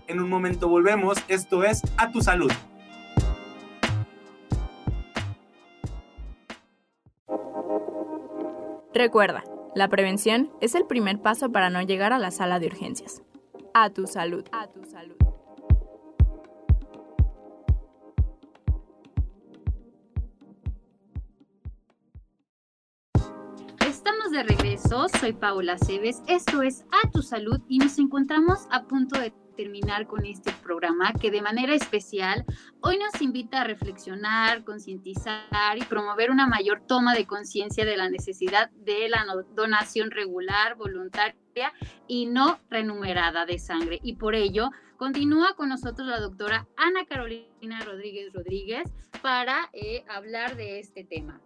En 0.08 0.20
un 0.20 0.30
momento 0.30 0.68
volvemos, 0.68 1.18
esto 1.30 1.64
es 1.64 1.82
A 1.96 2.12
Tu 2.12 2.22
Salud. 2.22 2.52
Recuerda, 8.94 9.44
la 9.76 9.88
prevención 9.88 10.52
es 10.62 10.74
el 10.74 10.86
primer 10.86 11.22
paso 11.22 11.52
para 11.52 11.70
no 11.70 11.82
llegar 11.84 12.12
a 12.12 12.18
la 12.18 12.32
sala 12.32 12.60
de 12.60 12.68
urgencias. 12.68 13.22
A 13.74 13.92
tu 13.92 14.08
salud. 14.08 14.44
A 14.52 14.68
tu 14.68 14.84
salud. 14.84 15.16
Estamos 23.88 24.32
de 24.32 24.42
regreso, 24.42 25.08
soy 25.20 25.34
Paula 25.34 25.78
Cebes, 25.78 26.24
esto 26.28 26.64
es 26.64 26.86
A 26.92 27.10
Tu 27.12 27.22
Salud 27.22 27.60
y 27.68 27.78
nos 27.80 28.00
encontramos 28.00 28.68
a 28.72 28.84
punto 28.84 29.20
de 29.20 29.34
terminar 29.60 30.08
con 30.08 30.26
este 30.26 30.54
programa 30.64 31.12
que 31.12 31.32
de 31.32 31.42
manera 31.42 31.74
especial 31.74 32.46
hoy 32.80 32.98
nos 32.98 33.22
invita 33.22 33.60
a 33.60 33.64
reflexionar, 33.66 34.64
concientizar 34.64 35.78
y 35.78 35.82
promover 35.82 36.32
una 36.32 36.48
mayor 36.48 36.82
toma 36.88 37.14
de 37.14 37.26
conciencia 37.26 37.84
de 37.84 37.98
la 37.98 38.10
necesidad 38.10 38.70
de 38.70 39.10
la 39.10 39.26
donación 39.54 40.12
regular, 40.12 40.76
voluntaria 40.76 41.74
y 42.08 42.28
no 42.28 42.58
renumerada 42.70 43.46
de 43.46 43.60
sangre. 43.60 44.00
Y 44.02 44.14
por 44.14 44.34
ello 44.34 44.70
continúa 44.96 45.56
con 45.58 45.68
nosotros 45.68 46.08
la 46.08 46.22
doctora 46.22 46.66
Ana 46.78 47.04
Carolina 47.06 47.82
Rodríguez 47.84 48.32
Rodríguez 48.32 48.90
para 49.22 49.70
eh, 49.74 50.06
hablar 50.08 50.56
de 50.56 50.80
este 50.80 51.04
tema. 51.04 51.42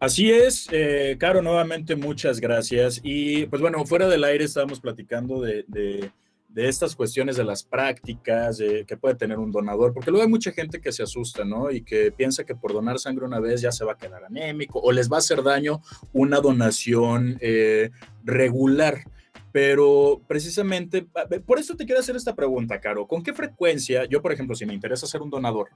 Así 0.00 0.30
es, 0.32 0.66
eh, 0.72 1.16
Caro, 1.18 1.42
nuevamente 1.42 1.94
muchas 1.94 2.40
gracias. 2.40 3.00
Y 3.04 3.44
pues 3.46 3.60
bueno, 3.60 3.84
fuera 3.84 4.08
del 4.08 4.24
aire 4.24 4.44
estábamos 4.44 4.80
platicando 4.80 5.40
de, 5.42 5.64
de- 5.68 6.10
estas 6.56 6.96
cuestiones 6.96 7.36
de 7.36 7.44
las 7.44 7.62
prácticas 7.62 8.58
que 8.58 8.96
puede 8.96 9.14
tener 9.14 9.38
un 9.38 9.52
donador, 9.52 9.94
porque 9.94 10.10
luego 10.10 10.24
hay 10.24 10.28
mucha 10.30 10.50
gente 10.50 10.80
que 10.80 10.90
se 10.90 11.04
asusta, 11.04 11.44
¿no? 11.44 11.70
Y 11.70 11.82
que 11.82 12.10
piensa 12.10 12.42
que 12.42 12.56
por 12.56 12.72
donar 12.72 12.98
sangre 12.98 13.24
una 13.24 13.38
vez 13.38 13.60
ya 13.60 13.70
se 13.70 13.84
va 13.84 13.92
a 13.92 13.96
quedar 13.96 14.24
anémico 14.24 14.80
o 14.80 14.90
les 14.90 15.08
va 15.08 15.16
a 15.16 15.18
hacer 15.20 15.44
daño 15.44 15.80
una 16.12 16.40
donación 16.40 17.38
eh, 17.40 17.90
regular. 18.24 19.04
Pero 19.52 20.20
precisamente, 20.26 21.06
por 21.46 21.60
eso 21.60 21.76
te 21.76 21.84
quiero 21.86 22.00
hacer 22.00 22.16
esta 22.16 22.34
pregunta, 22.34 22.80
Caro. 22.80 23.06
¿Con 23.06 23.22
qué 23.22 23.32
frecuencia, 23.32 24.04
yo 24.06 24.20
por 24.20 24.32
ejemplo, 24.32 24.56
si 24.56 24.66
me 24.66 24.74
interesa 24.74 25.06
ser 25.06 25.22
un 25.22 25.30
donador, 25.30 25.68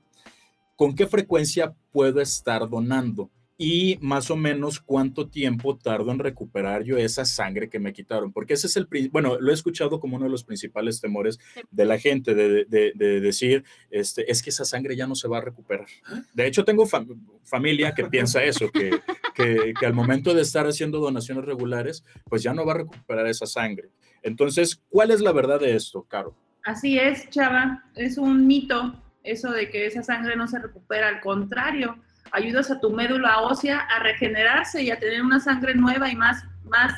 ¿con 0.75 0.95
qué 0.97 1.07
frecuencia 1.07 1.73
puedo 1.93 2.21
estar 2.21 2.69
donando? 2.69 3.31
Y 3.57 3.99
más 4.01 4.31
o 4.31 4.37
menos 4.37 4.81
cuánto 4.81 5.29
tiempo 5.29 5.77
tardo 5.77 6.11
en 6.11 6.19
recuperar 6.19 6.83
yo 6.83 6.97
esa 6.99 7.25
sangre 7.25 7.69
que 7.69 7.79
me 7.79 7.93
quitaron, 7.93 8.33
porque 8.33 8.55
ese 8.55 8.67
es 8.67 8.77
el, 8.77 8.89
bueno, 9.13 9.39
lo 9.39 9.51
he 9.51 9.55
escuchado 9.55 10.01
como 10.01 10.17
uno 10.17 10.25
de 10.25 10.31
los 10.31 10.43
principales 10.43 11.01
temores 11.01 11.39
de 11.71 11.85
la 11.85 11.99
gente, 11.99 12.35
de, 12.35 12.65
de- 12.65 12.93
de 12.95 13.21
decir, 13.21 13.63
este, 13.91 14.29
es 14.31 14.43
que 14.43 14.51
esa 14.51 14.65
sangre 14.65 14.97
ya 14.97 15.07
no 15.07 15.15
se 15.15 15.29
va 15.29 15.39
a 15.39 15.41
recuperar. 15.41 15.87
De 16.33 16.47
hecho, 16.47 16.65
tengo 16.65 16.85
fam- 16.87 17.17
familia 17.45 17.95
que 17.95 18.05
piensa 18.07 18.43
eso, 18.43 18.71
que, 18.73 18.91
que, 19.35 19.73
que 19.79 19.87
al 19.87 19.95
momento 19.95 20.35
de 20.35 20.43
estar 20.43 20.67
haciendo 20.67 20.99
donaciones 20.99 21.45
regulares, 21.45 22.05
pues 22.29 22.43
ya 22.43 22.55
no 22.55 22.67
va 22.67 22.73
a 22.73 22.79
recuperar 22.79 23.27
esa 23.29 23.47
sangre. 23.47 23.91
Entonces, 24.23 24.81
¿cuál 24.89 25.11
es 25.13 25.21
la 25.21 25.31
verdad 25.33 25.61
de 25.61 25.77
esto, 25.77 26.03
Caro? 26.03 26.35
Así 26.65 26.99
es, 26.99 27.29
Chava, 27.31 27.85
es 27.95 28.17
un 28.19 28.47
mito 28.47 29.01
eso 29.23 29.51
de 29.53 29.71
que 29.71 29.87
esa 29.87 30.03
sangre 30.03 30.35
no 30.35 30.49
se 30.49 30.59
recupera, 30.59 31.09
al 31.09 31.21
contrario, 31.21 31.97
ayudas 32.35 32.71
a 32.71 32.81
tu 32.81 32.91
médula 32.91 33.41
ósea 33.41 33.81
a 33.81 34.01
regenerarse 34.01 34.83
y 34.83 34.91
a 34.91 34.99
tener 34.99 35.23
una 35.23 35.41
sangre 35.41 35.75
nueva 35.75 36.11
y 36.11 36.17
más, 36.17 36.45
más 36.65 36.93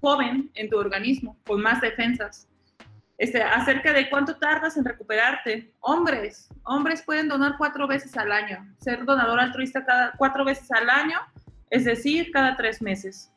joven 0.00 0.50
en 0.54 0.70
tu 0.70 0.78
organismo, 0.78 1.38
con 1.46 1.60
más 1.60 1.80
defensas. 1.80 2.48
Este, 3.18 3.42
acerca 3.42 3.92
de 3.92 4.08
cuánto 4.08 4.36
tardas 4.36 4.76
en 4.76 4.84
recuperarte. 4.84 5.72
Hombres, 5.80 6.48
hombres 6.64 7.02
pueden 7.02 7.28
donar 7.28 7.56
cuatro 7.58 7.86
veces 7.86 8.16
al 8.16 8.32
año, 8.32 8.66
ser 8.78 9.04
donador 9.04 9.40
altruista 9.40 9.84
cada 9.84 10.12
cuatro 10.16 10.44
veces 10.44 10.70
al 10.72 10.88
año, 10.88 11.18
es 11.70 11.84
decir, 11.84 12.30
cada 12.32 12.56
tres 12.56 12.80
meses. 12.80 13.32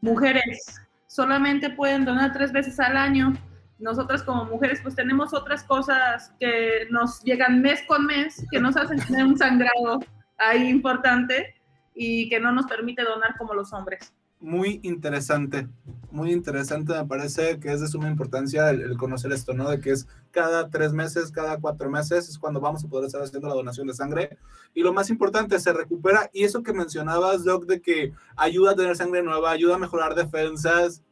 Mujeres 0.00 0.80
solamente 1.06 1.70
pueden 1.70 2.04
donar 2.04 2.32
tres 2.32 2.52
veces 2.52 2.78
al 2.80 2.96
año, 2.96 3.32
nosotras 3.78 4.22
como 4.22 4.44
mujeres 4.46 4.80
pues 4.82 4.94
tenemos 4.94 5.32
otras 5.34 5.62
cosas 5.62 6.32
que 6.40 6.86
nos 6.90 7.22
llegan 7.22 7.62
mes 7.62 7.82
con 7.86 8.06
mes, 8.06 8.44
que 8.50 8.58
nos 8.58 8.76
hacen 8.76 8.98
tener 8.98 9.24
un 9.24 9.38
sangrado 9.38 10.00
ahí 10.38 10.68
importante 10.68 11.54
y 11.94 12.28
que 12.28 12.40
no 12.40 12.52
nos 12.52 12.66
permite 12.66 13.02
donar 13.02 13.36
como 13.38 13.54
los 13.54 13.72
hombres. 13.72 14.12
Muy 14.38 14.80
interesante, 14.82 15.66
muy 16.10 16.30
interesante, 16.30 16.92
me 16.92 17.06
parece 17.06 17.58
que 17.58 17.72
es 17.72 17.80
de 17.80 17.88
suma 17.88 18.08
importancia 18.08 18.68
el, 18.68 18.82
el 18.82 18.98
conocer 18.98 19.32
esto, 19.32 19.54
¿no? 19.54 19.70
De 19.70 19.80
que 19.80 19.92
es 19.92 20.06
cada 20.30 20.68
tres 20.68 20.92
meses, 20.92 21.32
cada 21.32 21.58
cuatro 21.58 21.88
meses 21.88 22.28
es 22.28 22.38
cuando 22.38 22.60
vamos 22.60 22.84
a 22.84 22.88
poder 22.88 23.06
estar 23.06 23.22
haciendo 23.22 23.48
la 23.48 23.54
donación 23.54 23.86
de 23.86 23.94
sangre. 23.94 24.36
Y 24.74 24.82
lo 24.82 24.92
más 24.92 25.08
importante, 25.08 25.58
se 25.58 25.72
recupera. 25.72 26.28
Y 26.34 26.44
eso 26.44 26.62
que 26.62 26.74
mencionabas, 26.74 27.44
Doc, 27.44 27.64
de 27.64 27.80
que 27.80 28.12
ayuda 28.36 28.72
a 28.72 28.76
tener 28.76 28.94
sangre 28.94 29.22
nueva, 29.22 29.50
ayuda 29.50 29.76
a 29.76 29.78
mejorar 29.78 30.14
defensas, 30.14 31.02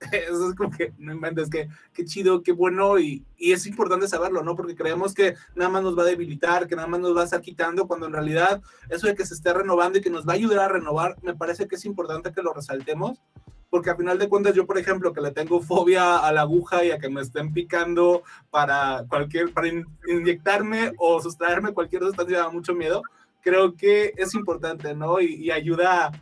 eso 0.12 0.50
es 0.50 0.54
como 0.54 0.70
que, 0.70 0.92
no 0.98 1.12
inventes, 1.12 1.50
que 1.50 1.68
qué 1.92 2.04
chido, 2.04 2.42
qué 2.42 2.52
bueno, 2.52 2.98
y, 2.98 3.24
y, 3.36 3.52
es 3.52 3.66
importante 3.66 4.06
saberlo, 4.06 4.42
¿no? 4.42 4.54
Porque 4.54 4.76
creemos 4.76 5.12
que 5.12 5.34
nada 5.56 5.70
más 5.70 5.82
nos 5.82 5.98
va 5.98 6.02
a 6.02 6.06
debilitar, 6.06 6.68
que 6.68 6.76
nada 6.76 6.86
más 6.86 7.00
nos 7.00 7.16
va 7.16 7.22
a 7.22 7.24
estar 7.24 7.40
quitando, 7.40 7.88
cuando 7.88 8.06
en 8.06 8.12
realidad 8.12 8.62
eso 8.88 9.08
de 9.08 9.14
que 9.14 9.26
se 9.26 9.34
esté 9.34 9.52
renovando 9.52 9.98
y 9.98 10.00
que 10.00 10.10
nos 10.10 10.26
va 10.26 10.32
a 10.32 10.36
ayudar 10.36 10.60
a 10.60 10.72
renovar, 10.74 11.16
me 11.22 11.34
parece 11.34 11.66
que 11.66 11.74
es 11.76 11.84
importante 11.84 12.32
que 12.32 12.42
lo 12.42 12.52
resaltemos, 12.52 13.20
porque 13.70 13.90
a 13.90 13.96
final 13.96 14.18
de 14.18 14.28
cuentas 14.28 14.54
yo, 14.54 14.66
por 14.66 14.78
ejemplo, 14.78 15.12
que 15.12 15.20
le 15.20 15.32
tengo 15.32 15.60
fobia 15.60 16.18
a 16.18 16.32
la 16.32 16.42
aguja 16.42 16.84
y 16.84 16.90
a 16.90 16.98
que 16.98 17.10
me 17.10 17.20
estén 17.20 17.52
picando 17.52 18.22
para 18.50 19.04
cualquier, 19.08 19.52
para 19.52 19.68
in, 19.68 19.84
inyectarme 20.06 20.92
o 20.98 21.20
sustraerme 21.20 21.74
cualquier 21.74 22.02
sustancia, 22.02 22.38
da 22.38 22.50
mucho 22.50 22.72
miedo, 22.72 23.02
creo 23.40 23.74
que 23.74 24.12
es 24.16 24.34
importante, 24.34 24.94
¿no? 24.94 25.20
Y, 25.20 25.34
y 25.34 25.50
ayuda 25.50 26.06
a 26.06 26.12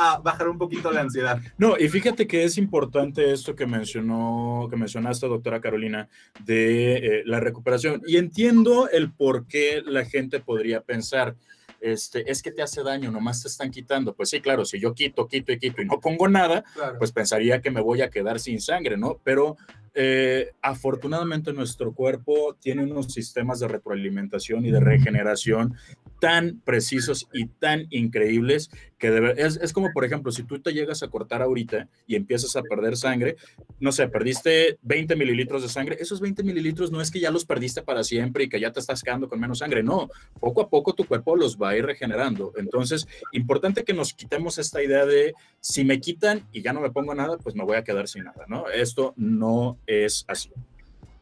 a 0.00 0.18
bajar 0.18 0.48
un 0.48 0.56
poquito 0.56 0.90
la 0.90 1.02
ansiedad. 1.02 1.38
No, 1.58 1.76
y 1.78 1.88
fíjate 1.88 2.26
que 2.26 2.44
es 2.44 2.56
importante 2.56 3.32
esto 3.32 3.54
que 3.54 3.66
mencionó, 3.66 4.66
que 4.70 4.76
mencionaste, 4.76 5.26
doctora 5.26 5.60
Carolina, 5.60 6.08
de 6.44 6.94
eh, 6.96 7.22
la 7.26 7.38
recuperación. 7.38 8.00
Y 8.06 8.16
entiendo 8.16 8.88
el 8.88 9.12
por 9.12 9.46
qué 9.46 9.82
la 9.84 10.06
gente 10.06 10.40
podría 10.40 10.80
pensar, 10.80 11.36
este, 11.80 12.30
es 12.30 12.42
que 12.42 12.50
te 12.50 12.62
hace 12.62 12.82
daño, 12.82 13.10
nomás 13.10 13.42
te 13.42 13.48
están 13.48 13.70
quitando. 13.70 14.14
Pues 14.14 14.30
sí, 14.30 14.40
claro, 14.40 14.64
si 14.64 14.80
yo 14.80 14.94
quito, 14.94 15.28
quito 15.28 15.52
y 15.52 15.58
quito 15.58 15.82
y 15.82 15.84
no 15.84 16.00
pongo 16.00 16.28
nada, 16.28 16.64
claro. 16.74 16.96
pues 16.98 17.12
pensaría 17.12 17.60
que 17.60 17.70
me 17.70 17.82
voy 17.82 18.00
a 18.00 18.10
quedar 18.10 18.40
sin 18.40 18.60
sangre, 18.60 18.96
¿no? 18.96 19.18
Pero 19.22 19.56
eh, 19.92 20.52
afortunadamente 20.62 21.52
nuestro 21.52 21.92
cuerpo 21.92 22.56
tiene 22.60 22.84
unos 22.84 23.12
sistemas 23.12 23.58
de 23.58 23.68
retroalimentación 23.68 24.64
y 24.64 24.70
de 24.70 24.78
regeneración 24.78 25.74
tan 26.20 26.60
precisos 26.64 27.28
y 27.32 27.46
tan 27.46 27.86
increíbles 27.90 28.70
que 28.98 29.34
es, 29.38 29.56
es, 29.56 29.72
como, 29.72 29.90
por 29.92 30.04
ejemplo, 30.04 30.30
si 30.30 30.42
tú 30.42 30.60
te 30.60 30.74
llegas 30.74 31.02
a 31.02 31.08
cortar 31.08 31.40
ahorita 31.40 31.88
y 32.06 32.16
empiezas 32.16 32.54
a 32.54 32.62
perder 32.62 32.98
sangre, 32.98 33.36
no 33.80 33.92
sé, 33.92 34.06
perdiste 34.08 34.78
20 34.82 35.16
mililitros 35.16 35.62
de 35.62 35.70
sangre, 35.70 35.96
esos 35.98 36.20
20 36.20 36.42
mililitros 36.42 36.92
no 36.92 37.00
es 37.00 37.10
que 37.10 37.18
ya 37.18 37.30
los 37.30 37.46
perdiste 37.46 37.82
para 37.82 38.04
siempre 38.04 38.44
y 38.44 38.48
que 38.50 38.60
ya 38.60 38.70
te 38.70 38.78
estás 38.78 39.02
quedando 39.02 39.28
con 39.28 39.40
menos 39.40 39.58
sangre, 39.60 39.82
no, 39.82 40.10
poco 40.38 40.60
a 40.60 40.68
poco 40.68 40.92
tu 40.92 41.06
cuerpo 41.06 41.34
los 41.34 41.56
va 41.56 41.70
a 41.70 41.76
ir 41.76 41.86
regenerando. 41.86 42.52
Entonces, 42.58 43.08
importante 43.32 43.84
que 43.84 43.94
nos 43.94 44.12
quitemos 44.12 44.58
esta 44.58 44.82
idea 44.82 45.06
de 45.06 45.32
si 45.60 45.82
me 45.82 45.98
quitan 45.98 46.46
y 46.52 46.60
ya 46.60 46.74
no 46.74 46.82
me 46.82 46.90
pongo 46.90 47.14
nada, 47.14 47.38
pues 47.38 47.54
me 47.54 47.64
voy 47.64 47.78
a 47.78 47.84
quedar 47.84 48.06
sin 48.06 48.24
nada, 48.24 48.44
¿no? 48.48 48.68
Esto 48.68 49.14
no 49.16 49.78
es 49.86 50.26
así. 50.28 50.50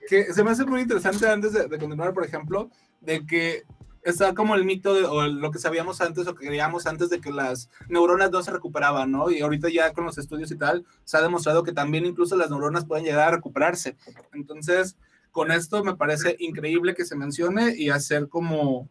Que 0.08 0.32
se 0.34 0.42
me 0.42 0.50
hace 0.50 0.64
muy 0.64 0.80
interesante 0.80 1.28
antes 1.28 1.52
de, 1.52 1.68
de 1.68 1.78
continuar, 1.78 2.12
por 2.12 2.24
ejemplo, 2.24 2.70
de 3.00 3.24
que 3.24 3.62
está 4.02 4.34
como 4.34 4.54
el 4.54 4.64
mito 4.64 4.94
de, 4.94 5.04
o 5.04 5.26
lo 5.26 5.50
que 5.50 5.58
sabíamos 5.58 6.00
antes 6.00 6.26
o 6.26 6.34
que 6.34 6.46
creíamos 6.46 6.86
antes 6.86 7.10
de 7.10 7.20
que 7.20 7.30
las 7.30 7.68
neuronas 7.88 8.30
no 8.30 8.42
se 8.42 8.50
recuperaban, 8.50 9.10
¿no? 9.10 9.30
Y 9.30 9.40
ahorita 9.40 9.68
ya 9.68 9.92
con 9.92 10.04
los 10.04 10.18
estudios 10.18 10.50
y 10.50 10.56
tal, 10.56 10.84
se 11.04 11.16
ha 11.16 11.22
demostrado 11.22 11.62
que 11.62 11.72
también 11.72 12.06
incluso 12.06 12.36
las 12.36 12.50
neuronas 12.50 12.86
pueden 12.86 13.04
llegar 13.04 13.28
a 13.28 13.36
recuperarse. 13.36 13.96
Entonces, 14.32 14.96
con 15.30 15.50
esto 15.50 15.84
me 15.84 15.96
parece 15.96 16.36
increíble 16.38 16.94
que 16.94 17.04
se 17.04 17.16
mencione 17.16 17.74
y 17.76 17.90
hacer 17.90 18.28
como, 18.28 18.88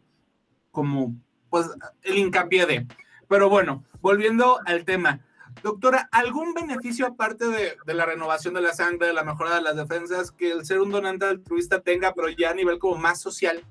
como, 0.70 1.14
pues, 1.50 1.68
el 2.02 2.18
hincapié 2.18 2.66
de. 2.66 2.86
Pero 3.28 3.48
bueno, 3.48 3.84
volviendo 4.00 4.60
al 4.64 4.84
tema. 4.84 5.20
Doctora, 5.62 6.08
¿algún 6.12 6.54
beneficio 6.54 7.06
aparte 7.06 7.48
de, 7.48 7.76
de, 7.84 7.94
la 7.94 8.06
renovación 8.06 8.54
de 8.54 8.60
la 8.60 8.72
sangre, 8.72 9.08
de 9.08 9.12
la 9.12 9.24
mejora 9.24 9.56
de 9.56 9.62
las 9.62 9.74
defensas, 9.76 10.30
que 10.30 10.52
el 10.52 10.64
ser 10.64 10.80
un 10.80 10.90
donante 10.90 11.24
altruista 11.24 11.80
tenga, 11.80 12.14
pero 12.14 12.28
ya 12.28 12.50
a 12.50 12.54
nivel 12.54 12.78
como 12.78 12.96
más 12.96 13.20
social? 13.20 13.64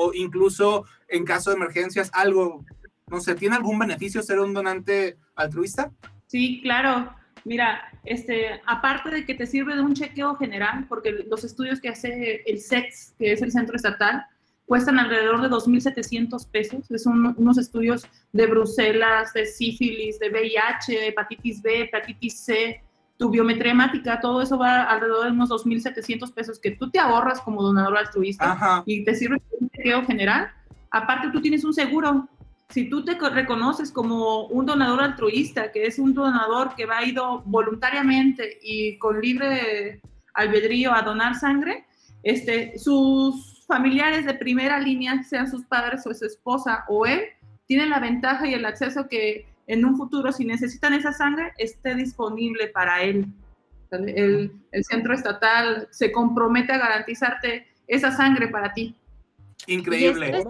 O 0.00 0.12
incluso 0.14 0.84
en 1.08 1.24
caso 1.24 1.50
de 1.50 1.56
emergencias, 1.56 2.08
algo, 2.14 2.64
no 3.08 3.18
sé, 3.18 3.34
¿tiene 3.34 3.56
algún 3.56 3.80
beneficio 3.80 4.22
ser 4.22 4.38
un 4.38 4.54
donante 4.54 5.16
altruista? 5.34 5.90
Sí, 6.28 6.60
claro. 6.62 7.12
Mira, 7.44 7.80
este, 8.04 8.60
aparte 8.64 9.10
de 9.10 9.26
que 9.26 9.34
te 9.34 9.46
sirve 9.46 9.74
de 9.74 9.80
un 9.80 9.94
chequeo 9.94 10.36
general, 10.36 10.86
porque 10.88 11.10
los 11.10 11.42
estudios 11.42 11.80
que 11.80 11.88
hace 11.88 12.42
el 12.46 12.60
SEX, 12.60 13.14
que 13.18 13.32
es 13.32 13.42
el 13.42 13.50
centro 13.50 13.74
estatal, 13.74 14.24
cuestan 14.66 15.00
alrededor 15.00 15.40
de 15.42 15.48
2.700 15.48 16.48
pesos. 16.48 16.86
Son 17.02 17.34
unos 17.36 17.58
estudios 17.58 18.06
de 18.32 18.46
Bruselas, 18.46 19.32
de 19.32 19.46
sífilis, 19.46 20.20
de 20.20 20.30
VIH, 20.30 21.08
hepatitis 21.08 21.60
B, 21.60 21.82
hepatitis 21.82 22.38
C, 22.38 22.80
tu 23.18 23.28
biometría 23.30 23.72
hemática, 23.72 24.20
todo 24.20 24.40
eso 24.40 24.56
va 24.56 24.84
alrededor 24.84 25.26
de 25.26 25.32
unos 25.32 25.50
2.700 25.50 26.32
pesos 26.32 26.60
que 26.60 26.70
tú 26.70 26.88
te 26.88 27.00
ahorras 27.00 27.40
como 27.40 27.62
donador 27.62 27.98
altruista 27.98 28.52
Ajá. 28.52 28.82
y 28.86 29.04
te 29.04 29.14
sirve 29.14 29.42
un 29.60 29.68
chequeo 29.70 30.04
general. 30.06 30.52
Aparte, 30.90 31.28
tú 31.32 31.40
tienes 31.40 31.64
un 31.64 31.74
seguro. 31.74 32.28
Si 32.68 32.88
tú 32.88 33.04
te 33.04 33.18
reconoces 33.18 33.90
como 33.90 34.46
un 34.46 34.66
donador 34.66 35.02
altruista, 35.02 35.72
que 35.72 35.86
es 35.86 35.98
un 35.98 36.14
donador 36.14 36.76
que 36.76 36.86
va 36.86 37.04
ido 37.04 37.42
voluntariamente 37.44 38.58
y 38.62 38.98
con 38.98 39.20
libre 39.20 40.00
albedrío 40.34 40.94
a 40.94 41.02
donar 41.02 41.34
sangre, 41.34 41.86
este, 42.22 42.78
sus 42.78 43.64
familiares 43.66 44.26
de 44.26 44.34
primera 44.34 44.78
línea, 44.78 45.24
sean 45.24 45.50
sus 45.50 45.64
padres 45.64 46.06
o 46.06 46.14
su 46.14 46.24
esposa 46.24 46.84
o 46.88 47.04
él, 47.04 47.22
tienen 47.66 47.90
la 47.90 47.98
ventaja 47.98 48.46
y 48.46 48.54
el 48.54 48.64
acceso 48.64 49.08
que 49.08 49.46
en 49.68 49.84
un 49.84 49.96
futuro, 49.96 50.32
si 50.32 50.44
necesitan 50.44 50.94
esa 50.94 51.12
sangre, 51.12 51.52
esté 51.58 51.94
disponible 51.94 52.68
para 52.68 53.02
él. 53.02 53.26
El, 53.90 54.52
el, 54.72 54.84
centro 54.84 55.14
estatal 55.14 55.88
se 55.90 56.10
compromete 56.10 56.72
a 56.72 56.78
garantizarte 56.78 57.66
esa 57.86 58.10
sangre 58.10 58.48
para 58.48 58.72
ti. 58.72 58.96
Increíble. 59.66 60.30
Es, 60.38 60.46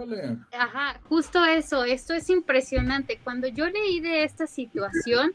ajá, 0.53 1.01
justo 1.09 1.45
eso, 1.45 1.85
esto 1.85 2.15
es 2.15 2.31
impresionante. 2.31 3.19
Cuando 3.25 3.49
yo 3.49 3.67
leí 3.69 4.01
de 4.01 4.23
esta 4.23 4.47
situación, 4.47 5.35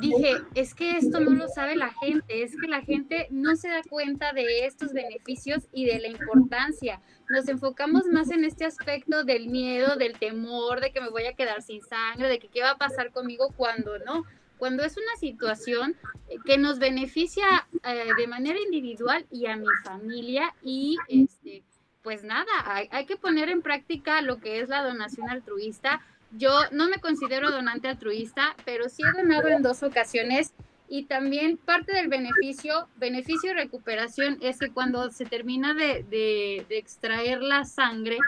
dije, 0.00 0.36
es 0.54 0.74
que 0.74 0.96
esto 0.96 1.20
no 1.20 1.30
lo 1.32 1.48
sabe 1.48 1.76
la 1.76 1.92
gente, 2.00 2.42
es 2.42 2.52
que 2.58 2.68
la 2.68 2.80
gente 2.80 3.26
no 3.30 3.56
se 3.56 3.68
da 3.68 3.82
cuenta 3.88 4.32
de 4.32 4.66
estos 4.66 4.92
beneficios 4.92 5.64
y 5.72 5.84
de 5.84 5.98
la 5.98 6.08
importancia. 6.08 7.00
Nos 7.28 7.48
enfocamos 7.48 8.06
más 8.06 8.30
en 8.30 8.44
este 8.44 8.64
aspecto 8.64 9.24
del 9.24 9.48
miedo, 9.48 9.96
del 9.96 10.18
temor, 10.18 10.80
de 10.80 10.92
que 10.92 11.00
me 11.00 11.10
voy 11.10 11.26
a 11.26 11.34
quedar 11.34 11.60
sin 11.62 11.82
sangre, 11.82 12.28
de 12.28 12.38
que 12.38 12.48
qué 12.48 12.62
va 12.62 12.70
a 12.70 12.78
pasar 12.78 13.10
conmigo 13.10 13.52
cuando 13.56 13.98
no 13.98 14.24
cuando 14.58 14.84
es 14.84 14.96
una 14.96 15.16
situación 15.18 15.96
que 16.44 16.56
nos 16.56 16.78
beneficia 16.78 17.66
eh, 17.82 18.10
de 18.16 18.26
manera 18.28 18.60
individual 18.60 19.26
y 19.28 19.46
a 19.46 19.56
mi 19.56 19.66
familia 19.84 20.54
y 20.62 20.96
este 21.08 21.64
pues 22.02 22.24
nada, 22.24 22.50
hay, 22.64 22.88
hay, 22.90 23.06
que 23.06 23.16
poner 23.16 23.48
en 23.48 23.62
práctica 23.62 24.20
lo 24.22 24.38
que 24.38 24.60
es 24.60 24.68
la 24.68 24.82
donación 24.82 25.28
altruista. 25.30 26.00
Yo 26.32 26.50
no 26.70 26.88
me 26.88 26.98
considero 26.98 27.50
donante 27.50 27.88
altruista, 27.88 28.56
pero 28.64 28.88
sí 28.88 29.02
he 29.02 29.22
donado 29.22 29.48
en 29.48 29.62
dos 29.62 29.82
ocasiones 29.82 30.52
y 30.88 31.04
también 31.04 31.56
parte 31.56 31.94
del 31.94 32.08
beneficio, 32.08 32.86
beneficio 32.96 33.50
de 33.50 33.62
recuperación 33.62 34.38
es 34.42 34.58
que 34.58 34.70
cuando 34.70 35.10
se 35.10 35.24
termina 35.24 35.72
de, 35.72 36.04
de, 36.04 36.66
de 36.68 36.78
extraer 36.78 37.42
la 37.42 37.64
sangre, 37.64 38.18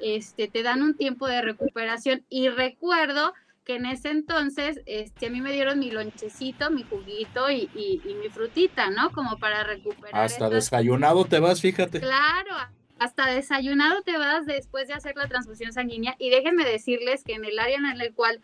este, 0.00 0.48
te 0.48 0.62
dan 0.62 0.82
un 0.82 0.94
tiempo 0.94 1.26
de 1.26 1.42
recuperación 1.42 2.24
y 2.30 2.48
recuerdo 2.48 3.34
que 3.64 3.76
en 3.76 3.86
ese 3.86 4.10
entonces 4.10 4.80
este, 4.86 5.26
a 5.26 5.30
mí 5.30 5.40
me 5.40 5.52
dieron 5.52 5.78
mi 5.78 5.90
lonchecito, 5.90 6.70
mi 6.70 6.82
juguito 6.84 7.50
y, 7.50 7.68
y, 7.74 8.00
y 8.04 8.14
mi 8.14 8.28
frutita, 8.28 8.90
¿no? 8.90 9.10
Como 9.10 9.38
para 9.38 9.64
recuperar. 9.64 10.24
Hasta 10.24 10.48
desayunado 10.48 11.24
te 11.24 11.40
vas, 11.40 11.60
fíjate. 11.60 12.00
Claro, 12.00 12.56
hasta 12.98 13.26
desayunado 13.26 14.02
te 14.02 14.16
vas 14.16 14.46
después 14.46 14.88
de 14.88 14.94
hacer 14.94 15.16
la 15.16 15.28
transfusión 15.28 15.72
sanguínea. 15.72 16.16
Y 16.18 16.30
déjenme 16.30 16.64
decirles 16.64 17.24
que 17.24 17.34
en 17.34 17.44
el 17.44 17.58
área 17.58 17.76
en 17.76 18.00
el 18.00 18.14
cual 18.14 18.42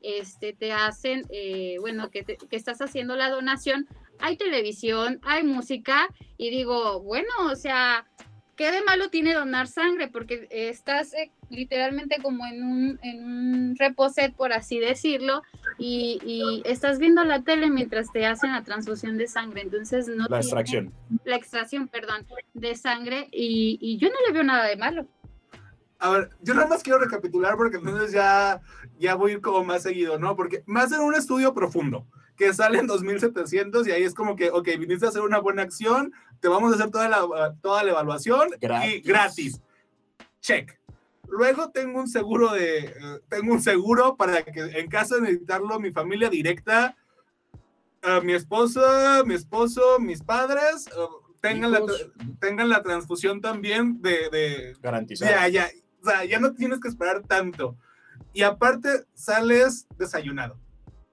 este, 0.00 0.52
te 0.52 0.72
hacen, 0.72 1.24
eh, 1.30 1.76
bueno, 1.80 2.10
que, 2.10 2.22
te, 2.22 2.36
que 2.36 2.56
estás 2.56 2.80
haciendo 2.80 3.16
la 3.16 3.30
donación, 3.30 3.86
hay 4.18 4.36
televisión, 4.36 5.20
hay 5.22 5.44
música 5.44 6.08
y 6.36 6.50
digo, 6.50 7.00
bueno, 7.02 7.28
o 7.50 7.56
sea, 7.56 8.06
¿qué 8.60 8.70
de 8.70 8.82
malo 8.82 9.08
tiene 9.08 9.32
donar 9.32 9.68
sangre? 9.68 10.08
Porque 10.08 10.46
estás 10.50 11.14
eh, 11.14 11.32
literalmente 11.48 12.18
como 12.22 12.44
en 12.44 12.62
un, 12.62 13.00
en 13.02 13.24
un 13.24 13.76
reposet, 13.78 14.34
por 14.34 14.52
así 14.52 14.78
decirlo, 14.78 15.40
y, 15.78 16.20
y, 16.26 16.62
estás 16.66 16.98
viendo 16.98 17.24
la 17.24 17.42
tele 17.42 17.70
mientras 17.70 18.12
te 18.12 18.26
hacen 18.26 18.52
la 18.52 18.62
transfusión 18.62 19.16
de 19.16 19.28
sangre. 19.28 19.62
Entonces 19.62 20.08
no... 20.08 20.26
La 20.28 20.40
extracción. 20.40 20.92
La 21.24 21.36
extracción, 21.36 21.88
perdón, 21.88 22.26
de 22.52 22.76
sangre 22.76 23.28
y, 23.32 23.78
y 23.80 23.96
yo 23.96 24.10
no 24.10 24.16
le 24.26 24.34
veo 24.34 24.44
nada 24.44 24.66
de 24.66 24.76
malo. 24.76 25.06
A 25.98 26.10
ver, 26.10 26.28
yo 26.42 26.52
nada 26.52 26.66
más 26.66 26.82
quiero 26.82 26.98
recapitular 26.98 27.56
porque 27.56 27.78
entonces 27.78 28.12
ya, 28.12 28.60
ya 28.98 29.14
voy 29.14 29.30
a 29.30 29.34
ir 29.36 29.40
como 29.40 29.64
más 29.64 29.84
seguido, 29.84 30.18
¿no? 30.18 30.36
Porque 30.36 30.64
más 30.66 30.92
en 30.92 31.00
un 31.00 31.14
estudio 31.14 31.54
profundo 31.54 32.06
que 32.40 32.54
salen 32.54 32.88
2.700 32.88 33.86
y 33.86 33.90
ahí 33.90 34.02
es 34.02 34.14
como 34.14 34.34
que, 34.34 34.48
ok, 34.50 34.66
viniste 34.78 35.04
a 35.04 35.10
hacer 35.10 35.20
una 35.20 35.38
buena 35.38 35.60
acción, 35.60 36.10
te 36.40 36.48
vamos 36.48 36.72
a 36.72 36.76
hacer 36.76 36.90
toda 36.90 37.06
la, 37.06 37.54
toda 37.60 37.84
la 37.84 37.90
evaluación 37.90 38.48
y 38.54 38.66
Gratis. 38.66 39.04
gratis. 39.04 39.60
Check. 40.40 40.80
Luego 41.28 41.70
tengo 41.70 42.00
un 42.00 42.08
seguro 42.08 42.50
de, 42.54 42.78
eh, 42.78 43.20
tengo 43.28 43.52
un 43.52 43.60
seguro 43.60 44.16
para 44.16 44.42
que 44.42 44.58
en 44.58 44.88
caso 44.88 45.16
de 45.16 45.20
necesitarlo, 45.20 45.78
mi 45.78 45.92
familia 45.92 46.30
directa, 46.30 46.96
eh, 48.00 48.20
mi 48.22 48.32
esposa, 48.32 49.22
mi 49.26 49.34
esposo, 49.34 49.98
mis 49.98 50.22
padres, 50.22 50.86
eh, 50.86 50.92
tengan, 51.42 51.72
la, 51.72 51.82
tengan 52.40 52.70
la 52.70 52.82
transfusión 52.82 53.42
también 53.42 54.00
de, 54.00 54.30
de, 54.30 54.76
Garantizado. 54.80 55.30
ya, 55.30 55.48
ya, 55.48 55.70
o 56.02 56.08
sea, 56.08 56.24
ya 56.24 56.40
no 56.40 56.54
tienes 56.54 56.80
que 56.80 56.88
esperar 56.88 57.20
tanto. 57.20 57.76
Y 58.32 58.44
aparte, 58.44 59.04
sales 59.12 59.86
desayunado. 59.98 60.58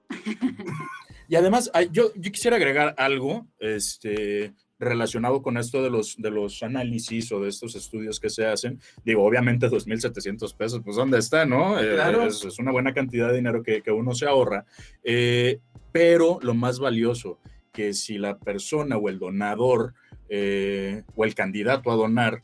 Y 1.28 1.36
además, 1.36 1.70
yo, 1.92 2.12
yo 2.16 2.32
quisiera 2.32 2.56
agregar 2.56 2.94
algo 2.96 3.46
este, 3.58 4.54
relacionado 4.78 5.42
con 5.42 5.58
esto 5.58 5.82
de 5.82 5.90
los, 5.90 6.16
de 6.16 6.30
los 6.30 6.62
análisis 6.62 7.30
o 7.32 7.40
de 7.40 7.50
estos 7.50 7.74
estudios 7.74 8.18
que 8.18 8.30
se 8.30 8.46
hacen. 8.46 8.80
Digo, 9.04 9.24
obviamente 9.24 9.68
2.700 9.68 10.56
pesos, 10.56 10.80
pues 10.82 10.96
¿dónde 10.96 11.18
está, 11.18 11.44
no? 11.44 11.78
Eh, 11.78 11.94
Claro. 11.94 12.24
es, 12.24 12.44
es 12.44 12.58
una 12.58 12.72
buena 12.72 12.94
cantidad 12.94 13.28
de 13.28 13.36
dinero 13.36 13.62
que, 13.62 13.82
que 13.82 13.90
uno 13.90 14.14
se 14.14 14.26
ahorra. 14.26 14.64
Eh, 15.04 15.60
pero 15.92 16.38
lo 16.42 16.54
más 16.54 16.78
valioso, 16.78 17.38
que 17.72 17.92
si 17.92 18.18
la 18.18 18.38
persona 18.38 18.96
o 18.96 19.08
el 19.08 19.18
donador 19.18 19.94
eh, 20.28 21.02
o 21.14 21.24
el 21.24 21.34
candidato 21.34 21.90
a 21.90 21.96
donar 21.96 22.40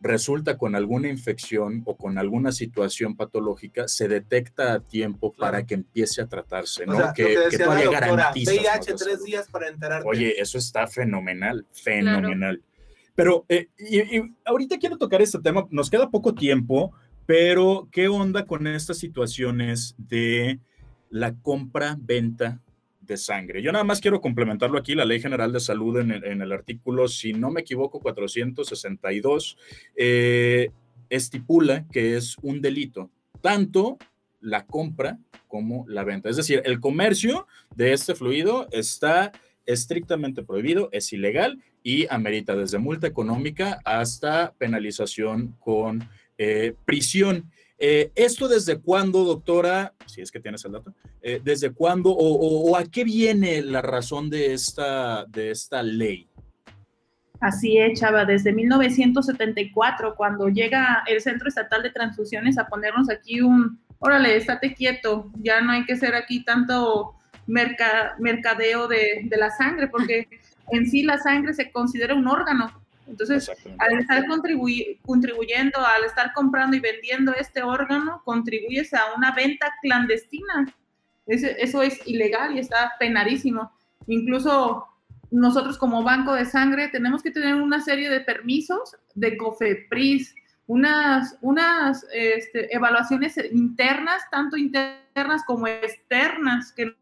resulta 0.00 0.56
con 0.56 0.74
alguna 0.74 1.08
infección 1.08 1.82
o 1.84 1.96
con 1.96 2.18
alguna 2.18 2.52
situación 2.52 3.16
patológica, 3.16 3.86
se 3.86 4.08
detecta 4.08 4.72
a 4.74 4.80
tiempo 4.80 5.32
Claro. 5.32 5.52
para 5.52 5.66
que 5.66 5.74
empiece 5.74 6.22
a 6.22 6.26
tratarse, 6.26 6.86
¿no? 6.86 6.94
O 6.94 6.96
sea, 6.96 7.12
que, 7.12 7.24
que 7.24 7.56
que 7.56 7.64
todavía 7.64 7.90
VIH 8.34 8.90
la 8.90 8.96
tres 8.96 9.24
días 9.24 9.48
para 9.48 9.68
enterarte. 9.68 10.08
Oye, 10.08 10.40
eso 10.40 10.58
está 10.58 10.86
fenomenal, 10.86 11.66
fenomenal. 11.72 12.62
Pero 13.14 13.44
eh, 13.48 13.68
y, 13.78 13.98
y 14.18 14.34
ahorita 14.44 14.78
quiero 14.78 14.96
tocar 14.96 15.20
este 15.20 15.38
tema, 15.40 15.66
nos 15.70 15.90
queda 15.90 16.10
poco 16.10 16.34
tiempo, 16.34 16.92
pero 17.26 17.88
¿qué 17.92 18.08
onda 18.08 18.46
con 18.46 18.66
estas 18.66 18.98
situaciones 18.98 19.94
de 19.98 20.58
la 21.10 21.34
compra-venta 21.34 22.60
de 23.10 23.16
sangre? 23.16 23.60
Yo 23.60 23.72
nada 23.72 23.84
más 23.84 24.00
quiero 24.00 24.20
complementarlo 24.20 24.78
aquí, 24.78 24.94
la 24.94 25.04
Ley 25.04 25.20
General 25.20 25.52
de 25.52 25.58
Salud 25.58 25.98
en 25.98 26.12
el, 26.12 26.52
artículo, 26.52 27.08
si 27.08 27.32
no 27.32 27.50
me 27.50 27.62
equivoco, 27.62 28.00
462, 28.00 29.58
eh, 29.96 30.70
estipula 31.10 31.86
que 31.90 32.16
es 32.16 32.36
un 32.40 32.62
delito, 32.62 33.10
tanto 33.40 33.98
la 34.40 34.64
compra 34.64 35.18
como 35.48 35.84
la 35.88 36.04
venta. 36.04 36.30
Es 36.30 36.36
decir, 36.36 36.62
el 36.64 36.78
comercio 36.78 37.48
de 37.74 37.92
este 37.92 38.14
fluido 38.14 38.68
está 38.70 39.32
estrictamente 39.66 40.44
prohibido, 40.44 40.88
es 40.92 41.12
ilegal 41.12 41.60
y 41.82 42.06
amerita 42.12 42.54
desde 42.54 42.78
multa 42.78 43.08
económica 43.08 43.80
hasta 43.84 44.52
penalización 44.56 45.56
con 45.58 46.08
eh, 46.38 46.74
prisión. 46.84 47.50
Eh, 47.82 48.12
¿Esto 48.14 48.46
desde 48.46 48.78
cuándo, 48.78 49.24
doctora? 49.24 49.94
Si 50.04 50.20
es 50.20 50.30
que 50.30 50.38
tienes 50.38 50.62
el 50.66 50.72
dato. 50.72 50.92
eh, 51.22 51.40
¿Desde 51.42 51.72
cuándo 51.72 52.10
o, 52.12 52.76
a 52.76 52.84
qué 52.84 53.04
viene 53.04 53.62
la 53.62 53.80
razón 53.80 54.28
de 54.28 54.52
esta, 54.52 55.24
de 55.24 55.50
esta 55.50 55.82
ley? 55.82 56.28
Así 57.40 57.78
es, 57.78 57.98
Chava, 57.98 58.26
desde 58.26 58.52
1974, 58.52 60.14
cuando 60.14 60.48
llega 60.48 61.02
el 61.06 61.22
Centro 61.22 61.48
Estatal 61.48 61.82
de 61.82 61.90
Transfusiones 61.90 62.58
a 62.58 62.66
ponernos 62.68 63.08
aquí 63.08 63.40
un, 63.40 63.80
órale, 63.98 64.36
estate 64.36 64.74
quieto, 64.74 65.30
ya 65.42 65.62
no 65.62 65.72
hay 65.72 65.86
que 65.86 65.94
hacer 65.94 66.14
aquí 66.14 66.44
tanto 66.44 67.14
merca- 67.46 68.14
mercadeo 68.18 68.88
de, 68.88 69.22
de 69.24 69.36
la 69.38 69.50
sangre, 69.50 69.88
porque 69.88 70.28
en 70.70 70.86
sí 70.86 71.02
la 71.02 71.16
sangre 71.16 71.54
se 71.54 71.72
considera 71.72 72.14
un 72.14 72.28
órgano. 72.28 72.79
Entonces, 73.10 73.50
al 73.78 73.98
estar 73.98 74.24
contribuy- 74.26 75.00
contribuyendo, 75.04 75.78
al 75.84 76.04
estar 76.04 76.32
comprando 76.32 76.76
y 76.76 76.80
vendiendo 76.80 77.34
este 77.34 77.62
órgano, 77.62 78.22
contribuyes 78.24 78.94
a 78.94 79.14
una 79.16 79.32
venta 79.32 79.66
clandestina. 79.82 80.72
Eso 81.26 81.82
es 81.82 82.00
ilegal 82.06 82.56
y 82.56 82.60
está 82.60 82.92
penadísimo. 82.98 83.70
Incluso 84.06 84.86
nosotros 85.30 85.78
como 85.78 86.02
banco 86.02 86.34
de 86.34 86.44
sangre 86.44 86.88
tenemos 86.88 87.22
que 87.22 87.30
tener 87.30 87.54
una 87.54 87.80
serie 87.80 88.08
de 88.10 88.20
permisos 88.20 88.96
de 89.14 89.36
COFEPRIS, 89.36 90.34
unas, 90.66 91.36
unas 91.40 92.06
este, 92.12 92.74
evaluaciones 92.74 93.36
internas, 93.52 94.22
tanto 94.30 94.56
internas 94.56 95.44
como 95.44 95.66
externas, 95.66 96.72
que 96.72 96.96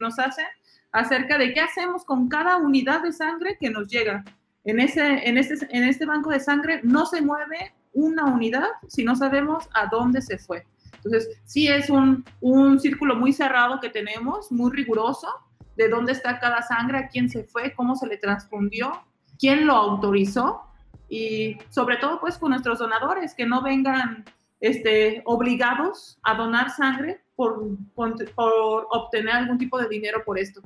nos 0.00 0.18
hacen 0.18 0.46
acerca 0.92 1.38
de 1.38 1.52
qué 1.52 1.60
hacemos 1.60 2.04
con 2.04 2.28
cada 2.28 2.56
unidad 2.56 3.02
de 3.02 3.12
sangre 3.12 3.56
que 3.60 3.70
nos 3.70 3.86
llega. 3.88 4.24
En, 4.66 4.80
ese, 4.80 5.26
en, 5.26 5.38
este, 5.38 5.66
en 5.70 5.84
este 5.84 6.04
banco 6.04 6.30
de 6.30 6.40
sangre 6.40 6.80
no 6.82 7.06
se 7.06 7.22
mueve 7.22 7.72
una 7.92 8.26
unidad 8.26 8.68
si 8.88 9.04
no 9.04 9.16
sabemos 9.16 9.68
a 9.72 9.86
dónde 9.86 10.20
se 10.20 10.38
fue. 10.38 10.66
Entonces, 10.96 11.40
sí 11.44 11.68
es 11.68 11.88
un, 11.88 12.24
un 12.40 12.78
círculo 12.80 13.16
muy 13.16 13.32
cerrado 13.32 13.80
que 13.80 13.88
tenemos, 13.88 14.50
muy 14.50 14.70
riguroso, 14.72 15.28
de 15.76 15.88
dónde 15.88 16.12
está 16.12 16.38
cada 16.40 16.62
sangre, 16.62 16.98
a 16.98 17.08
quién 17.08 17.30
se 17.30 17.44
fue, 17.44 17.74
cómo 17.74 17.94
se 17.96 18.06
le 18.06 18.16
transfundió, 18.16 19.02
quién 19.38 19.66
lo 19.66 19.74
autorizó 19.74 20.62
y 21.08 21.58
sobre 21.70 21.96
todo 21.98 22.20
pues 22.20 22.38
con 22.38 22.50
nuestros 22.50 22.78
donadores, 22.78 23.34
que 23.34 23.46
no 23.46 23.62
vengan 23.62 24.24
este, 24.60 25.22
obligados 25.26 26.18
a 26.22 26.34
donar 26.34 26.70
sangre 26.70 27.20
por, 27.36 27.62
por, 27.94 28.16
por 28.34 28.86
obtener 28.90 29.34
algún 29.34 29.58
tipo 29.58 29.78
de 29.78 29.88
dinero 29.88 30.22
por 30.24 30.38
esto. 30.38 30.60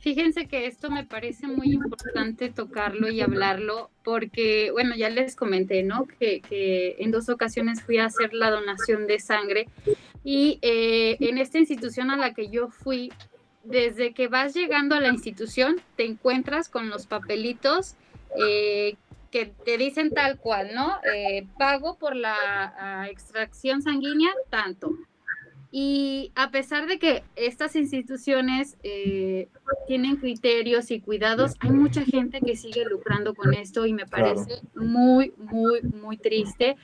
Fíjense 0.00 0.46
que 0.46 0.66
esto 0.66 0.90
me 0.90 1.04
parece 1.04 1.46
muy 1.46 1.74
importante 1.74 2.48
tocarlo 2.48 3.10
y 3.10 3.20
hablarlo 3.20 3.90
porque, 4.02 4.70
bueno, 4.72 4.96
ya 4.96 5.10
les 5.10 5.36
comenté, 5.36 5.82
¿no? 5.82 6.06
Que, 6.18 6.96
en 6.98 7.10
dos 7.10 7.28
ocasiones 7.28 7.82
fui 7.82 7.98
a 7.98 8.06
hacer 8.06 8.32
la 8.32 8.50
donación 8.50 9.06
de 9.06 9.20
sangre 9.20 9.68
y 10.24 10.58
eh, 10.62 11.18
en 11.20 11.36
esta 11.36 11.58
institución 11.58 12.10
a 12.10 12.16
la 12.16 12.32
que 12.32 12.48
yo 12.48 12.68
fui, 12.68 13.12
desde 13.62 14.14
que 14.14 14.28
vas 14.28 14.54
llegando 14.54 14.94
a 14.94 15.00
la 15.00 15.08
institución, 15.08 15.76
te 15.96 16.06
encuentras 16.06 16.70
con 16.70 16.88
los 16.88 17.06
papelitos 17.06 17.94
eh, 18.42 18.96
que 19.30 19.46
te 19.46 19.76
dicen 19.76 20.12
tal 20.12 20.38
cual, 20.38 20.70
¿no? 20.74 20.96
Eh, 21.14 21.46
pago 21.58 21.98
por 21.98 22.16
la 22.16 22.36
ah, 22.78 23.08
extracción 23.10 23.82
sanguínea, 23.82 24.30
tanto. 24.48 24.96
Y 25.72 26.32
a 26.34 26.50
pesar 26.50 26.86
de 26.88 26.98
que 26.98 27.22
estas 27.36 27.76
instituciones 27.76 28.76
eh, 28.82 29.48
tienen 29.86 30.16
criterios 30.16 30.90
y 30.90 31.00
cuidados, 31.00 31.54
hay 31.60 31.70
mucha 31.70 32.04
gente 32.04 32.40
que 32.40 32.56
sigue 32.56 32.84
lucrando 32.84 33.34
con 33.34 33.54
esto 33.54 33.86
y 33.86 33.92
me 33.92 34.04
Claro. 34.04 34.34
parece 34.34 34.62
muy, 34.74 35.32
muy, 35.36 35.80
muy 35.82 36.16
triste. 36.16 36.76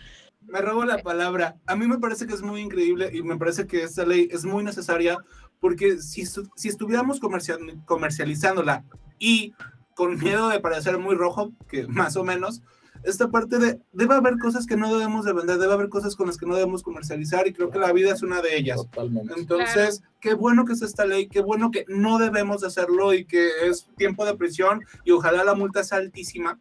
Me 0.46 0.60
robo 0.60 0.84
la 0.84 0.98
palabra. 1.02 1.56
A 1.66 1.74
mí 1.74 1.88
me 1.88 1.98
parece 1.98 2.28
que 2.28 2.34
es 2.34 2.42
muy 2.42 2.60
increíble 2.60 3.10
y 3.12 3.22
me 3.22 3.36
parece 3.36 3.66
que 3.66 3.82
esta 3.82 4.06
ley 4.06 4.28
es 4.30 4.44
muy 4.44 4.62
necesaria 4.62 5.18
porque 5.58 5.98
si, 5.98 6.24
si 6.24 6.68
estuviéramos 6.68 7.18
comercial- 7.18 7.82
comercializándola 7.86 8.84
y 9.18 9.52
con 9.96 10.16
miedo 10.18 10.48
de 10.48 10.60
parecer 10.60 10.98
muy 10.98 11.16
rojo, 11.16 11.52
que 11.68 11.88
más 11.88 12.16
o 12.16 12.22
menos, 12.22 12.62
esta 13.06 13.30
parte 13.30 13.58
de, 13.58 13.80
debe 13.92 14.14
haber 14.14 14.36
cosas 14.38 14.66
que 14.66 14.76
no 14.76 14.92
debemos 14.92 15.24
de 15.24 15.32
vender, 15.32 15.58
debe 15.58 15.72
haber 15.72 15.88
cosas 15.88 16.16
con 16.16 16.26
las 16.26 16.36
que 16.36 16.44
no 16.44 16.56
debemos 16.56 16.82
comercializar 16.82 17.46
y 17.46 17.52
creo 17.52 17.70
que 17.70 17.78
la 17.78 17.92
vida 17.92 18.12
es 18.12 18.22
una 18.22 18.42
de 18.42 18.56
ellas. 18.56 18.78
Totalmente. 18.78 19.32
Entonces, 19.38 20.02
qué 20.20 20.34
bueno 20.34 20.64
que 20.64 20.72
es 20.72 20.82
esta 20.82 21.06
ley, 21.06 21.28
qué 21.28 21.40
bueno 21.40 21.70
que 21.70 21.84
no 21.86 22.18
debemos 22.18 22.62
de 22.62 22.66
hacerlo 22.66 23.14
y 23.14 23.24
que 23.24 23.48
es 23.62 23.86
tiempo 23.96 24.26
de 24.26 24.36
prisión 24.36 24.82
y 25.04 25.12
ojalá 25.12 25.44
la 25.44 25.54
multa 25.54 25.84
sea 25.84 25.98
altísima, 25.98 26.58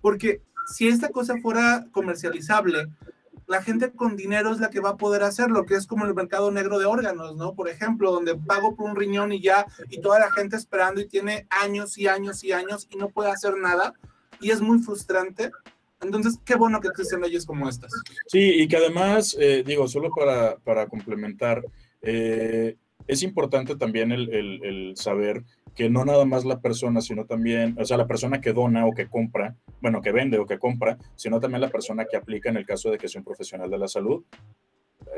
porque 0.00 0.40
si 0.66 0.88
esta 0.88 1.10
cosa 1.10 1.36
fuera 1.42 1.86
comercializable, 1.92 2.88
la 3.46 3.62
gente 3.62 3.92
con 3.92 4.16
dinero 4.16 4.50
es 4.50 4.60
la 4.60 4.70
que 4.70 4.80
va 4.80 4.90
a 4.90 4.96
poder 4.96 5.22
hacerlo, 5.22 5.66
que 5.66 5.74
es 5.74 5.86
como 5.86 6.06
el 6.06 6.14
mercado 6.14 6.50
negro 6.50 6.78
de 6.78 6.86
órganos, 6.86 7.36
¿no? 7.36 7.54
Por 7.54 7.68
ejemplo, 7.68 8.10
donde 8.10 8.34
pago 8.34 8.74
por 8.76 8.88
un 8.88 8.96
riñón 8.96 9.30
y 9.32 9.42
ya, 9.42 9.66
y 9.90 10.00
toda 10.00 10.18
la 10.18 10.32
gente 10.32 10.56
esperando 10.56 11.02
y 11.02 11.06
tiene 11.06 11.46
años 11.50 11.98
y 11.98 12.08
años 12.08 12.42
y 12.44 12.52
años 12.52 12.88
y 12.90 12.96
no 12.96 13.10
puede 13.10 13.30
hacer 13.30 13.58
nada, 13.58 13.92
y 14.40 14.50
es 14.50 14.62
muy 14.62 14.78
frustrante. 14.78 15.50
Entonces, 16.02 16.38
qué 16.44 16.54
bueno 16.56 16.80
que 16.80 16.88
existen 16.88 17.20
leyes 17.20 17.46
como 17.46 17.68
estas. 17.68 17.90
Sí, 18.26 18.40
y 18.62 18.68
que 18.68 18.76
además, 18.76 19.36
eh, 19.40 19.62
digo, 19.66 19.86
solo 19.88 20.10
para, 20.14 20.56
para 20.58 20.86
complementar, 20.86 21.62
eh, 22.02 22.76
es 23.06 23.22
importante 23.22 23.76
también 23.76 24.12
el, 24.12 24.32
el- 24.32 24.64
el 24.64 24.96
saber 24.96 25.42
que 25.74 25.88
no 25.88 26.04
nada 26.04 26.24
más 26.26 26.44
la 26.44 26.60
persona, 26.60 27.00
sino 27.00 27.24
también, 27.24 27.74
o 27.78 27.84
sea, 27.84 27.96
la 27.96 28.06
persona 28.06 28.40
que 28.40 28.52
dona 28.52 28.84
o 28.86 28.92
que 28.92 29.08
compra, 29.08 29.56
bueno, 29.80 30.02
que 30.02 30.12
vende 30.12 30.38
o 30.38 30.46
que 30.46 30.58
compra, 30.58 30.98
sino 31.16 31.40
también 31.40 31.62
la 31.62 31.70
persona 31.70 32.04
que 32.04 32.16
aplica 32.16 32.50
en 32.50 32.58
el 32.58 32.66
caso 32.66 32.90
de 32.90 32.98
que 32.98 33.08
sea 33.08 33.20
un 33.20 33.24
profesional 33.24 33.70
de 33.70 33.78
la 33.78 33.88
salud. 33.88 34.22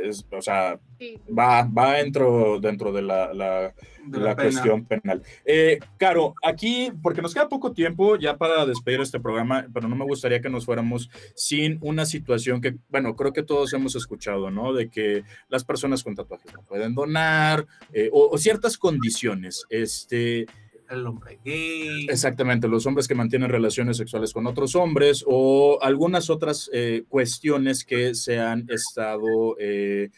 Es, 0.02 0.26
o 0.30 0.42
sea, 0.42 0.78
Sí. 0.98 1.18
va, 1.36 1.64
va 1.64 1.94
dentro, 1.94 2.58
dentro 2.60 2.92
de 2.92 3.02
la, 3.02 3.32
la- 3.34 3.74
De 4.06 4.18
la, 4.18 4.24
la 4.26 4.36
pena. 4.36 4.50
cuestión 4.50 4.84
penal. 4.84 5.22
Eh, 5.44 5.78
Caro, 5.98 6.34
aquí, 6.42 6.92
porque 7.02 7.20
nos 7.22 7.34
queda 7.34 7.48
poco 7.48 7.72
tiempo 7.72 8.16
ya 8.16 8.36
para 8.36 8.64
despedir 8.66 9.00
este 9.00 9.18
programa, 9.20 9.66
pero 9.72 9.88
no 9.88 9.96
me 9.96 10.04
gustaría 10.04 10.40
que 10.40 10.50
nos 10.50 10.64
fuéramos 10.66 11.10
sin 11.34 11.78
una 11.80 12.04
situación 12.06 12.60
que, 12.60 12.76
bueno, 12.90 13.16
creo 13.16 13.32
que 13.32 13.42
todos 13.42 13.72
hemos 13.72 13.96
escuchado, 13.96 14.50
¿no? 14.50 14.72
De 14.72 14.88
que 14.88 15.24
las 15.48 15.64
personas 15.64 16.02
con 16.04 16.14
tatuajes 16.14 16.52
no 16.52 16.62
pueden 16.62 16.94
donar 16.94 17.66
eh, 17.92 18.08
o, 18.12 18.28
o 18.30 18.38
ciertas 18.38 18.76
condiciones. 18.78 19.64
Este, 19.70 20.46
El 20.90 21.06
hombre 21.06 21.38
gay. 21.44 22.06
Exactamente, 22.10 22.68
los 22.68 22.84
hombres 22.86 23.08
que 23.08 23.14
mantienen 23.14 23.48
relaciones 23.48 23.96
sexuales 23.96 24.32
con 24.32 24.46
otros 24.46 24.74
hombres 24.76 25.24
o 25.26 25.78
algunas 25.80 26.28
otras 26.30 26.68
eh, 26.72 27.04
cuestiones 27.08 27.84
que 27.84 28.14
se 28.14 28.38
han 28.38 28.66
estado, 28.68 29.56
eh, 29.58 30.10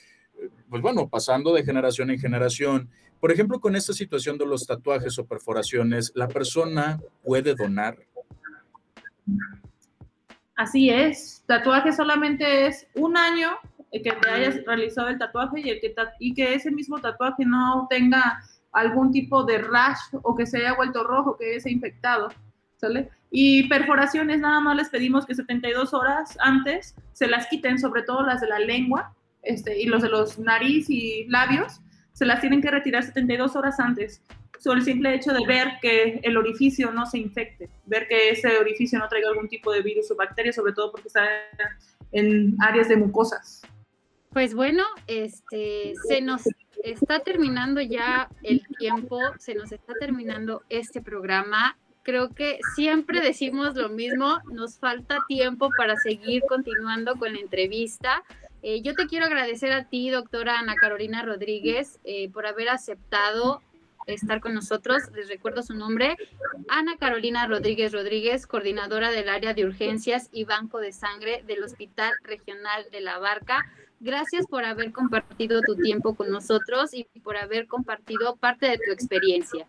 pues 0.69 0.83
bueno, 0.83 1.09
pasando 1.09 1.53
de 1.55 1.65
generación 1.65 2.11
en 2.11 2.19
generación. 2.19 2.89
Por 3.21 3.33
ejemplo, 3.33 3.61
con 3.61 3.77
esta 3.77 3.93
situación 3.93 4.37
de 4.39 4.47
los 4.47 4.67
tatuajes 4.67 5.19
o 5.19 5.25
perforaciones, 5.25 6.13
¿la 6.15 6.29
persona 6.29 7.01
puede 7.25 7.55
donar? 7.55 7.97
Así 10.57 10.91
es. 10.91 11.43
Tatuaje 11.47 11.93
solamente 11.93 12.67
es 12.67 12.87
un 12.95 13.17
año 13.17 13.51
eh, 13.93 14.03
que 14.03 14.13
te 14.13 14.29
hayas 14.29 14.65
realizado 14.65 15.09
el 15.09 15.19
tatuaje 15.19 15.61
y, 15.61 15.71
el 15.71 15.81
que 15.81 15.91
ta- 15.91 16.13
y 16.19 16.35
que 16.35 16.55
ese 16.55 16.71
mismo 16.71 16.99
tatuaje 16.99 17.45
no 17.45 17.87
tenga 17.89 18.41
algún 18.77 19.11
tipo 19.11 19.43
de 19.45 19.59
rash 19.59 19.99
o 20.23 20.37
que 20.37 20.47
se 20.47 20.59
haya 20.59 20.75
vuelto 20.75 21.03
rojo, 21.03 21.37
que 21.37 21.57
esté 21.57 21.71
infectado. 21.71 22.29
¿Sale? 22.77 23.09
Y 23.31 23.69
perforaciones, 23.69 24.39
nada 24.39 24.61
más 24.61 24.77
les 24.77 24.91
pedimos 24.91 25.25
que 25.25 25.35
72 25.35 25.95
horas 25.95 26.37
antes 26.41 26.95
se 27.15 27.27
las 27.27 27.47
quiten, 27.47 27.79
sobre 27.79 28.03
todo 28.03 28.23
las 28.23 28.43
de 28.43 28.49
la 28.49 28.59
lengua 28.59 29.15
este, 29.43 29.81
y 29.81 29.87
los 29.87 30.03
de 30.03 30.11
los 30.11 30.39
nariz 30.39 30.91
y 30.91 31.25
labios, 31.29 31.81
se 32.13 32.27
las 32.27 32.41
tienen 32.41 32.61
que 32.61 32.71
retirar 32.71 33.03
72 33.03 33.57
horas 33.57 33.81
antes. 33.81 34.23
Sobre 34.59 34.81
el 34.81 34.85
simple 34.85 35.15
hecho 35.15 35.33
de 35.33 35.47
ver 35.47 35.69
que 35.81 36.21
el 36.23 36.37
orificio 36.37 36.93
no 36.93 37.07
se 37.07 37.19
infecte, 37.19 37.71
ver 37.87 38.07
que 38.09 38.31
ese 38.31 38.59
orificio 38.59 38.99
no 38.99 39.09
traiga 39.09 39.31
algún 39.31 39.49
tipo 39.49 39.73
de 39.73 39.81
virus 39.81 40.11
o 40.11 40.17
bacteria, 40.17 40.53
sobre 40.53 40.75
todo 40.75 40.93
porque 40.93 41.09
está 41.09 41.27
en 42.13 42.57
áreas 42.61 42.89
de 42.89 42.97
mucosas. 42.97 43.63
Pues 44.37 44.55
bueno, 44.55 44.85
este 45.07 45.95
se 46.07 46.21
nos 46.21 46.43
está 46.85 47.21
terminando 47.21 47.81
ya 47.81 48.29
el 48.43 48.61
tiempo, 48.79 49.19
se 49.39 49.55
nos 49.55 49.73
está 49.73 49.95
terminando 49.99 50.63
este 50.69 51.01
programa. 51.01 51.79
Creo 52.03 52.35
que 52.35 52.59
siempre 52.75 53.23
decimos 53.23 53.77
lo 53.77 53.89
mismo, 53.89 54.37
nos 54.53 54.79
falta 54.79 55.21
tiempo 55.27 55.71
para 55.79 55.97
seguir 55.97 56.43
continuando 56.47 57.17
con 57.17 57.33
la 57.33 57.41
entrevista. 57.41 58.25
Eh, 58.61 58.83
yo 58.83 58.95
te 58.95 59.07
quiero 59.07 59.25
agradecer 59.25 59.73
a 59.73 59.89
ti, 59.89 60.11
doctora 60.11 60.59
Ana 60.59 60.75
Carolina 60.75 61.23
Rodríguez, 61.23 61.99
eh, 62.05 62.29
por 62.29 62.47
haber 62.47 62.69
aceptado 62.69 63.63
estar 64.07 64.41
con 64.41 64.53
nosotros. 64.53 65.03
Les 65.15 65.29
recuerdo 65.29 65.63
su 65.63 65.73
nombre, 65.73 66.19
Ana 66.69 66.99
Carolina 66.99 67.47
Rodríguez 67.47 67.91
Rodríguez, 67.91 68.47
coordinadora 68.47 69.11
del 69.11 69.31
área 69.31 69.55
de 69.55 69.65
urgencias 69.65 70.29
y 70.31 70.45
banco 70.45 70.79
de 70.81 70.93
sangre 70.93 71.43
del 71.47 71.63
Hospital 71.65 72.13
Regional 72.23 72.85
de 72.93 73.01
la 73.01 73.19
Barca. 73.19 73.65
Gracias 74.01 74.47
por 74.47 74.65
haber 74.65 74.93
compartido 74.93 75.61
tu 75.63 75.77
tiempo 75.77 76.15
con 76.15 76.31
nosotros 76.31 76.93
y 76.93 77.05
por 77.21 77.37
haber 77.37 77.67
compartido 77.67 78.37
parte 78.37 78.69
de 78.69 78.79
tu 78.79 78.93
experiencia. 78.93 79.67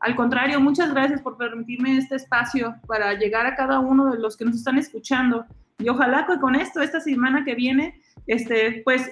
Al 0.00 0.14
contrario, 0.14 0.60
muchas 0.60 0.92
gracias 0.92 1.20
por 1.20 1.36
permitirme 1.36 1.98
este 1.98 2.16
espacio 2.16 2.76
para 2.86 3.14
llegar 3.14 3.46
a 3.46 3.56
cada 3.56 3.80
uno 3.80 4.12
de 4.12 4.18
los 4.18 4.36
que 4.36 4.44
nos 4.44 4.56
están 4.56 4.78
escuchando. 4.78 5.44
Y 5.78 5.88
ojalá 5.88 6.26
que 6.26 6.38
con 6.38 6.54
esto, 6.54 6.80
esta 6.80 7.00
semana 7.00 7.44
que 7.44 7.54
viene, 7.54 8.00
este, 8.26 8.82
pues 8.84 9.10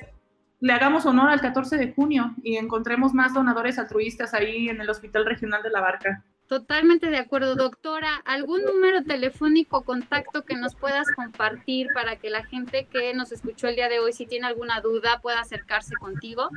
le 0.61 0.73
hagamos 0.73 1.05
honor 1.05 1.31
al 1.31 1.41
14 1.41 1.77
de 1.77 1.93
junio 1.93 2.35
y 2.43 2.57
encontremos 2.57 3.13
más 3.15 3.35
donadores 3.35 3.79
altruistas 3.79 4.33
ahí 4.33 4.69
en 4.69 4.81
el 4.81 4.89
Hospital 4.89 5.27
Regional 5.27 5.63
de 5.63 5.71
la 5.71 5.81
Barca. 5.81 6.25
Totalmente 6.49 7.11
de 7.11 7.19
acuerdo, 7.19 7.57
doctora. 7.57 8.23
¿Algún 8.25 8.65
número 8.65 9.03
telefónico, 9.03 9.83
contacto 9.83 10.45
que 10.45 10.55
nos 10.55 10.77
puedas 10.77 11.09
compartir 11.17 11.89
para 11.93 12.17
que 12.17 12.31
la 12.31 12.45
gente 12.45 12.87
que 12.87 13.13
nos 13.15 13.33
escuchó 13.33 13.67
el 13.67 13.75
día 13.75 13.89
de 13.89 13.99
hoy, 13.99 14.13
si 14.13 14.27
tiene 14.27 14.47
alguna 14.47 14.81
duda, 14.81 15.21
pueda 15.21 15.41
acercarse 15.41 15.95
contigo? 15.97 16.49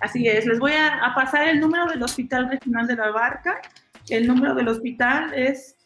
Así 0.00 0.26
es, 0.26 0.46
les 0.46 0.58
voy 0.58 0.72
a, 0.72 1.12
pasar 1.14 1.48
el 1.48 1.60
número 1.60 1.86
del 1.86 2.02
Hospital 2.02 2.48
Regional 2.48 2.86
de 2.86 2.96
la 2.96 3.10
Barca. 3.10 3.60
El 4.08 4.26
número 4.26 4.54
del 4.54 4.68
hospital 4.68 5.34
es 5.34 5.76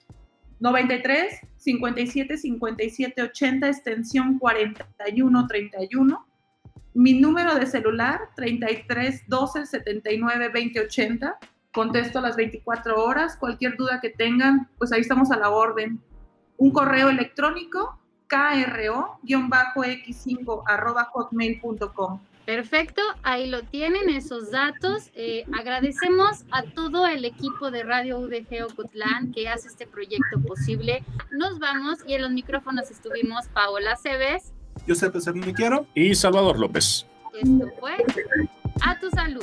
93 0.60 1.40
57 1.56 2.38
57 2.38 3.22
80, 3.22 3.68
extensión 3.68 4.38
41 4.38 5.46
31. 5.48 6.26
Mi 6.94 7.14
número 7.14 7.56
de 7.56 7.66
celular 7.66 8.20
33 8.36 9.24
12 9.26 9.66
79 9.66 10.48
20 10.50 10.80
80. 10.82 11.38
Contesto 11.74 12.20
a 12.20 12.22
las 12.22 12.36
24 12.36 13.02
horas. 13.02 13.36
Cualquier 13.36 13.76
duda 13.76 14.00
que 14.00 14.10
tengan, 14.10 14.68
pues 14.78 14.92
ahí 14.92 15.00
estamos 15.00 15.30
a 15.30 15.36
la 15.36 15.50
orden. 15.50 16.00
Un 16.56 16.70
correo 16.70 17.10
electrónico 17.10 17.98
kro-x5 18.28 20.62
arroba 20.66 21.10
hotmail.com. 21.12 22.20
Perfecto, 22.46 23.00
ahí 23.22 23.48
lo 23.48 23.62
tienen 23.62 24.10
esos 24.10 24.50
datos. 24.50 25.10
Eh, 25.14 25.44
agradecemos 25.58 26.44
a 26.50 26.62
todo 26.62 27.06
el 27.06 27.24
equipo 27.24 27.70
de 27.70 27.84
Radio 27.84 28.18
UDG 28.18 28.64
Ocotlán 28.70 29.32
que 29.32 29.48
hace 29.48 29.68
este 29.68 29.86
proyecto 29.86 30.40
posible. 30.46 31.02
Nos 31.30 31.58
vamos 31.58 32.00
y 32.06 32.14
en 32.14 32.22
los 32.22 32.30
micrófonos 32.30 32.90
estuvimos 32.90 33.48
Paola 33.48 33.96
Cebes. 33.96 34.52
Me 35.34 35.54
quiero. 35.54 35.86
Y 35.94 36.14
Salvador 36.14 36.58
López. 36.58 37.06
Esto 37.32 37.66
fue 37.80 37.96
A 38.82 39.00
tu 39.00 39.08
salud. 39.10 39.42